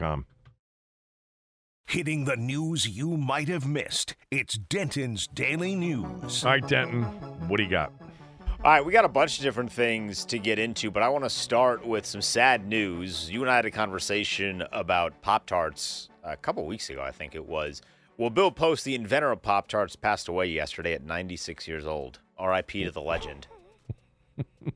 Com. 0.00 0.24
Hitting 1.84 2.24
the 2.24 2.36
news 2.36 2.88
you 2.88 3.18
might 3.18 3.48
have 3.48 3.66
missed. 3.66 4.14
It's 4.30 4.54
Denton's 4.54 5.26
Daily 5.26 5.74
News. 5.74 6.42
All 6.42 6.52
right, 6.52 6.66
Denton, 6.66 7.02
what 7.48 7.58
do 7.58 7.64
you 7.64 7.68
got? 7.68 7.92
All 8.64 8.72
right, 8.72 8.82
we 8.82 8.94
got 8.94 9.04
a 9.04 9.08
bunch 9.08 9.36
of 9.36 9.42
different 9.42 9.70
things 9.70 10.24
to 10.24 10.38
get 10.38 10.58
into, 10.58 10.90
but 10.90 11.02
I 11.02 11.10
want 11.10 11.24
to 11.24 11.30
start 11.30 11.86
with 11.86 12.06
some 12.06 12.22
sad 12.22 12.66
news. 12.66 13.30
You 13.30 13.42
and 13.42 13.50
I 13.50 13.56
had 13.56 13.66
a 13.66 13.70
conversation 13.70 14.64
about 14.72 15.20
Pop 15.20 15.44
Tarts 15.44 16.08
a 16.24 16.28
uh, 16.28 16.36
couple 16.36 16.64
weeks 16.64 16.88
ago, 16.88 17.02
I 17.02 17.10
think 17.10 17.34
it 17.34 17.46
was. 17.46 17.82
Well, 18.16 18.30
Bill 18.30 18.50
Post, 18.50 18.86
the 18.86 18.94
inventor 18.94 19.30
of 19.32 19.42
Pop 19.42 19.68
Tarts, 19.68 19.96
passed 19.96 20.28
away 20.28 20.46
yesterday 20.46 20.94
at 20.94 21.04
96 21.04 21.68
years 21.68 21.84
old. 21.84 22.20
R.I.P. 22.38 22.84
to 22.84 22.90
the 22.90 23.02
legend. 23.02 23.48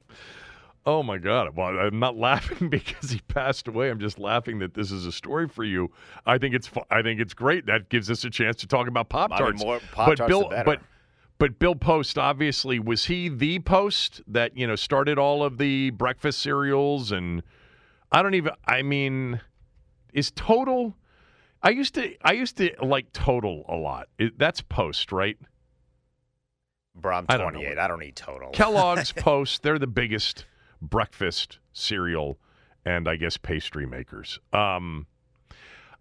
Oh 0.87 1.03
my 1.03 1.17
God! 1.17 1.57
Well, 1.57 1.79
I'm 1.79 1.99
not 1.99 2.17
laughing 2.17 2.69
because 2.71 3.11
he 3.11 3.21
passed 3.21 3.69
away. 3.69 3.91
I'm 3.91 4.01
just 4.01 4.19
laughing 4.19 4.59
that 4.59 4.75
this 4.75 4.93
is 4.93 5.07
a 5.07 5.13
story 5.13 5.49
for 5.49 5.65
you. 5.65 5.91
I 6.27 6.39
think 6.39 6.55
it's 6.55 6.67
fu- 6.67 6.83
I 6.91 7.03
think 7.03 7.21
it's 7.21 7.35
great. 7.35 7.67
That 7.67 7.89
gives 7.89 8.11
us 8.11 8.25
a 8.25 8.31
chance 8.31 8.57
to 8.57 8.67
talk 8.67 8.87
about 8.87 9.09
Pop 9.09 9.33
I 9.33 9.51
mean, 9.51 9.59
Tarts. 9.59 9.85
but 9.97 10.27
Bill, 10.29 10.51
but 10.65 10.81
but 11.39 11.59
Bill 11.59 11.75
Post 11.75 12.19
obviously 12.19 12.79
was 12.79 13.07
he 13.07 13.29
the 13.29 13.61
Post 13.61 14.21
that 14.27 14.57
you 14.57 14.67
know 14.67 14.77
started 14.77 15.19
all 15.19 15.43
of 15.43 15.57
the 15.59 15.91
breakfast 15.91 16.41
cereals 16.41 17.13
and 17.13 17.43
I 18.13 18.23
don't 18.23 18.35
even. 18.35 18.53
I 18.67 18.83
mean, 18.83 19.41
is 20.13 20.31
Total? 20.33 20.95
I 21.63 21.71
used 21.71 21.95
to 21.95 22.15
I 22.23 22.33
used 22.33 22.59
to 22.59 22.75
like 22.83 23.13
Total 23.13 23.65
a 23.69 23.75
lot. 23.75 24.09
It, 24.19 24.39
that's 24.39 24.61
Post, 24.61 25.13
right? 25.13 25.39
Bro, 26.95 27.17
I'm 27.17 27.27
I 27.29 27.37
don't 27.37 27.53
28. 27.53 27.79
I 27.79 27.89
don't 27.89 27.99
need 27.99 28.17
total. 28.17 28.51
Kellogg's 28.51 29.11
Post, 29.17 29.63
they're 29.63 29.81
the 29.81 29.87
biggest 29.87 30.45
breakfast 30.91 31.59
cereal 31.73 32.39
and 32.87 33.09
I 33.09 33.17
guess 33.17 33.37
pastry 33.37 33.87
makers. 33.87 34.39
Um, 34.53 35.07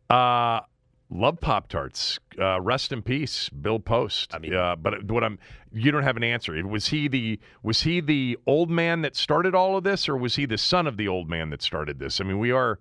uh, 0.09 0.61
love 1.09 1.39
Pop 1.39 1.67
Tarts. 1.69 2.19
Uh, 2.39 2.59
rest 2.61 2.91
in 2.91 3.01
peace, 3.01 3.49
Bill 3.49 3.79
Post. 3.79 4.33
I 4.35 4.39
mean- 4.39 4.53
uh, 4.53 4.75
but 4.75 5.03
what 5.09 5.23
I'm, 5.23 5.39
you 5.71 5.91
don't 5.91 6.03
have 6.03 6.17
an 6.17 6.23
answer. 6.23 6.65
Was 6.67 6.87
he 6.87 7.07
the 7.07 7.39
was 7.63 7.81
he 7.83 8.01
the 8.01 8.37
old 8.45 8.69
man 8.69 9.01
that 9.01 9.15
started 9.15 9.55
all 9.55 9.77
of 9.77 9.83
this, 9.83 10.09
or 10.09 10.17
was 10.17 10.35
he 10.35 10.45
the 10.45 10.57
son 10.57 10.87
of 10.87 10.97
the 10.97 11.07
old 11.07 11.29
man 11.29 11.49
that 11.51 11.61
started 11.61 11.99
this? 11.99 12.19
I 12.19 12.25
mean, 12.25 12.39
we 12.39 12.51
are 12.51 12.79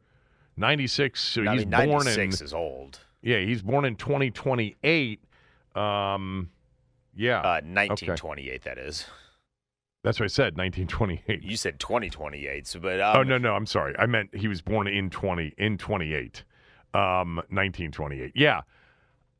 96, 0.56 1.20
so 1.20 1.42
I 1.48 1.52
he's 1.54 1.60
mean, 1.66 1.70
born 1.70 2.04
96 2.04 2.40
in 2.40 2.44
is 2.44 2.52
old. 2.54 3.00
yeah, 3.22 3.38
he's 3.40 3.62
born 3.62 3.84
in 3.84 3.96
2028. 3.96 5.20
Um, 5.74 6.50
yeah, 7.14 7.38
Uh, 7.40 7.60
1928, 7.62 8.62
that 8.64 8.78
is. 8.78 9.06
That's 10.02 10.18
what 10.18 10.24
I 10.24 10.28
said, 10.28 10.56
1928. 10.56 11.42
You 11.42 11.56
said 11.56 11.78
2028, 11.78 12.66
so, 12.66 12.80
but 12.80 13.00
um, 13.00 13.16
oh 13.18 13.22
no, 13.22 13.38
no, 13.38 13.54
I'm 13.54 13.66
sorry. 13.66 13.94
I 13.98 14.06
meant 14.06 14.34
he 14.34 14.48
was 14.48 14.60
born 14.62 14.86
in 14.88 15.10
20 15.10 15.54
in 15.58 15.78
28, 15.78 16.44
um, 16.94 17.36
1928. 17.48 18.32
Yeah. 18.34 18.62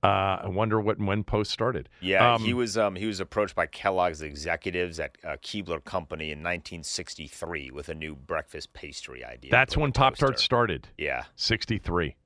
Uh, 0.05 0.41
I 0.43 0.49
wonder 0.49 0.81
what 0.81 0.99
and 0.99 1.07
when 1.07 1.23
Post 1.23 1.53
started. 1.53 1.89
Yeah, 2.01 2.35
Um, 2.35 2.43
he 2.43 2.55
was 2.55 2.77
um, 2.77 2.97
he 2.97 3.07
was 3.07 3.21
approached 3.21 3.55
by 3.55 3.67
Kellogg's 3.67 4.21
executives 4.21 4.99
at 4.99 5.17
uh, 5.23 5.37
Keebler 5.43 5.85
Company 5.85 6.33
in 6.33 6.39
1963 6.41 7.71
with 7.71 7.89
a 7.89 7.95
new 7.95 8.17
breakfast 8.17 8.73
pastry 8.73 9.25
idea. 9.25 9.53
That's 9.53 9.77
when 9.77 9.93
Pop. 9.93 10.17
Tarts 10.17 10.43
started. 10.43 10.89
Yeah, 10.99 11.23
63. 11.37 12.17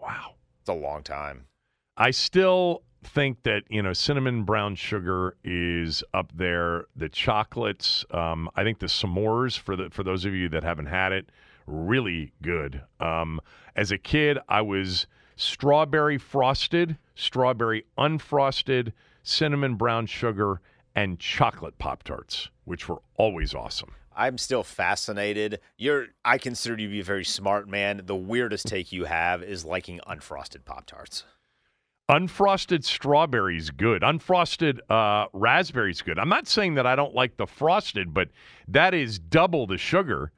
Wow. 0.00 0.34
it's 0.60 0.68
a 0.68 0.72
long 0.74 1.02
time. 1.02 1.46
I 1.96 2.12
still 2.12 2.84
think 3.08 3.42
that 3.42 3.64
you 3.68 3.82
know 3.82 3.92
cinnamon 3.92 4.44
brown 4.44 4.74
sugar 4.74 5.36
is 5.44 6.02
up 6.14 6.32
there. 6.34 6.86
The 6.96 7.08
chocolates, 7.08 8.04
um, 8.10 8.48
I 8.54 8.62
think 8.64 8.78
the 8.78 8.86
s'mores 8.86 9.58
for 9.58 9.76
the 9.76 9.90
for 9.90 10.02
those 10.02 10.24
of 10.24 10.34
you 10.34 10.48
that 10.50 10.62
haven't 10.62 10.86
had 10.86 11.12
it, 11.12 11.30
really 11.66 12.32
good. 12.42 12.82
Um, 13.00 13.40
as 13.76 13.90
a 13.90 13.98
kid, 13.98 14.38
I 14.48 14.62
was 14.62 15.06
strawberry 15.36 16.18
frosted, 16.18 16.98
strawberry 17.14 17.84
unfrosted, 17.96 18.92
cinnamon 19.22 19.76
brown 19.76 20.06
sugar, 20.06 20.60
and 20.94 21.18
chocolate 21.18 21.78
pop 21.78 22.02
tarts, 22.02 22.48
which 22.64 22.88
were 22.88 23.00
always 23.16 23.54
awesome. 23.54 23.92
I'm 24.18 24.36
still 24.36 24.64
fascinated. 24.64 25.60
You're 25.76 26.08
I 26.24 26.38
consider 26.38 26.76
you 26.80 26.88
to 26.88 26.92
be 26.92 27.00
a 27.00 27.04
very 27.04 27.24
smart 27.24 27.68
man. 27.68 28.02
The 28.04 28.16
weirdest 28.16 28.66
take 28.66 28.90
you 28.90 29.04
have 29.04 29.44
is 29.44 29.64
liking 29.64 30.00
unfrosted 30.08 30.64
Pop 30.64 30.86
Tarts. 30.86 31.22
Unfrosted 32.10 32.84
strawberries 32.84 33.70
good. 33.70 34.02
Unfrosted 34.02 34.78
uh, 34.90 35.26
raspberries 35.34 36.00
good. 36.00 36.18
I'm 36.18 36.30
not 36.30 36.48
saying 36.48 36.74
that 36.74 36.86
I 36.86 36.96
don't 36.96 37.14
like 37.14 37.36
the 37.36 37.46
frosted, 37.46 38.14
but 38.14 38.30
that 38.66 38.94
is 38.94 39.18
double 39.18 39.66
the 39.66 39.76
sugar 39.76 40.32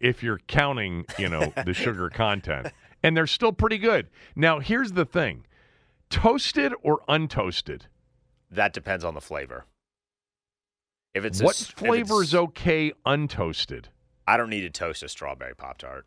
if 0.00 0.22
you're 0.22 0.40
counting, 0.48 1.04
you 1.18 1.28
know, 1.28 1.52
the 1.64 1.74
sugar 1.74 2.10
content. 2.10 2.72
And 3.04 3.16
they're 3.16 3.28
still 3.28 3.52
pretty 3.52 3.78
good. 3.78 4.08
Now, 4.34 4.58
here's 4.58 4.92
the 4.92 5.04
thing: 5.04 5.44
toasted 6.10 6.72
or 6.82 7.02
untoasted. 7.08 7.82
That 8.50 8.72
depends 8.72 9.04
on 9.04 9.14
the 9.14 9.20
flavor. 9.20 9.66
If 11.14 11.24
it's 11.24 11.40
a 11.40 11.44
what 11.44 11.60
if 11.60 11.68
flavor 11.68 12.22
is 12.22 12.34
okay 12.34 12.92
untoasted? 13.06 13.86
I 14.26 14.36
don't 14.36 14.50
need 14.50 14.62
to 14.62 14.70
toast 14.70 15.02
a 15.02 15.08
strawberry 15.08 15.54
Pop 15.54 15.78
Tart. 15.78 16.06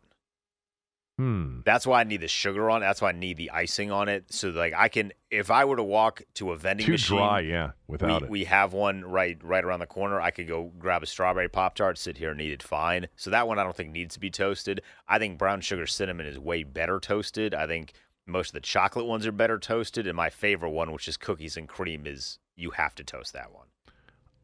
Hmm. 1.18 1.60
That's 1.64 1.86
why 1.86 2.00
I 2.00 2.04
need 2.04 2.20
the 2.20 2.28
sugar 2.28 2.68
on. 2.68 2.82
it. 2.82 2.86
That's 2.86 3.00
why 3.00 3.08
I 3.08 3.12
need 3.12 3.38
the 3.38 3.50
icing 3.50 3.90
on 3.90 4.08
it. 4.10 4.30
So 4.32 4.50
like 4.50 4.74
I 4.76 4.88
can, 4.88 5.12
if 5.30 5.50
I 5.50 5.64
were 5.64 5.76
to 5.76 5.82
walk 5.82 6.22
to 6.34 6.52
a 6.52 6.58
vending 6.58 6.84
Too 6.84 6.92
machine, 6.92 7.16
dry, 7.16 7.40
yeah, 7.40 7.70
without 7.88 8.20
we, 8.20 8.26
it. 8.26 8.30
we 8.30 8.44
have 8.44 8.74
one 8.74 9.02
right 9.02 9.38
right 9.42 9.64
around 9.64 9.80
the 9.80 9.86
corner. 9.86 10.20
I 10.20 10.30
could 10.30 10.46
go 10.46 10.72
grab 10.78 11.02
a 11.02 11.06
strawberry 11.06 11.48
pop 11.48 11.74
tart, 11.74 11.96
sit 11.96 12.18
here 12.18 12.30
and 12.30 12.40
eat 12.40 12.52
it 12.52 12.62
fine. 12.62 13.08
So 13.16 13.30
that 13.30 13.48
one 13.48 13.58
I 13.58 13.62
don't 13.64 13.74
think 13.74 13.92
needs 13.92 14.14
to 14.14 14.20
be 14.20 14.30
toasted. 14.30 14.82
I 15.08 15.18
think 15.18 15.38
brown 15.38 15.62
sugar 15.62 15.86
cinnamon 15.86 16.26
is 16.26 16.38
way 16.38 16.64
better 16.64 17.00
toasted. 17.00 17.54
I 17.54 17.66
think 17.66 17.94
most 18.26 18.50
of 18.50 18.54
the 18.54 18.60
chocolate 18.60 19.06
ones 19.06 19.26
are 19.26 19.32
better 19.32 19.58
toasted, 19.58 20.06
and 20.06 20.16
my 20.16 20.28
favorite 20.28 20.70
one, 20.70 20.92
which 20.92 21.08
is 21.08 21.16
cookies 21.16 21.56
and 21.56 21.66
cream, 21.66 22.06
is 22.06 22.38
you 22.56 22.72
have 22.72 22.94
to 22.96 23.04
toast 23.04 23.32
that 23.32 23.54
one. 23.54 23.66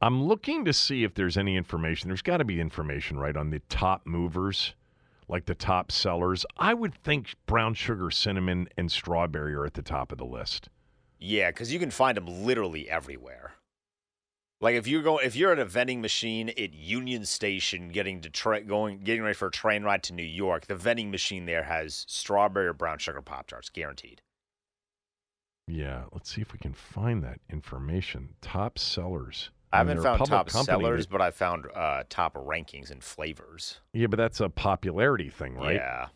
I'm 0.00 0.24
looking 0.24 0.64
to 0.64 0.72
see 0.72 1.04
if 1.04 1.14
there's 1.14 1.36
any 1.36 1.56
information. 1.56 2.08
There's 2.08 2.22
got 2.22 2.38
to 2.38 2.44
be 2.44 2.60
information, 2.60 3.18
right, 3.18 3.36
on 3.36 3.50
the 3.50 3.60
top 3.68 4.06
movers, 4.06 4.74
like 5.32 5.46
the 5.46 5.54
top 5.54 5.90
sellers. 5.90 6.44
I 6.58 6.74
would 6.74 6.94
think 6.94 7.34
brown 7.46 7.72
sugar, 7.72 8.10
cinnamon, 8.10 8.68
and 8.76 8.92
strawberry 8.92 9.54
are 9.54 9.64
at 9.64 9.74
the 9.74 9.82
top 9.82 10.12
of 10.12 10.18
the 10.18 10.26
list. 10.26 10.68
Yeah, 11.18 11.50
because 11.50 11.72
you 11.72 11.78
can 11.78 11.90
find 11.90 12.16
them 12.16 12.44
literally 12.44 12.88
everywhere. 12.88 13.54
Like 14.60 14.76
if 14.76 14.86
you're 14.86 15.02
going, 15.02 15.26
if 15.26 15.34
you're 15.34 15.50
at 15.50 15.58
a 15.58 15.64
vending 15.64 16.02
machine 16.02 16.50
at 16.50 16.74
Union 16.74 17.24
Station, 17.24 17.88
getting 17.88 18.20
to 18.20 18.30
tra- 18.30 18.60
going, 18.60 19.00
getting 19.00 19.22
ready 19.22 19.34
for 19.34 19.48
a 19.48 19.50
train 19.50 19.82
ride 19.82 20.02
to 20.04 20.12
New 20.12 20.22
York, 20.22 20.66
the 20.66 20.76
vending 20.76 21.10
machine 21.10 21.46
there 21.46 21.64
has 21.64 22.04
strawberry 22.06 22.66
or 22.66 22.74
brown 22.74 22.98
sugar 22.98 23.22
pop 23.22 23.48
tarts, 23.48 23.70
guaranteed. 23.70 24.20
Yeah, 25.66 26.04
let's 26.12 26.32
see 26.32 26.42
if 26.42 26.52
we 26.52 26.58
can 26.58 26.74
find 26.74 27.24
that 27.24 27.40
information. 27.50 28.34
Top 28.42 28.78
sellers. 28.78 29.50
I 29.72 29.78
haven't 29.78 30.02
found 30.02 30.18
top 30.26 30.48
company, 30.48 30.64
sellers, 30.84 31.06
but- 31.06 31.20
I 31.20 31.30
found 31.30 31.66
uh, 31.74 32.04
top 32.08 32.34
rankings 32.34 32.90
and 32.90 33.02
flavors. 33.02 33.80
Yeah, 33.92 34.06
but 34.08 34.16
that's 34.18 34.40
a 34.40 34.48
popularity 34.48 35.30
thing, 35.30 35.54
right? 35.54 35.76
Yeah. 35.76 36.06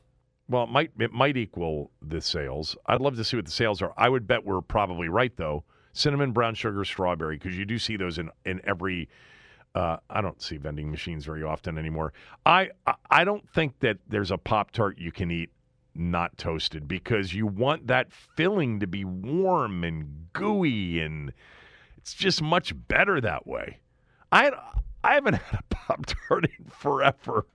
Well, 0.49 0.65
it 0.65 0.71
might 0.71 0.91
it 1.01 1.13
might 1.13 1.37
equal 1.37 1.91
the 2.03 2.21
sales. 2.21 2.77
I'd 2.87 3.01
love 3.01 3.17
to 3.17 3.25
see 3.25 3.37
what 3.37 3.47
the 3.47 3.51
sales 3.51 3.83
are. 3.83 3.93
I 3.97 4.09
would 4.09 4.27
bet 4.27 4.45
we're 4.45 4.61
probably 4.61 5.09
right 5.09 5.37
though. 5.37 5.65
Cinnamon, 5.93 6.33
brown 6.33 6.55
sugar, 6.55 6.85
strawberry, 6.85 7.37
because 7.37 7.57
you 7.57 7.65
do 7.65 7.79
see 7.79 7.97
those 7.97 8.19
in 8.19 8.31
in 8.45 8.61
every. 8.65 9.09
Uh, 9.75 9.97
I 10.09 10.21
don't 10.23 10.41
see 10.41 10.57
vending 10.57 10.91
machines 10.91 11.27
very 11.27 11.43
often 11.43 11.77
anymore. 11.77 12.13
I- 12.47 12.71
I 13.11 13.25
don't 13.25 13.47
think 13.51 13.79
that 13.81 13.99
there's 14.09 14.31
a 14.31 14.39
pop 14.39 14.71
tart 14.71 14.97
you 14.99 15.13
can 15.13 15.31
eat 15.31 15.51
not 15.95 16.37
toasted 16.39 16.87
because 16.89 17.35
you 17.35 17.47
want 17.47 17.87
that 17.89 18.13
filling 18.13 18.81
to 18.81 18.87
be 18.87 19.05
warm 19.05 19.83
and 19.85 20.29
gooey 20.33 21.01
and 21.01 21.33
it's 22.07 22.15
just 22.15 22.41
much 22.41 22.73
better 22.87 23.21
that 23.21 23.49
way. 23.49 23.81
I 24.31 24.53
I 25.03 25.15
haven't 25.15 25.35
had 25.43 25.59
a 25.59 25.75
Pop 25.75 26.07
Tart 26.07 26.45
in 26.45 26.67
forever. 26.67 27.49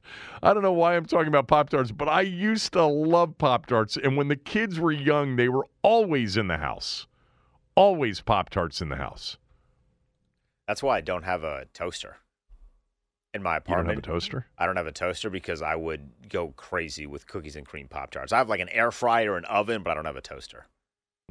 I 0.44 0.54
don't 0.54 0.62
know 0.62 0.74
why 0.74 0.98
I'm 0.98 1.06
talking 1.06 1.30
about 1.30 1.48
Pop 1.48 1.70
Tarts, 1.70 1.92
but 1.92 2.10
I 2.10 2.20
used 2.20 2.74
to 2.74 2.86
love 2.86 3.38
Pop 3.38 3.66
Tarts. 3.66 3.96
And 3.96 4.18
when 4.18 4.28
the 4.28 4.36
kids 4.36 4.78
were 4.78 4.92
young, 4.92 5.38
they 5.38 5.48
were 5.48 5.68
always 5.84 6.36
in 6.36 6.48
the 6.48 6.58
house. 6.58 7.08
Always 7.76 8.20
Pop 8.20 8.50
Tarts 8.50 8.82
in 8.82 8.90
the 8.90 8.98
house. 8.98 9.38
That's 10.68 10.84
why 10.84 10.98
I 10.98 11.02
don't 11.02 11.24
have 11.24 11.46
a 11.46 11.68
toaster 11.74 12.18
in 13.34 13.42
my 13.42 13.56
apartment. 13.56 13.88
You 13.88 14.02
don't 14.02 14.04
have 14.04 14.16
a 14.16 14.20
toaster? 14.20 14.48
I 14.58 14.66
don't 14.66 14.76
have 14.76 14.88
a 14.88 14.92
toaster 14.92 15.30
because 15.30 15.62
I 15.62 15.76
would 15.76 16.10
go 16.28 16.50
crazy 16.58 17.08
with 17.08 17.26
cookies 17.26 17.56
and 17.56 17.66
cream 17.66 17.88
pop 17.88 18.12
tarts. 18.12 18.34
I 18.34 18.38
have 18.40 18.50
like 18.50 18.60
an 18.60 18.70
air 18.70 18.92
fryer 18.92 19.38
and 19.38 19.46
an 19.46 19.52
oven, 19.52 19.82
but 19.82 19.92
I 19.92 19.94
don't 19.94 20.06
have 20.06 20.18
a 20.18 20.22
toaster. 20.22 20.68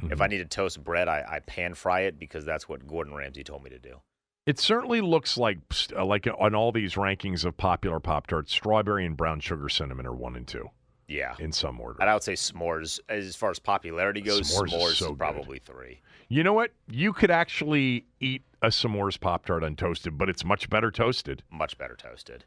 Mm-hmm. 0.01 0.13
If 0.13 0.21
I 0.21 0.27
need 0.27 0.39
to 0.39 0.45
toast 0.45 0.83
bread, 0.83 1.09
I, 1.09 1.25
I 1.29 1.39
pan 1.41 1.75
fry 1.75 2.01
it 2.01 2.19
because 2.19 2.45
that's 2.45 2.69
what 2.69 2.87
Gordon 2.87 3.15
Ramsay 3.15 3.45
told 3.45 3.63
me 3.65 3.71
to 3.71 3.79
do. 3.79 4.01
It 4.47 4.59
certainly 4.59 5.01
looks 5.01 5.37
like, 5.37 5.59
uh, 5.95 6.05
like 6.05 6.27
on 6.39 6.55
all 6.55 6.73
these 6.73 6.95
rankings 6.95 7.45
of 7.45 7.57
popular 7.57 8.01
Pop 8.01 8.27
Tarts, 8.27 8.53
strawberry 8.53 9.05
and 9.05 9.17
brown 9.17 9.41
sugar 9.41 9.69
cinnamon 9.69 10.07
are 10.07 10.15
one 10.15 10.35
and 10.37 10.49
two 10.49 10.71
Yeah. 11.09 11.35
in 11.39 11.53
some 11.53 11.79
order. 11.81 11.99
And 12.01 12.09
I 12.09 12.15
would 12.15 12.23
say 12.23 12.33
s'mores, 12.33 12.99
as 13.09 13.37
far 13.37 13.51
as 13.51 13.59
popularity 13.59 14.23
goes, 14.23 14.51
S'mores 14.51 14.71
s'mores, 14.71 14.91
is 14.93 14.99
so 14.99 15.05
is 15.05 15.11
good. 15.11 15.19
probably 15.19 15.59
three. 15.59 16.01
You 16.29 16.43
know 16.43 16.55
what? 16.55 16.73
You 16.89 17.13
could 17.13 17.31
actually 17.31 18.07
eat 18.21 18.43
a 18.63 18.69
s'mores 18.69 19.21
Pop 19.21 19.45
Tart 19.45 19.63
untoasted, 19.63 20.17
but 20.17 20.29
it's 20.31 20.45
much 20.45 20.71
better 20.71 20.91
toasted. 20.91 21.43
Much 21.51 21.77
better 21.77 21.95
toasted. 21.97 22.45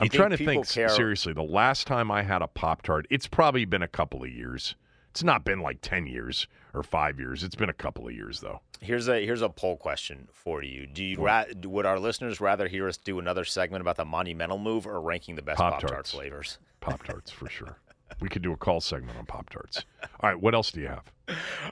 I'm 0.00 0.08
trying 0.08 0.30
to 0.30 0.36
think 0.36 0.68
care- 0.68 0.88
seriously. 0.88 1.32
The 1.32 1.42
last 1.42 1.86
time 1.86 2.10
I 2.10 2.22
had 2.22 2.42
a 2.42 2.46
Pop 2.46 2.82
Tart, 2.82 3.06
it's 3.10 3.26
probably 3.26 3.64
been 3.64 3.82
a 3.82 3.88
couple 3.88 4.22
of 4.22 4.30
years. 4.30 4.76
It's 5.14 5.22
not 5.22 5.44
been 5.44 5.60
like 5.60 5.78
10 5.80 6.08
years 6.08 6.48
or 6.74 6.82
five 6.82 7.20
years. 7.20 7.44
It's 7.44 7.54
been 7.54 7.68
a 7.68 7.72
couple 7.72 8.08
of 8.08 8.12
years, 8.12 8.40
though. 8.40 8.62
Here's 8.80 9.06
a 9.06 9.24
here's 9.24 9.42
a 9.42 9.48
poll 9.48 9.76
question 9.76 10.26
for 10.32 10.60
you. 10.60 10.88
Do 10.88 11.04
you 11.04 11.18
ra- 11.18 11.44
would 11.62 11.86
our 11.86 12.00
listeners 12.00 12.40
rather 12.40 12.66
hear 12.66 12.88
us 12.88 12.96
do 12.96 13.20
another 13.20 13.44
segment 13.44 13.80
about 13.80 13.94
the 13.94 14.04
monumental 14.04 14.58
move 14.58 14.88
or 14.88 15.00
ranking 15.00 15.36
the 15.36 15.42
best 15.42 15.58
Pop 15.58 15.78
Tart 15.80 16.08
flavors? 16.08 16.58
Pop 16.80 17.04
Tarts, 17.04 17.30
for 17.30 17.48
sure. 17.48 17.78
We 18.20 18.28
could 18.28 18.42
do 18.42 18.52
a 18.52 18.56
call 18.56 18.80
segment 18.80 19.18
on 19.18 19.26
Pop 19.26 19.50
Tarts. 19.50 19.84
All 20.20 20.30
right, 20.30 20.40
what 20.40 20.54
else 20.54 20.70
do 20.70 20.80
you 20.80 20.88
have? 20.88 21.04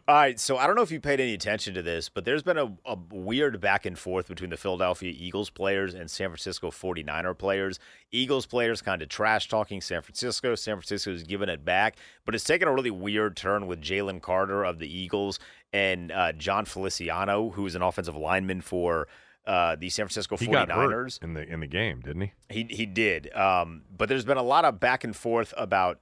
All 0.08 0.14
right, 0.14 0.40
so 0.40 0.56
I 0.56 0.66
don't 0.66 0.76
know 0.76 0.82
if 0.82 0.90
you 0.90 1.00
paid 1.00 1.20
any 1.20 1.34
attention 1.34 1.74
to 1.74 1.82
this, 1.82 2.08
but 2.08 2.24
there's 2.24 2.42
been 2.42 2.56
a, 2.58 2.72
a 2.86 2.96
weird 3.10 3.60
back 3.60 3.84
and 3.84 3.98
forth 3.98 4.28
between 4.28 4.50
the 4.50 4.56
Philadelphia 4.56 5.12
Eagles 5.14 5.50
players 5.50 5.92
and 5.94 6.10
San 6.10 6.28
Francisco 6.28 6.70
49er 6.70 7.36
players. 7.36 7.78
Eagles 8.10 8.46
players 8.46 8.80
kind 8.80 9.02
of 9.02 9.08
trash 9.08 9.48
talking 9.48 9.80
San 9.80 10.00
Francisco. 10.02 10.54
San 10.54 10.76
Francisco's 10.76 11.22
giving 11.22 11.48
it 11.50 11.64
back, 11.64 11.96
but 12.24 12.34
it's 12.34 12.44
taken 12.44 12.66
a 12.66 12.72
really 12.72 12.90
weird 12.90 13.36
turn 13.36 13.66
with 13.66 13.80
Jalen 13.82 14.22
Carter 14.22 14.64
of 14.64 14.78
the 14.78 14.88
Eagles 14.92 15.38
and 15.72 16.10
uh, 16.12 16.32
Jon 16.32 16.64
Feliciano, 16.64 17.50
who's 17.50 17.74
an 17.74 17.82
offensive 17.82 18.16
lineman 18.16 18.60
for 18.62 19.06
uh, 19.46 19.76
the 19.76 19.90
San 19.90 20.06
Francisco 20.06 20.36
He 20.36 20.46
49ers. 20.46 20.66
got 20.68 20.70
hurt 20.70 21.18
in 21.20 21.34
the 21.34 21.42
in 21.42 21.60
the 21.60 21.66
game, 21.66 22.00
didn't 22.00 22.22
he? 22.22 22.32
He 22.48 22.66
he 22.70 22.86
did. 22.86 23.32
Um, 23.34 23.82
but 23.94 24.08
there's 24.08 24.24
been 24.24 24.36
a 24.38 24.42
lot 24.42 24.64
of 24.64 24.78
back 24.80 25.04
and 25.04 25.14
forth 25.16 25.52
about 25.56 25.98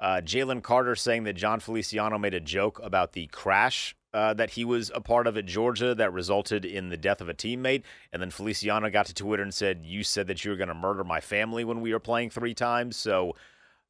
uh, 0.00 0.20
Jalen 0.24 0.62
Carter 0.62 0.94
saying 0.96 1.24
that 1.24 1.34
Jon 1.34 1.60
Feliciano 1.60 2.18
made 2.18 2.34
a 2.34 2.40
joke 2.40 2.80
about 2.82 3.12
the 3.12 3.26
crash 3.28 3.96
uh, 4.12 4.32
that 4.34 4.50
he 4.50 4.64
was 4.64 4.92
a 4.94 5.00
part 5.00 5.26
of 5.26 5.36
at 5.36 5.44
Georgia 5.46 5.94
that 5.94 6.12
resulted 6.12 6.64
in 6.64 6.88
the 6.88 6.96
death 6.96 7.20
of 7.20 7.28
a 7.28 7.34
teammate, 7.34 7.82
and 8.12 8.22
then 8.22 8.30
Feliciano 8.30 8.88
got 8.90 9.06
to 9.06 9.14
Twitter 9.14 9.42
and 9.42 9.52
said, 9.52 9.80
"You 9.84 10.04
said 10.04 10.28
that 10.28 10.44
you 10.44 10.50
were 10.52 10.56
going 10.56 10.68
to 10.68 10.74
murder 10.74 11.02
my 11.02 11.20
family 11.20 11.64
when 11.64 11.80
we 11.80 11.92
were 11.92 12.00
playing 12.00 12.30
three 12.30 12.54
times." 12.54 12.96
So. 12.96 13.34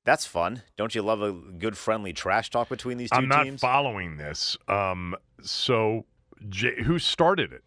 That's 0.07 0.27
fun. 0.27 0.61
Don't 0.77 0.95
you 0.95 1.01
love 1.01 1.23
a 1.23 1.33
good 1.33 1.79
friendly 1.79 2.13
trash 2.13 2.51
talk 2.51 2.69
between 2.69 2.99
these 2.99 3.09
2 3.09 3.17
I'm 3.17 3.27
not 3.27 3.45
teams? 3.45 3.63
following 3.63 4.19
this. 4.19 4.55
Um, 4.69 5.17
so, 5.41 6.05
J- 6.51 6.83
who 6.83 6.99
started 6.99 7.55
it? 7.55 7.65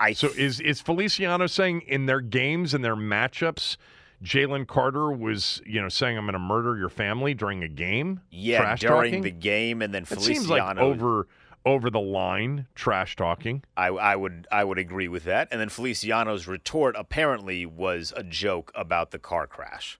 I 0.00 0.12
so 0.12 0.28
is 0.36 0.60
is 0.60 0.80
Feliciano 0.80 1.46
saying 1.46 1.82
in 1.82 2.06
their 2.06 2.20
games 2.20 2.74
and 2.74 2.84
their 2.84 2.96
matchups, 2.96 3.76
Jalen 4.22 4.66
Carter 4.66 5.10
was 5.12 5.60
you 5.66 5.80
know 5.80 5.88
saying 5.88 6.16
I'm 6.16 6.24
going 6.24 6.32
to 6.34 6.38
murder 6.38 6.76
your 6.76 6.88
family 6.88 7.34
during 7.34 7.62
a 7.62 7.68
game? 7.68 8.20
yeah, 8.30 8.58
Trash 8.60 8.80
during 8.80 9.12
talking? 9.12 9.22
the 9.22 9.30
game, 9.30 9.82
and 9.82 9.92
then 9.94 10.02
It 10.02 10.08
Feliciano 10.08 10.34
seems 10.38 10.48
like 10.50 10.76
over 10.78 11.28
over 11.64 11.90
the 11.90 12.00
line 12.00 12.66
trash 12.76 13.16
talking. 13.16 13.62
I, 13.76 13.88
I 13.88 14.16
would 14.16 14.46
I 14.52 14.62
would 14.64 14.78
agree 14.78 15.08
with 15.08 15.24
that. 15.24 15.48
And 15.50 15.60
then 15.60 15.68
Feliciano's 15.68 16.46
retort 16.46 16.94
apparently 16.96 17.66
was 17.66 18.12
a 18.16 18.22
joke 18.22 18.70
about 18.74 19.10
the 19.10 19.18
car 19.18 19.46
crash, 19.46 19.98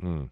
Hmm. 0.00 0.24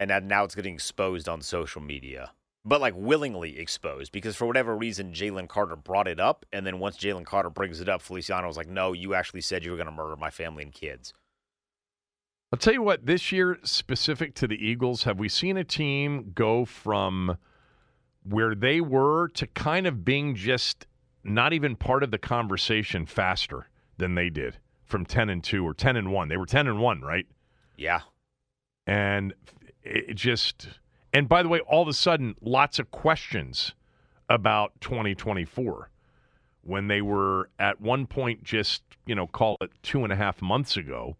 and 0.00 0.10
that 0.10 0.24
now 0.24 0.44
it's 0.44 0.54
getting 0.54 0.74
exposed 0.74 1.28
on 1.28 1.40
social 1.42 1.80
media, 1.82 2.32
but 2.64 2.80
like 2.80 2.94
willingly 2.96 3.58
exposed 3.58 4.10
because 4.10 4.36
for 4.36 4.46
whatever 4.46 4.74
reason 4.76 5.12
Jalen 5.12 5.48
Carter 5.48 5.76
brought 5.76 6.08
it 6.08 6.18
up, 6.18 6.44
and 6.52 6.66
then 6.66 6.78
once 6.78 6.96
Jalen 6.96 7.26
Carter 7.26 7.50
brings 7.50 7.80
it 7.80 7.88
up, 7.88 8.02
Feliciano 8.02 8.46
was 8.48 8.56
like, 8.56 8.68
"No, 8.68 8.92
you 8.92 9.14
actually 9.14 9.42
said 9.42 9.64
you 9.64 9.70
were 9.70 9.76
going 9.76 9.86
to 9.86 9.92
murder 9.92 10.16
my 10.16 10.30
family 10.30 10.62
and 10.64 10.72
kids." 10.72 11.12
I'll 12.50 12.58
tell 12.58 12.72
you 12.72 12.82
what, 12.82 13.04
this 13.04 13.30
year, 13.30 13.58
specific 13.62 14.34
to 14.36 14.46
the 14.46 14.56
Eagles, 14.56 15.02
have 15.02 15.18
we 15.18 15.28
seen 15.28 15.58
a 15.58 15.64
team 15.64 16.32
go 16.34 16.64
from 16.64 17.36
where 18.22 18.54
they 18.54 18.80
were 18.80 19.28
to 19.28 19.46
kind 19.48 19.86
of 19.86 20.02
being 20.04 20.34
just 20.34 20.86
not 21.22 21.52
even 21.52 21.76
part 21.76 22.02
of 22.02 22.10
the 22.10 22.18
conversation 22.18 23.04
faster 23.04 23.68
than 23.98 24.14
they 24.14 24.30
did 24.30 24.56
from 24.86 25.04
10 25.04 25.28
and 25.28 25.44
2 25.44 25.66
or 25.66 25.74
10 25.74 25.96
and 25.96 26.10
1? 26.10 26.28
They 26.28 26.38
were 26.38 26.46
10 26.46 26.66
and 26.66 26.80
1, 26.80 27.00
right? 27.02 27.26
Yeah, 27.76 28.00
And 28.86 29.34
it 29.82 30.16
just, 30.16 30.68
and 31.12 31.28
by 31.28 31.42
the 31.42 31.48
way, 31.50 31.60
all 31.60 31.82
of 31.82 31.88
a 31.88 31.92
sudden, 31.92 32.34
lots 32.40 32.78
of 32.78 32.90
questions 32.90 33.74
about 34.30 34.72
2024 34.80 35.90
when 36.62 36.88
they 36.88 37.02
were 37.02 37.50
at 37.58 37.80
one 37.80 38.06
point 38.06 38.42
just, 38.42 38.82
you 39.06 39.14
know, 39.14 39.26
call 39.26 39.58
it 39.60 39.70
two 39.82 40.02
and 40.02 40.12
a 40.12 40.16
half 40.16 40.42
months 40.42 40.76
ago, 40.76 41.16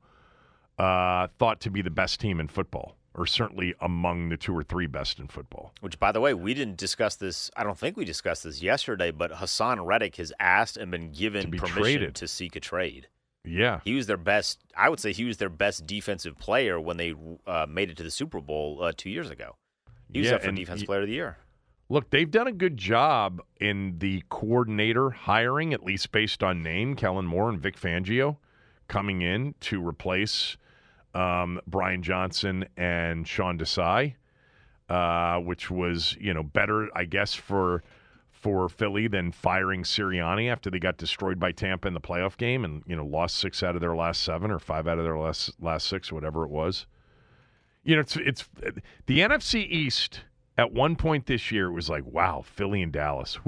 uh, 0.78 1.28
thought 1.38 1.60
to 1.62 1.70
be 1.70 1.82
the 1.82 1.90
best 1.90 2.20
team 2.20 2.40
in 2.40 2.48
football, 2.48 2.96
or 3.14 3.26
certainly 3.26 3.74
among 3.80 4.28
the 4.28 4.36
two 4.36 4.56
or 4.56 4.62
three 4.62 4.86
best 4.86 5.18
in 5.18 5.28
football. 5.28 5.72
Which, 5.80 5.98
by 5.98 6.12
the 6.12 6.20
way, 6.20 6.34
we 6.34 6.54
didn't 6.54 6.76
discuss 6.76 7.16
this. 7.16 7.50
I 7.56 7.64
don't 7.64 7.78
think 7.78 7.96
we 7.96 8.04
discussed 8.04 8.44
this 8.44 8.62
yesterday, 8.62 9.10
but 9.10 9.32
Haason 9.32 9.84
Reddick 9.84 10.16
has 10.16 10.32
asked 10.38 10.76
and 10.76 10.90
been 10.90 11.10
given 11.12 11.50
be 11.50 11.58
permission 11.58 11.82
traded. 11.82 12.14
to 12.16 12.28
seek 12.28 12.54
a 12.56 12.60
trade. 12.60 13.08
Yeah. 13.44 13.80
He 13.84 13.94
was 13.94 14.06
their 14.06 14.16
best. 14.18 14.58
I 14.76 14.88
would 14.88 15.00
say 15.00 15.12
he 15.12 15.24
was 15.24 15.38
their 15.38 15.48
best 15.48 15.86
defensive 15.86 16.38
player 16.38 16.78
when 16.78 16.96
they 16.96 17.14
uh, 17.46 17.66
made 17.68 17.88
it 17.90 17.96
to 17.96 18.02
the 18.02 18.10
Super 18.10 18.40
Bowl 18.40 18.82
uh, 18.82 18.92
two 18.94 19.10
years 19.10 19.30
ago. 19.30 19.56
He 20.12 20.20
was 20.20 20.28
Yeah, 20.28 20.34
up 20.36 20.42
for 20.42 20.52
y- 20.52 20.84
player 20.86 21.00
of 21.02 21.06
the 21.06 21.12
year. 21.14 21.38
Look, 21.88 22.10
they've 22.10 22.30
done 22.30 22.46
a 22.46 22.52
good 22.52 22.76
job 22.76 23.40
in 23.58 23.98
the 24.00 24.22
coordinator 24.28 25.08
hiring, 25.10 25.72
at 25.72 25.82
least 25.82 26.12
based 26.12 26.42
on 26.42 26.62
name. 26.62 26.94
Kellen 26.94 27.24
Moore 27.24 27.48
and 27.48 27.58
Vic 27.58 27.80
Fangio 27.80 28.36
coming 28.88 29.22
in 29.22 29.54
to 29.60 29.86
replace 29.86 30.58
um, 31.14 31.60
Brian 31.66 32.02
Johnson 32.02 32.66
and 32.76 33.26
Sean 33.26 33.58
Desai, 33.58 34.14
uh, 34.88 35.38
which 35.40 35.70
was 35.70 36.16
you 36.20 36.34
know 36.34 36.42
better, 36.42 36.88
I 36.96 37.04
guess, 37.04 37.34
for 37.34 37.82
for 38.30 38.68
Philly 38.68 39.08
than 39.08 39.32
firing 39.32 39.82
Sirianni 39.82 40.50
after 40.50 40.70
they 40.70 40.78
got 40.78 40.96
destroyed 40.96 41.40
by 41.40 41.50
Tampa 41.50 41.88
in 41.88 41.94
the 41.94 42.00
playoff 42.00 42.36
game 42.36 42.64
and 42.64 42.82
you 42.86 42.96
know 42.96 43.04
lost 43.04 43.36
six 43.36 43.62
out 43.62 43.74
of 43.74 43.80
their 43.80 43.96
last 43.96 44.22
seven 44.22 44.50
or 44.50 44.58
five 44.58 44.86
out 44.86 44.98
of 44.98 45.04
their 45.04 45.18
last 45.18 45.50
last 45.60 45.86
six, 45.88 46.12
whatever 46.12 46.44
it 46.44 46.50
was. 46.50 46.86
You 47.84 47.96
know, 47.96 48.00
it's 48.00 48.16
it's 48.16 48.48
the 49.06 49.20
NFC 49.20 49.68
East 49.68 50.20
at 50.56 50.72
one 50.72 50.96
point 50.96 51.26
this 51.26 51.50
year. 51.50 51.68
It 51.68 51.72
was 51.72 51.88
like, 51.88 52.04
wow, 52.04 52.42
Philly 52.44 52.82
and 52.82 52.92
Dallas. 52.92 53.38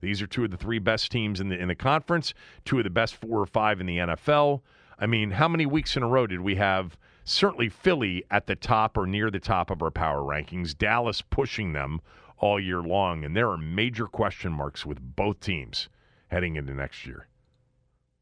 These 0.00 0.22
are 0.22 0.26
two 0.26 0.44
of 0.44 0.50
the 0.50 0.56
three 0.56 0.78
best 0.78 1.10
teams 1.10 1.40
in 1.40 1.48
the 1.48 1.58
in 1.58 1.68
the 1.68 1.74
conference. 1.74 2.34
Two 2.64 2.78
of 2.78 2.84
the 2.84 2.90
best 2.90 3.16
four 3.16 3.40
or 3.40 3.46
five 3.46 3.80
in 3.80 3.86
the 3.86 3.98
NFL. 3.98 4.62
I 4.98 5.06
mean, 5.06 5.32
how 5.32 5.48
many 5.48 5.64
weeks 5.64 5.96
in 5.96 6.02
a 6.02 6.08
row 6.08 6.26
did 6.26 6.40
we 6.40 6.56
have? 6.56 6.98
Certainly, 7.24 7.68
Philly 7.68 8.24
at 8.30 8.46
the 8.46 8.56
top 8.56 8.96
or 8.96 9.06
near 9.06 9.30
the 9.30 9.38
top 9.38 9.70
of 9.70 9.82
our 9.82 9.90
power 9.90 10.22
rankings. 10.22 10.76
Dallas 10.76 11.22
pushing 11.22 11.72
them 11.72 12.00
all 12.38 12.58
year 12.58 12.80
long, 12.80 13.24
and 13.24 13.36
there 13.36 13.50
are 13.50 13.58
major 13.58 14.06
question 14.06 14.52
marks 14.52 14.86
with 14.86 14.98
both 15.00 15.40
teams 15.40 15.88
heading 16.28 16.56
into 16.56 16.72
next 16.72 17.06
year. 17.06 17.28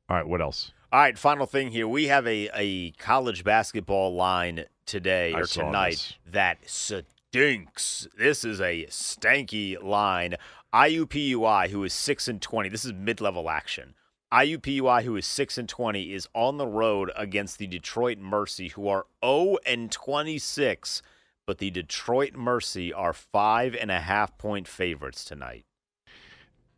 All 0.09 0.17
right, 0.17 0.27
what 0.27 0.41
else? 0.41 0.73
All 0.93 1.01
right, 1.01 1.19
final 1.19 1.47
thing 1.47 1.71
here. 1.71 1.89
We 1.89 2.07
have 2.07 2.27
a, 2.27 2.51
a 2.55 2.93
college 2.93 3.43
basketball 3.43 4.15
line 4.15 4.65
today 4.87 5.35
I 5.35 5.41
or 5.41 5.47
tonight 5.47 6.17
that 6.27 6.59
stinks. 6.67 8.07
This 8.17 8.45
is 8.45 8.61
a 8.61 8.87
stanky 8.87 9.83
line. 9.83 10.37
IUPUI, 10.73 11.71
who 11.71 11.85
is 11.85 11.93
six 11.93 12.29
and 12.29 12.41
twenty. 12.41 12.69
This 12.69 12.85
is 12.85 12.93
mid-level 12.93 13.49
action. 13.51 13.95
IUPUI, 14.33 15.05
who 15.05 15.17
is 15.17 15.27
six 15.27 15.57
and 15.57 15.69
twenty, 15.69 16.13
is 16.13 16.29
on 16.35 16.57
the 16.57 16.67
road 16.67 17.11
against 17.17 17.59
the 17.59 17.67
Detroit 17.67 18.19
Mercy, 18.19 18.69
who 18.69 18.89
are 18.89 19.07
zero 19.25 19.59
and 19.65 19.91
twenty-six. 19.91 21.03
But 21.47 21.59
the 21.59 21.71
Detroit 21.71 22.35
Mercy 22.35 22.93
are 22.93 23.13
five 23.13 23.77
and 23.77 23.91
a 23.91 24.01
half 24.01 24.37
point 24.37 24.67
favorites 24.67 25.25
tonight. 25.25 25.65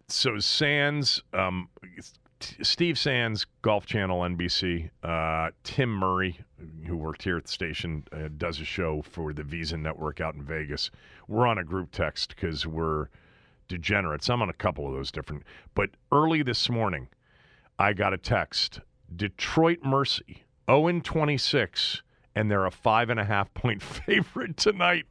So 0.08 0.38
Sands, 0.38 1.22
um, 1.32 1.68
Steve 2.40 2.98
Sands, 2.98 3.46
Golf 3.62 3.86
Channel, 3.86 4.20
NBC. 4.20 4.90
Uh, 5.02 5.50
Tim 5.64 5.90
Murray, 5.90 6.38
who 6.86 6.96
worked 6.96 7.22
here 7.22 7.38
at 7.38 7.44
the 7.44 7.50
station, 7.50 8.04
uh, 8.12 8.28
does 8.36 8.60
a 8.60 8.64
show 8.64 9.02
for 9.02 9.32
the 9.32 9.42
VSiN 9.42 9.80
Network 9.80 10.20
out 10.20 10.34
in 10.34 10.42
Vegas. 10.42 10.90
We're 11.26 11.46
on 11.46 11.58
a 11.58 11.64
group 11.64 11.90
text 11.90 12.34
because 12.34 12.66
we're 12.66 13.08
degenerates. 13.68 14.28
I'm 14.30 14.42
on 14.42 14.48
a 14.48 14.54
couple 14.54 14.86
of 14.86 14.94
those 14.94 15.10
different. 15.10 15.42
But 15.74 15.90
early 16.12 16.42
this 16.42 16.68
morning, 16.68 17.08
I 17.78 17.92
got 17.92 18.12
a 18.12 18.18
text: 18.18 18.80
Detroit 19.14 19.78
Mercy, 19.84 20.44
0 20.70 21.00
26, 21.00 22.02
and 22.34 22.50
they're 22.50 22.66
a 22.66 22.70
five 22.70 23.10
and 23.10 23.20
a 23.20 23.24
half 23.24 23.52
point 23.54 23.82
favorite 24.06 24.56
tonight. 24.56 25.06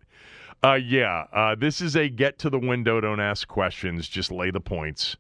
Uh, 0.63 0.73
yeah, 0.73 1.25
uh, 1.33 1.55
this 1.55 1.81
is 1.81 1.95
a 1.95 2.09
get 2.09 2.39
to 2.39 2.49
the 2.49 2.59
window, 2.59 2.99
don't 2.99 3.19
ask 3.19 3.47
questions, 3.47 4.07
just 4.07 4.31
lay 4.31 4.49
the 4.49 4.59
points 4.59 5.15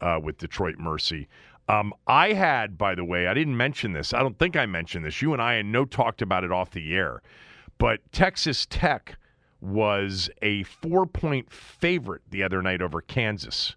uh, 0.00 0.18
with 0.22 0.36
Detroit 0.38 0.78
Mercy. 0.78 1.28
Um, 1.68 1.94
I 2.08 2.32
had, 2.32 2.76
by 2.76 2.96
the 2.96 3.04
way, 3.04 3.28
I 3.28 3.34
didn't 3.34 3.56
mention 3.56 3.92
this. 3.92 4.12
I 4.12 4.18
don't 4.18 4.36
think 4.38 4.56
I 4.56 4.66
mentioned 4.66 5.04
this. 5.04 5.22
You 5.22 5.32
and 5.32 5.40
I, 5.40 5.54
and 5.54 5.70
no 5.70 5.84
talked 5.84 6.20
about 6.20 6.42
it 6.42 6.50
off 6.50 6.72
the 6.72 6.94
air, 6.94 7.22
but 7.78 8.00
Texas 8.10 8.66
Tech 8.68 9.16
was 9.60 10.28
a 10.42 10.64
four 10.64 11.06
point 11.06 11.52
favorite 11.52 12.22
the 12.30 12.42
other 12.42 12.60
night 12.60 12.82
over 12.82 13.00
Kansas. 13.00 13.76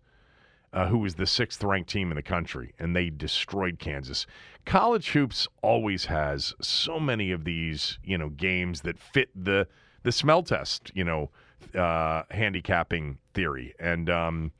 Uh, 0.73 0.87
who 0.87 0.97
was 0.97 1.13
the 1.13 1.27
sixth 1.27 1.63
ranked 1.63 1.87
team 1.87 2.09
in 2.11 2.15
the 2.15 2.23
country, 2.23 2.73
and 2.79 2.95
they 2.95 3.11
destroyed 3.11 3.77
Kansas. 3.77 4.25
College 4.65 5.11
hoops 5.11 5.47
always 5.61 6.05
has 6.05 6.55
so 6.61 6.99
many 6.99 7.31
of 7.31 7.43
these, 7.43 7.99
you 8.03 8.17
know, 8.17 8.29
games 8.29 8.81
that 8.81 8.97
fit 8.97 9.29
the 9.35 9.67
the 10.01 10.11
smell 10.11 10.41
test, 10.41 10.91
you 10.95 11.03
know, 11.03 11.29
uh, 11.75 12.23
handicapping 12.31 13.17
theory, 13.33 13.73
and 13.79 14.09
um, 14.09 14.51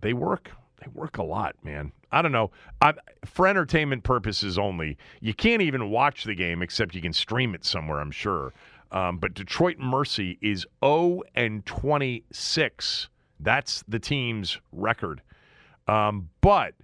they 0.00 0.12
work. 0.12 0.50
They 0.80 0.90
work 0.92 1.18
a 1.18 1.22
lot, 1.22 1.56
man. 1.62 1.92
I 2.12 2.22
don't 2.22 2.32
know. 2.32 2.50
I, 2.80 2.94
for 3.24 3.46
entertainment 3.46 4.04
purposes 4.04 4.58
only, 4.58 4.98
you 5.20 5.34
can't 5.34 5.62
even 5.62 5.90
watch 5.90 6.24
the 6.24 6.34
game 6.34 6.62
except 6.62 6.94
you 6.94 7.00
can 7.00 7.12
stream 7.12 7.54
it 7.54 7.64
somewhere. 7.64 8.00
I'm 8.00 8.10
sure. 8.10 8.52
Um, 8.92 9.18
but 9.18 9.34
Detroit 9.34 9.78
Mercy 9.78 10.38
is 10.40 10.66
0 10.84 11.22
and 11.34 11.66
26. 11.66 13.08
That's 13.40 13.82
the 13.88 13.98
team's 13.98 14.60
record. 14.72 15.22
Um, 15.86 16.30
but 16.40 16.74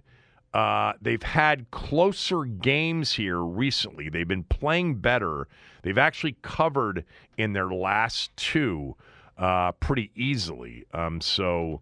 uh, 0.53 0.93
they've 1.01 1.23
had 1.23 1.69
closer 1.71 2.43
games 2.43 3.13
here 3.13 3.39
recently. 3.39 4.09
They've 4.09 4.27
been 4.27 4.43
playing 4.43 4.95
better. 4.95 5.47
They've 5.83 5.97
actually 5.97 6.35
covered 6.41 7.05
in 7.37 7.53
their 7.53 7.69
last 7.69 8.35
two 8.35 8.95
uh, 9.37 9.71
pretty 9.73 10.11
easily. 10.15 10.85
Um, 10.93 11.21
so 11.21 11.81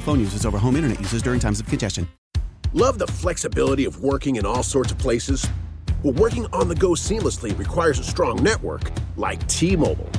phone 0.01 0.19
users 0.19 0.45
over 0.45 0.57
home 0.57 0.75
internet 0.75 0.99
users 0.99 1.21
during 1.21 1.39
times 1.39 1.59
of 1.59 1.67
congestion. 1.67 2.07
Love 2.73 2.97
the 2.99 3.07
flexibility 3.07 3.85
of 3.85 4.01
working 4.01 4.37
in 4.37 4.45
all 4.45 4.63
sorts 4.63 4.91
of 4.91 4.97
places? 4.97 5.45
Well, 6.03 6.13
working 6.13 6.45
on 6.53 6.67
the 6.67 6.75
go 6.75 6.91
seamlessly 6.91 7.57
requires 7.57 7.99
a 7.99 8.03
strong 8.03 8.41
network 8.41 8.91
like 9.17 9.45
T-Mobile. 9.47 10.09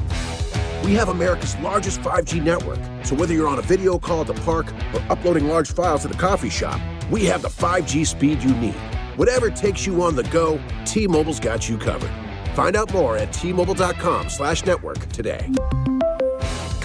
We 0.84 0.94
have 0.94 1.08
America's 1.08 1.56
largest 1.58 2.00
5G 2.00 2.42
network, 2.42 2.78
so 3.04 3.14
whether 3.14 3.32
you're 3.32 3.48
on 3.48 3.58
a 3.58 3.62
video 3.62 3.98
call 3.98 4.22
at 4.22 4.26
the 4.26 4.34
park 4.42 4.66
or 4.92 5.00
uploading 5.10 5.46
large 5.48 5.72
files 5.72 6.04
at 6.04 6.12
the 6.12 6.18
coffee 6.18 6.50
shop, 6.50 6.80
we 7.10 7.24
have 7.26 7.42
the 7.42 7.48
5G 7.48 8.06
speed 8.06 8.42
you 8.42 8.54
need. 8.56 8.74
Whatever 9.16 9.48
takes 9.50 9.86
you 9.86 10.02
on 10.02 10.16
the 10.16 10.24
go, 10.24 10.60
T-Mobile's 10.84 11.40
got 11.40 11.68
you 11.68 11.78
covered. 11.78 12.10
Find 12.54 12.76
out 12.76 12.92
more 12.92 13.16
at 13.16 13.32
T-Mobile.com 13.32 14.28
slash 14.28 14.64
network 14.64 14.98
today. 15.10 15.48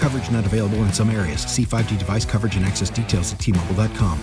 Coverage 0.08 0.30
not 0.30 0.46
available 0.46 0.78
in 0.84 0.92
some 0.94 1.10
areas. 1.10 1.42
See 1.42 1.66
5G 1.66 1.98
device 1.98 2.24
coverage 2.24 2.56
and 2.56 2.64
access 2.64 2.88
details 2.88 3.34
at 3.34 3.40
tmobile.com. 3.40 4.18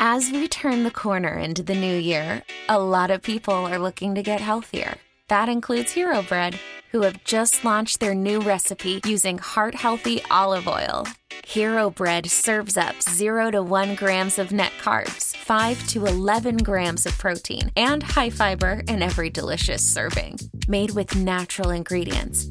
As 0.00 0.32
we 0.32 0.48
turn 0.48 0.82
the 0.82 0.90
corner 0.90 1.38
into 1.38 1.62
the 1.62 1.76
new 1.76 1.96
year, 1.96 2.42
a 2.68 2.80
lot 2.80 3.12
of 3.12 3.22
people 3.22 3.54
are 3.54 3.78
looking 3.78 4.16
to 4.16 4.22
get 4.24 4.40
healthier. 4.40 4.96
That 5.28 5.48
includes 5.48 5.92
Hero 5.92 6.22
Bread, 6.22 6.58
who 6.90 7.02
have 7.02 7.22
just 7.22 7.64
launched 7.64 8.00
their 8.00 8.16
new 8.16 8.40
recipe 8.40 9.00
using 9.04 9.38
heart 9.38 9.76
healthy 9.76 10.20
olive 10.28 10.66
oil. 10.66 11.06
Hero 11.46 11.88
Bread 11.88 12.28
serves 12.28 12.76
up 12.76 13.00
0 13.00 13.52
to 13.52 13.62
1 13.62 13.94
grams 13.94 14.40
of 14.40 14.50
net 14.50 14.72
carbs, 14.82 15.36
5 15.36 15.86
to 15.86 16.06
11 16.06 16.56
grams 16.56 17.06
of 17.06 17.16
protein, 17.16 17.70
and 17.76 18.02
high 18.02 18.30
fiber 18.30 18.82
in 18.88 19.02
every 19.02 19.30
delicious 19.30 19.86
serving. 19.86 20.36
Made 20.66 20.90
with 20.90 21.14
natural 21.14 21.70
ingredients, 21.70 22.50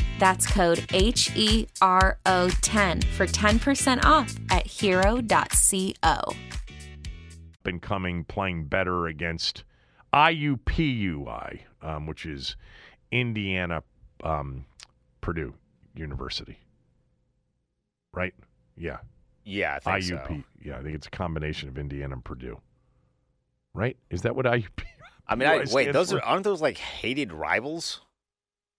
That's 0.21 0.45
code 0.45 0.85
H 0.93 1.31
E 1.35 1.65
R 1.81 2.19
O 2.27 2.47
10 2.61 3.01
for 3.01 3.25
10% 3.25 4.05
off 4.05 4.35
at 4.51 4.67
hero.co. 4.67 6.35
been 7.63 7.79
coming 7.79 8.23
playing 8.25 8.65
better 8.65 9.07
against 9.07 9.63
IUPUI, 10.13 11.61
um, 11.81 12.05
which 12.05 12.27
is 12.27 12.55
Indiana 13.11 13.81
um, 14.23 14.65
Purdue 15.21 15.55
University. 15.95 16.59
Right? 18.13 18.35
Yeah. 18.77 18.97
Yeah, 19.43 19.79
I 19.87 20.01
think 20.01 20.21
IUP. 20.21 20.27
so. 20.27 20.43
Yeah, 20.63 20.77
I 20.77 20.83
think 20.83 20.93
it's 20.93 21.07
a 21.07 21.11
combination 21.11 21.67
of 21.67 21.79
Indiana 21.79 22.13
and 22.13 22.23
Purdue. 22.23 22.59
Right? 23.73 23.97
Is 24.11 24.21
that 24.21 24.35
what 24.35 24.45
IUP? 24.45 24.83
I 25.27 25.33
mean, 25.33 25.47
I, 25.49 25.65
wait, 25.71 25.91
those 25.93 26.11
for? 26.11 26.17
are 26.17 26.25
aren't 26.25 26.43
those 26.43 26.61
like 26.61 26.77
hated 26.77 27.33
rivals? 27.33 28.01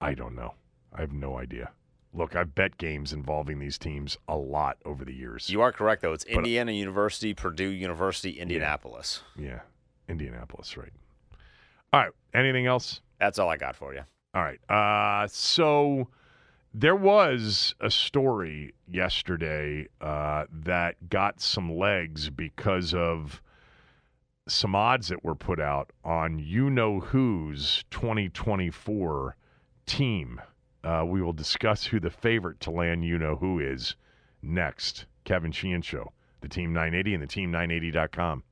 I 0.00 0.14
don't 0.14 0.36
know. 0.36 0.54
I 0.94 1.00
have 1.00 1.12
no 1.12 1.38
idea. 1.38 1.70
Look, 2.14 2.36
I've 2.36 2.54
bet 2.54 2.76
games 2.76 3.12
involving 3.12 3.58
these 3.58 3.78
teams 3.78 4.18
a 4.28 4.36
lot 4.36 4.76
over 4.84 5.04
the 5.04 5.14
years. 5.14 5.48
You 5.48 5.62
are 5.62 5.72
correct 5.72 6.02
though. 6.02 6.12
It's 6.12 6.24
But- 6.24 6.34
Indiana 6.34 6.72
University, 6.72 7.32
Purdue 7.32 7.70
University, 7.70 8.38
Indianapolis. 8.38 9.22
Yeah, 9.36 9.60
Indianapolis, 10.08 10.76
right. 10.76 10.92
All 11.92 12.00
right. 12.00 12.12
Anything 12.34 12.66
else? 12.66 13.00
That's 13.18 13.38
all 13.38 13.48
I 13.48 13.56
got 13.56 13.76
for 13.76 13.94
you. 13.94 14.02
All 14.34 14.42
right. 14.42 14.60
Uh, 14.70 15.26
so 15.28 16.08
there 16.74 16.96
was 16.96 17.74
a 17.80 17.90
story 17.90 18.74
yesterday 18.90 19.88
uh, 20.00 20.44
that 20.50 21.08
got 21.10 21.40
some 21.40 21.76
legs 21.76 22.30
because 22.30 22.94
of 22.94 23.42
some 24.48 24.74
odds 24.74 25.08
that 25.08 25.22
were 25.24 25.34
put 25.34 25.60
out 25.60 25.90
on 26.04 26.38
you 26.38 26.68
know 26.70 27.00
who's 27.00 27.84
2024 27.90 29.36
team. 29.86 30.40
Uh, 30.84 31.04
we 31.06 31.22
will 31.22 31.32
discuss 31.32 31.86
who 31.86 32.00
the 32.00 32.10
favorite 32.10 32.60
to 32.60 32.70
land 32.70 33.04
you 33.04 33.18
know 33.18 33.36
who 33.36 33.58
is 33.58 33.96
next. 34.42 35.06
Kevin 35.24 35.52
Sheehan 35.52 35.82
Show, 35.82 36.12
the 36.40 36.48
Team 36.48 36.72
980 36.72 37.14
and 37.14 37.22
the 37.22 37.26
Team980.com. 37.26 38.42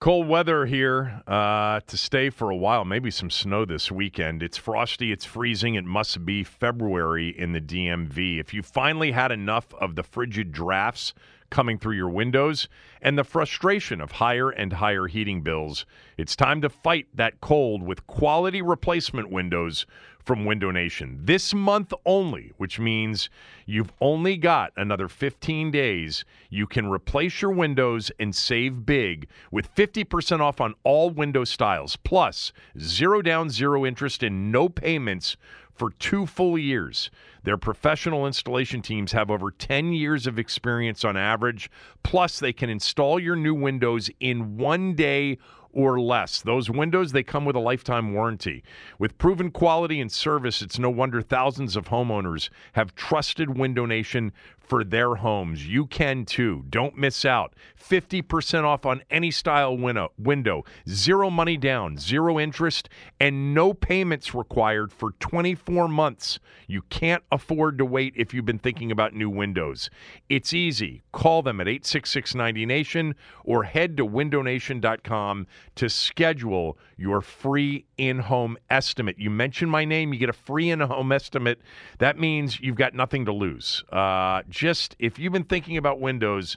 Cold 0.00 0.28
weather 0.28 0.66
here 0.66 1.22
uh, 1.26 1.80
to 1.88 1.96
stay 1.96 2.30
for 2.30 2.50
a 2.50 2.56
while. 2.56 2.84
Maybe 2.84 3.10
some 3.10 3.30
snow 3.30 3.64
this 3.64 3.90
weekend. 3.90 4.44
It's 4.44 4.56
frosty. 4.56 5.10
It's 5.10 5.24
freezing. 5.24 5.74
It 5.74 5.84
must 5.84 6.24
be 6.24 6.44
February 6.44 7.30
in 7.36 7.50
the 7.50 7.60
DMV. 7.60 8.38
If 8.38 8.54
you 8.54 8.62
finally 8.62 9.10
had 9.10 9.32
enough 9.32 9.74
of 9.74 9.96
the 9.96 10.04
frigid 10.04 10.52
drafts 10.52 11.14
coming 11.50 11.78
through 11.78 11.96
your 11.96 12.08
windows 12.08 12.68
and 13.00 13.18
the 13.18 13.24
frustration 13.24 14.00
of 14.00 14.12
higher 14.12 14.50
and 14.50 14.72
higher 14.74 15.06
heating 15.06 15.42
bills, 15.42 15.86
it's 16.16 16.36
time 16.36 16.60
to 16.62 16.68
fight 16.68 17.06
that 17.14 17.40
cold 17.40 17.82
with 17.82 18.06
quality 18.06 18.62
replacement 18.62 19.30
windows 19.30 19.86
from 20.28 20.44
Window 20.44 20.70
Nation. 20.70 21.18
This 21.22 21.54
month 21.54 21.94
only, 22.04 22.52
which 22.58 22.78
means 22.78 23.30
you've 23.64 23.94
only 23.98 24.36
got 24.36 24.72
another 24.76 25.08
15 25.08 25.70
days, 25.70 26.22
you 26.50 26.66
can 26.66 26.86
replace 26.86 27.40
your 27.40 27.50
windows 27.50 28.12
and 28.20 28.36
save 28.36 28.84
big 28.84 29.26
with 29.50 29.74
50% 29.74 30.40
off 30.40 30.60
on 30.60 30.74
all 30.84 31.08
window 31.08 31.44
styles, 31.44 31.96
plus 31.96 32.52
zero 32.78 33.22
down, 33.22 33.48
zero 33.48 33.86
interest, 33.86 34.22
and 34.22 34.52
no 34.52 34.68
payments 34.68 35.38
for 35.78 35.90
two 35.90 36.26
full 36.26 36.58
years. 36.58 37.10
Their 37.44 37.56
professional 37.56 38.26
installation 38.26 38.82
teams 38.82 39.12
have 39.12 39.30
over 39.30 39.50
10 39.50 39.92
years 39.92 40.26
of 40.26 40.38
experience 40.38 41.04
on 41.04 41.16
average, 41.16 41.70
plus, 42.02 42.40
they 42.40 42.52
can 42.52 42.68
install 42.68 43.20
your 43.20 43.36
new 43.36 43.54
windows 43.54 44.10
in 44.20 44.58
one 44.58 44.94
day 44.94 45.38
or 45.72 46.00
less. 46.00 46.40
Those 46.40 46.70
windows, 46.70 47.12
they 47.12 47.22
come 47.22 47.44
with 47.44 47.56
a 47.56 47.60
lifetime 47.60 48.12
warranty. 48.12 48.62
With 48.98 49.18
proven 49.18 49.50
quality 49.50 50.00
and 50.00 50.10
service, 50.10 50.62
it's 50.62 50.78
no 50.78 50.90
wonder 50.90 51.22
thousands 51.22 51.76
of 51.76 51.88
homeowners 51.88 52.48
have 52.72 52.94
trusted 52.94 53.56
Window 53.58 53.86
Nation 53.86 54.32
for 54.68 54.84
their 54.84 55.16
homes. 55.16 55.66
You 55.66 55.86
can 55.86 56.24
too. 56.24 56.64
Don't 56.68 56.96
miss 56.96 57.24
out. 57.24 57.54
50% 57.82 58.64
off 58.64 58.84
on 58.84 59.02
any 59.10 59.30
style 59.30 59.76
window, 59.76 60.12
window. 60.18 60.64
Zero 60.88 61.30
money 61.30 61.56
down, 61.56 61.96
zero 61.96 62.38
interest, 62.38 62.88
and 63.18 63.54
no 63.54 63.72
payments 63.72 64.34
required 64.34 64.92
for 64.92 65.12
24 65.12 65.88
months. 65.88 66.38
You 66.66 66.82
can't 66.82 67.22
afford 67.32 67.78
to 67.78 67.84
wait 67.84 68.12
if 68.14 68.34
you've 68.34 68.44
been 68.44 68.58
thinking 68.58 68.92
about 68.92 69.14
new 69.14 69.30
windows. 69.30 69.88
It's 70.28 70.52
easy. 70.52 71.02
Call 71.12 71.42
them 71.42 71.60
at 71.60 71.68
866 71.68 72.34
90Nation 72.34 73.14
or 73.44 73.64
head 73.64 73.96
to 73.96 74.06
windownation.com 74.06 75.46
to 75.76 75.88
schedule 75.88 76.78
your 76.96 77.20
free 77.20 77.84
in 77.96 78.18
home 78.18 78.56
estimate. 78.70 79.18
You 79.18 79.30
mention 79.30 79.68
my 79.68 79.84
name, 79.84 80.12
you 80.12 80.18
get 80.18 80.28
a 80.28 80.34
free 80.34 80.70
in 80.70 80.80
home 80.80 81.12
estimate. 81.12 81.60
That 81.98 82.18
means 82.18 82.60
you've 82.60 82.76
got 82.76 82.94
nothing 82.94 83.24
to 83.26 83.32
lose. 83.32 83.84
Uh, 83.90 84.42
just 84.48 84.96
if 84.98 85.18
you've 85.18 85.32
been 85.32 85.44
thinking 85.44 85.76
about 85.76 86.00
windows, 86.00 86.56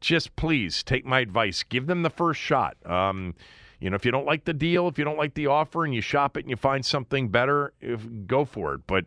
just 0.00 0.36
please 0.36 0.82
take 0.82 1.04
my 1.04 1.20
advice. 1.20 1.62
Give 1.62 1.86
them 1.86 2.02
the 2.02 2.10
first 2.10 2.40
shot. 2.40 2.76
Um, 2.86 3.34
you 3.80 3.90
know, 3.90 3.96
if 3.96 4.04
you 4.04 4.10
don't 4.10 4.26
like 4.26 4.44
the 4.44 4.52
deal, 4.52 4.88
if 4.88 4.98
you 4.98 5.04
don't 5.04 5.18
like 5.18 5.34
the 5.34 5.46
offer, 5.46 5.84
and 5.84 5.94
you 5.94 6.00
shop 6.00 6.36
it 6.36 6.40
and 6.40 6.50
you 6.50 6.56
find 6.56 6.84
something 6.84 7.28
better, 7.28 7.72
if, 7.80 8.04
go 8.26 8.44
for 8.44 8.74
it. 8.74 8.80
But 8.86 9.06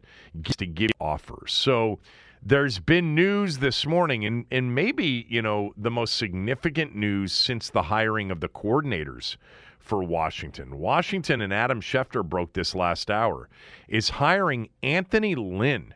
to 0.57 0.65
give 0.65 0.91
offers. 0.99 1.51
So 1.53 1.99
there's 2.43 2.79
been 2.79 3.13
news 3.13 3.59
this 3.59 3.85
morning, 3.85 4.25
and 4.25 4.45
and 4.51 4.73
maybe 4.73 5.25
you 5.29 5.41
know 5.41 5.73
the 5.77 5.91
most 5.91 6.15
significant 6.15 6.95
news 6.95 7.31
since 7.31 7.69
the 7.69 7.83
hiring 7.83 8.31
of 8.31 8.39
the 8.39 8.49
coordinators 8.49 9.37
for 9.79 10.03
Washington. 10.03 10.79
Washington 10.79 11.41
and 11.41 11.53
Adam 11.53 11.81
Schefter 11.81 12.27
broke 12.27 12.53
this 12.53 12.73
last 12.73 13.11
hour 13.11 13.49
is 13.87 14.09
hiring 14.09 14.69
Anthony 14.81 15.35
Lynn 15.35 15.93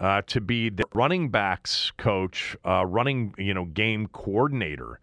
uh, 0.00 0.22
to 0.26 0.40
be 0.40 0.70
the 0.70 0.84
running 0.94 1.28
backs 1.28 1.92
coach, 1.98 2.56
uh, 2.66 2.86
running 2.86 3.34
you 3.36 3.52
know 3.52 3.66
game 3.66 4.06
coordinator. 4.08 4.98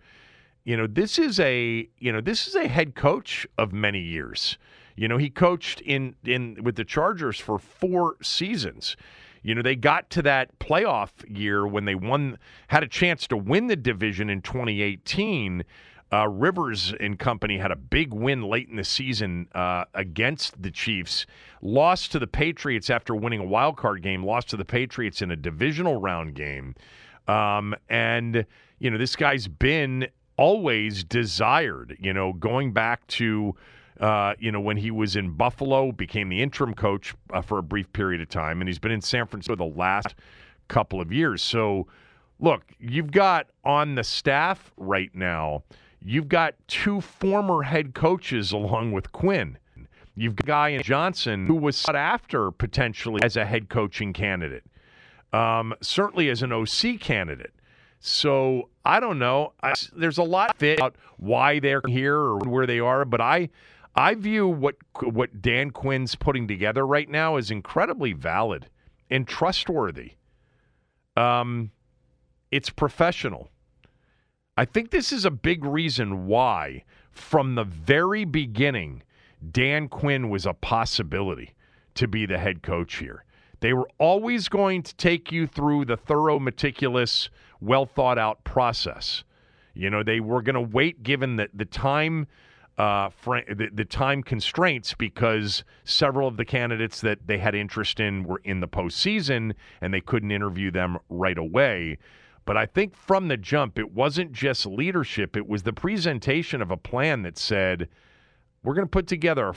You 0.64 0.76
know 0.76 0.88
this 0.88 1.20
is 1.20 1.40
a 1.40 1.88
you 2.00 2.12
know 2.12 2.22
this 2.22 2.48
is 2.48 2.56
a 2.56 2.68
head 2.68 2.96
coach 2.96 3.46
of 3.60 3.72
many 3.74 4.02
years. 4.02 4.58
You 4.96 5.08
know 5.08 5.18
he 5.18 5.30
coached 5.30 5.82
in 5.82 6.16
in 6.26 6.64
with 6.64 6.78
the 6.78 6.86
Chargers 6.86 7.40
for 7.40 7.60
four 7.60 8.16
seasons. 8.24 8.98
You 9.44 9.56
know 9.56 9.62
they 9.62 9.76
got 9.76 10.10
to 10.12 10.22
that 10.24 10.58
playoff 10.60 11.10
year 11.28 11.66
when 11.68 11.86
they 11.86 11.96
won 11.96 12.38
had 12.68 12.84
a 12.84 12.88
chance 12.88 13.28
to 13.28 13.38
win 13.38 13.68
the 13.68 13.76
division 13.76 14.30
in 14.30 14.42
2018 14.42 15.64
uh, 16.12 16.28
Rivers 16.28 16.94
and 17.00 17.20
company 17.20 17.58
had 17.58 17.72
a 17.72 17.76
big 17.76 18.14
win 18.14 18.42
late 18.42 18.68
in 18.70 18.76
the 18.76 18.84
season 18.84 19.48
uh, 19.54 19.86
against 19.94 20.62
the 20.62 20.72
Chiefs. 20.72 21.26
Lost 21.62 22.12
to 22.14 22.20
the 22.20 22.28
Patriots 22.28 22.90
after 22.90 23.16
winning 23.16 23.40
a 23.40 23.46
wild 23.46 23.78
card 23.78 24.02
game. 24.02 24.24
Lost 24.24 24.50
to 24.50 24.58
the 24.58 24.66
Patriots 24.66 25.22
in 25.22 25.30
a 25.30 25.36
divisional 25.36 26.02
round 26.02 26.34
game. 26.34 26.76
Um, 27.28 27.76
and 27.90 28.46
you 28.80 28.90
know 28.90 28.98
this 28.98 29.16
guy's 29.16 29.48
been 29.48 30.08
always 30.36 31.04
desired. 31.04 31.96
You 32.00 32.14
know, 32.14 32.34
going 32.34 32.74
back 32.74 33.06
to 33.08 33.56
uh, 34.00 34.34
you 34.40 34.52
know 34.52 34.60
when 34.60 34.78
he 34.78 34.92
was 34.92 35.16
in 35.16 35.32
Buffalo, 35.32 35.92
became 35.92 36.30
the 36.30 36.42
interim 36.42 36.74
coach 36.74 37.14
uh, 37.34 37.42
for 37.42 37.58
a 37.58 37.64
brief 37.64 37.92
period 37.94 38.22
of 38.22 38.30
time, 38.30 38.62
and 38.62 38.68
he's 38.68 38.80
been 38.80 38.92
in 38.92 39.02
San 39.02 39.26
Francisco 39.26 39.56
the 39.56 39.78
last 39.78 40.16
couple 40.68 41.02
of 41.02 41.12
years. 41.12 41.42
So, 41.42 41.88
look, 42.40 42.64
you've 42.80 43.12
got 43.12 43.48
on 43.64 43.96
the 43.96 44.04
staff 44.04 44.72
right 44.78 45.14
now 45.14 45.64
You've 46.02 46.30
got 46.30 46.56
two 46.68 47.02
former 47.02 47.64
head 47.64 47.94
coaches 47.94 48.52
along 48.52 48.94
with 48.94 49.12
Quinn. 49.12 49.58
You've 50.16 50.36
got 50.36 50.46
Brian 50.46 50.82
Johnson, 50.82 51.46
who 51.46 51.56
was 51.56 51.78
sought 51.78 51.96
after 51.96 52.52
potentially 52.52 53.22
as 53.24 53.38
a 53.38 53.46
head 53.46 53.70
coaching 53.70 54.14
candidate, 54.14 54.64
um, 55.34 55.74
certainly 55.82 56.30
as 56.30 56.42
an 56.42 56.52
OC 56.52 57.00
candidate. 57.00 57.54
So 58.00 58.70
I 58.86 59.00
don't 59.00 59.20
know. 59.20 59.54
I, 59.62 59.74
there's 59.96 60.18
a 60.18 60.24
lot 60.24 60.58
fit 60.58 60.80
about 60.80 60.96
why 61.18 61.60
they're 61.60 61.82
here 61.88 62.16
or 62.16 62.40
where 62.40 62.66
they 62.66 62.80
are, 62.80 63.04
but 63.06 63.22
I, 63.22 63.50
I 63.96 64.16
view 64.16 64.48
what 64.48 64.76
what 65.02 65.42
Dan 65.42 65.72
Quinn's 65.72 66.16
putting 66.16 66.48
together 66.48 66.86
right 66.86 67.10
now 67.10 67.38
is 67.38 67.52
incredibly 67.52 68.14
valid 68.14 68.68
and 69.10 69.28
trustworthy. 69.28 70.14
Um, 71.18 71.72
it's 72.52 72.70
professional. 72.70 73.50
I 74.58 74.66
think 74.66 74.92
this 74.92 75.12
is 75.12 75.26
a 75.26 75.32
big 75.32 75.64
reason 75.64 76.28
why, 76.28 76.84
from 77.12 77.56
the 77.56 77.64
very 77.64 78.26
beginning, 78.26 79.04
Dan 79.52 79.88
Quinn 79.88 80.30
was 80.30 80.46
a 80.46 80.54
possibility 80.54 81.54
to 81.96 82.08
be 82.08 82.26
the 82.26 82.38
head 82.38 82.62
coach 82.62 82.96
here. 82.96 83.24
They 83.62 83.74
were 83.74 83.90
always 83.98 84.48
going 84.48 84.84
to 84.84 84.96
take 84.96 85.32
you 85.32 85.48
through 85.48 85.86
the 85.86 85.98
thorough, 85.98 86.40
meticulous, 86.40 87.30
well 87.60 87.86
thought 87.86 88.18
out 88.18 88.44
process. 88.44 89.24
You 89.74 89.90
know, 89.90 90.04
they 90.04 90.20
were 90.20 90.42
going 90.42 90.56
to 90.56 90.62
wait 90.62 91.04
given 91.04 91.36
the, 91.36 91.50
the 91.54 91.66
time. 91.66 92.28
Uh, 92.80 93.10
the, 93.26 93.70
the 93.74 93.84
time 93.84 94.24
constraints 94.24 94.94
because 94.94 95.66
several 95.84 96.30
of 96.30 96.38
the 96.38 96.46
candidates 96.46 97.02
that 97.02 97.20
they 97.28 97.38
had 97.38 97.54
interest 97.54 98.00
in 98.00 98.24
were 98.24 98.40
in 98.46 98.62
the 98.62 98.70
postseason 98.70 99.54
and 99.82 99.94
they 99.94 100.00
couldn't 100.00 100.32
interview 100.32 100.72
them 100.72 100.98
right 101.10 101.38
away. 101.38 101.98
But 102.46 102.56
I 102.56 102.66
think 102.66 102.96
from 102.96 103.28
the 103.28 103.36
jump, 103.36 103.78
it 103.78 103.92
wasn't 103.92 104.32
just 104.32 104.66
leadership, 104.66 105.36
it 105.36 105.46
was 105.46 105.64
the 105.64 105.74
presentation 105.74 106.62
of 106.62 106.72
a 106.72 106.78
plan 106.78 107.22
that 107.24 107.38
said, 107.38 107.90
we're 108.64 108.76
going 108.76 108.88
to 108.88 108.90
put 108.90 109.08
together 109.08 109.50
a 109.50 109.56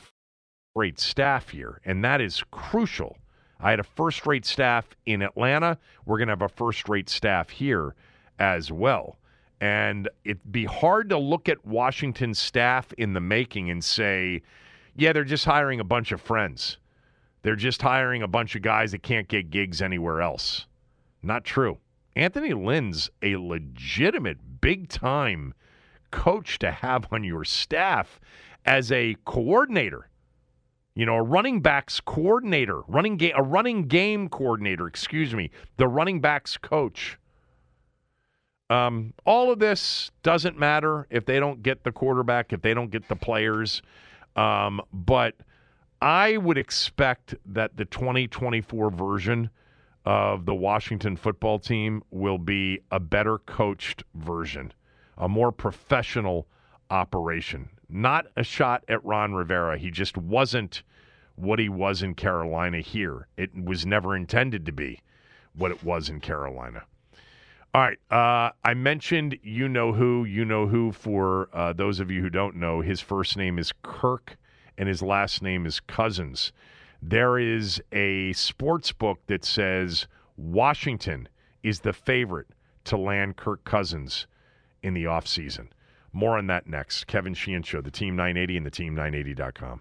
great 0.74 0.98
staff 0.98 1.50
here. 1.50 1.80
And 1.84 2.04
that 2.04 2.20
is 2.20 2.42
crucial. 2.50 3.18
I 3.60 3.70
had 3.70 3.78
a 3.78 3.84
first 3.84 4.26
rate 4.26 4.44
staff 4.44 4.96
in 5.06 5.22
Atlanta. 5.22 5.78
We're 6.04 6.18
going 6.18 6.26
to 6.26 6.32
have 6.32 6.42
a 6.42 6.48
first 6.48 6.88
rate 6.88 7.08
staff 7.08 7.50
here 7.50 7.94
as 8.40 8.72
well. 8.72 9.18
And 9.62 10.08
it'd 10.24 10.50
be 10.50 10.64
hard 10.64 11.08
to 11.10 11.18
look 11.18 11.48
at 11.48 11.64
Washington's 11.64 12.40
staff 12.40 12.92
in 12.98 13.12
the 13.12 13.20
making 13.20 13.70
and 13.70 13.82
say, 13.82 14.42
yeah, 14.96 15.12
they're 15.12 15.22
just 15.22 15.44
hiring 15.44 15.78
a 15.78 15.84
bunch 15.84 16.10
of 16.10 16.20
friends. 16.20 16.78
They're 17.42 17.54
just 17.54 17.80
hiring 17.80 18.24
a 18.24 18.28
bunch 18.28 18.56
of 18.56 18.62
guys 18.62 18.90
that 18.90 19.04
can't 19.04 19.28
get 19.28 19.50
gigs 19.50 19.80
anywhere 19.80 20.20
else. 20.20 20.66
Not 21.22 21.44
true. 21.44 21.78
Anthony 22.16 22.54
Lynn's 22.54 23.08
a 23.22 23.36
legitimate 23.36 24.60
big 24.60 24.88
time 24.88 25.54
coach 26.10 26.58
to 26.58 26.72
have 26.72 27.06
on 27.12 27.22
your 27.22 27.44
staff 27.44 28.18
as 28.66 28.90
a 28.90 29.14
coordinator. 29.24 30.08
You 30.96 31.06
know, 31.06 31.14
a 31.14 31.22
running 31.22 31.60
backs 31.60 32.00
coordinator, 32.00 32.80
running 32.88 33.16
game, 33.16 33.34
a 33.36 33.42
running 33.44 33.86
game 33.86 34.28
coordinator, 34.28 34.88
excuse 34.88 35.36
me, 35.36 35.52
the 35.76 35.86
running 35.86 36.20
backs 36.20 36.56
coach. 36.56 37.16
Um, 38.72 39.12
all 39.26 39.52
of 39.52 39.58
this 39.58 40.10
doesn't 40.22 40.58
matter 40.58 41.06
if 41.10 41.26
they 41.26 41.38
don't 41.38 41.62
get 41.62 41.84
the 41.84 41.92
quarterback, 41.92 42.54
if 42.54 42.62
they 42.62 42.72
don't 42.72 42.90
get 42.90 43.06
the 43.06 43.16
players. 43.16 43.82
Um, 44.34 44.80
but 44.94 45.34
I 46.00 46.38
would 46.38 46.56
expect 46.56 47.34
that 47.44 47.76
the 47.76 47.84
2024 47.84 48.90
version 48.90 49.50
of 50.06 50.46
the 50.46 50.54
Washington 50.54 51.16
football 51.16 51.58
team 51.58 52.02
will 52.10 52.38
be 52.38 52.80
a 52.90 52.98
better 52.98 53.38
coached 53.38 54.04
version, 54.14 54.72
a 55.18 55.28
more 55.28 55.52
professional 55.52 56.46
operation. 56.88 57.68
Not 57.90 58.26
a 58.36 58.42
shot 58.42 58.84
at 58.88 59.04
Ron 59.04 59.34
Rivera. 59.34 59.76
He 59.76 59.90
just 59.90 60.16
wasn't 60.16 60.82
what 61.36 61.58
he 61.58 61.68
was 61.68 62.02
in 62.02 62.14
Carolina 62.14 62.80
here. 62.80 63.28
It 63.36 63.50
was 63.54 63.84
never 63.84 64.16
intended 64.16 64.64
to 64.64 64.72
be 64.72 65.00
what 65.54 65.70
it 65.70 65.84
was 65.84 66.08
in 66.08 66.20
Carolina. 66.20 66.84
All 67.74 67.80
right. 67.80 67.98
Uh, 68.10 68.50
I 68.62 68.74
mentioned 68.74 69.38
you 69.42 69.66
know 69.66 69.92
who, 69.92 70.24
you 70.24 70.44
know 70.44 70.66
who. 70.66 70.92
For 70.92 71.48
uh, 71.54 71.72
those 71.72 72.00
of 72.00 72.10
you 72.10 72.20
who 72.20 72.28
don't 72.28 72.56
know, 72.56 72.82
his 72.82 73.00
first 73.00 73.36
name 73.36 73.58
is 73.58 73.72
Kirk 73.82 74.36
and 74.76 74.88
his 74.88 75.00
last 75.00 75.42
name 75.42 75.64
is 75.64 75.80
Cousins. 75.80 76.52
There 77.00 77.38
is 77.38 77.82
a 77.90 78.32
sports 78.34 78.92
book 78.92 79.20
that 79.26 79.44
says 79.44 80.06
Washington 80.36 81.28
is 81.62 81.80
the 81.80 81.94
favorite 81.94 82.48
to 82.84 82.96
land 82.96 83.36
Kirk 83.36 83.64
Cousins 83.64 84.26
in 84.82 84.92
the 84.92 85.04
offseason. 85.04 85.68
More 86.12 86.36
on 86.36 86.48
that 86.48 86.66
next. 86.66 87.06
Kevin 87.06 87.32
Sheehan 87.32 87.62
Show, 87.62 87.80
the 87.80 87.90
Team 87.90 88.16
980 88.16 88.56
and 88.58 88.66
the 88.66 88.70
Team980.com. 88.70 89.80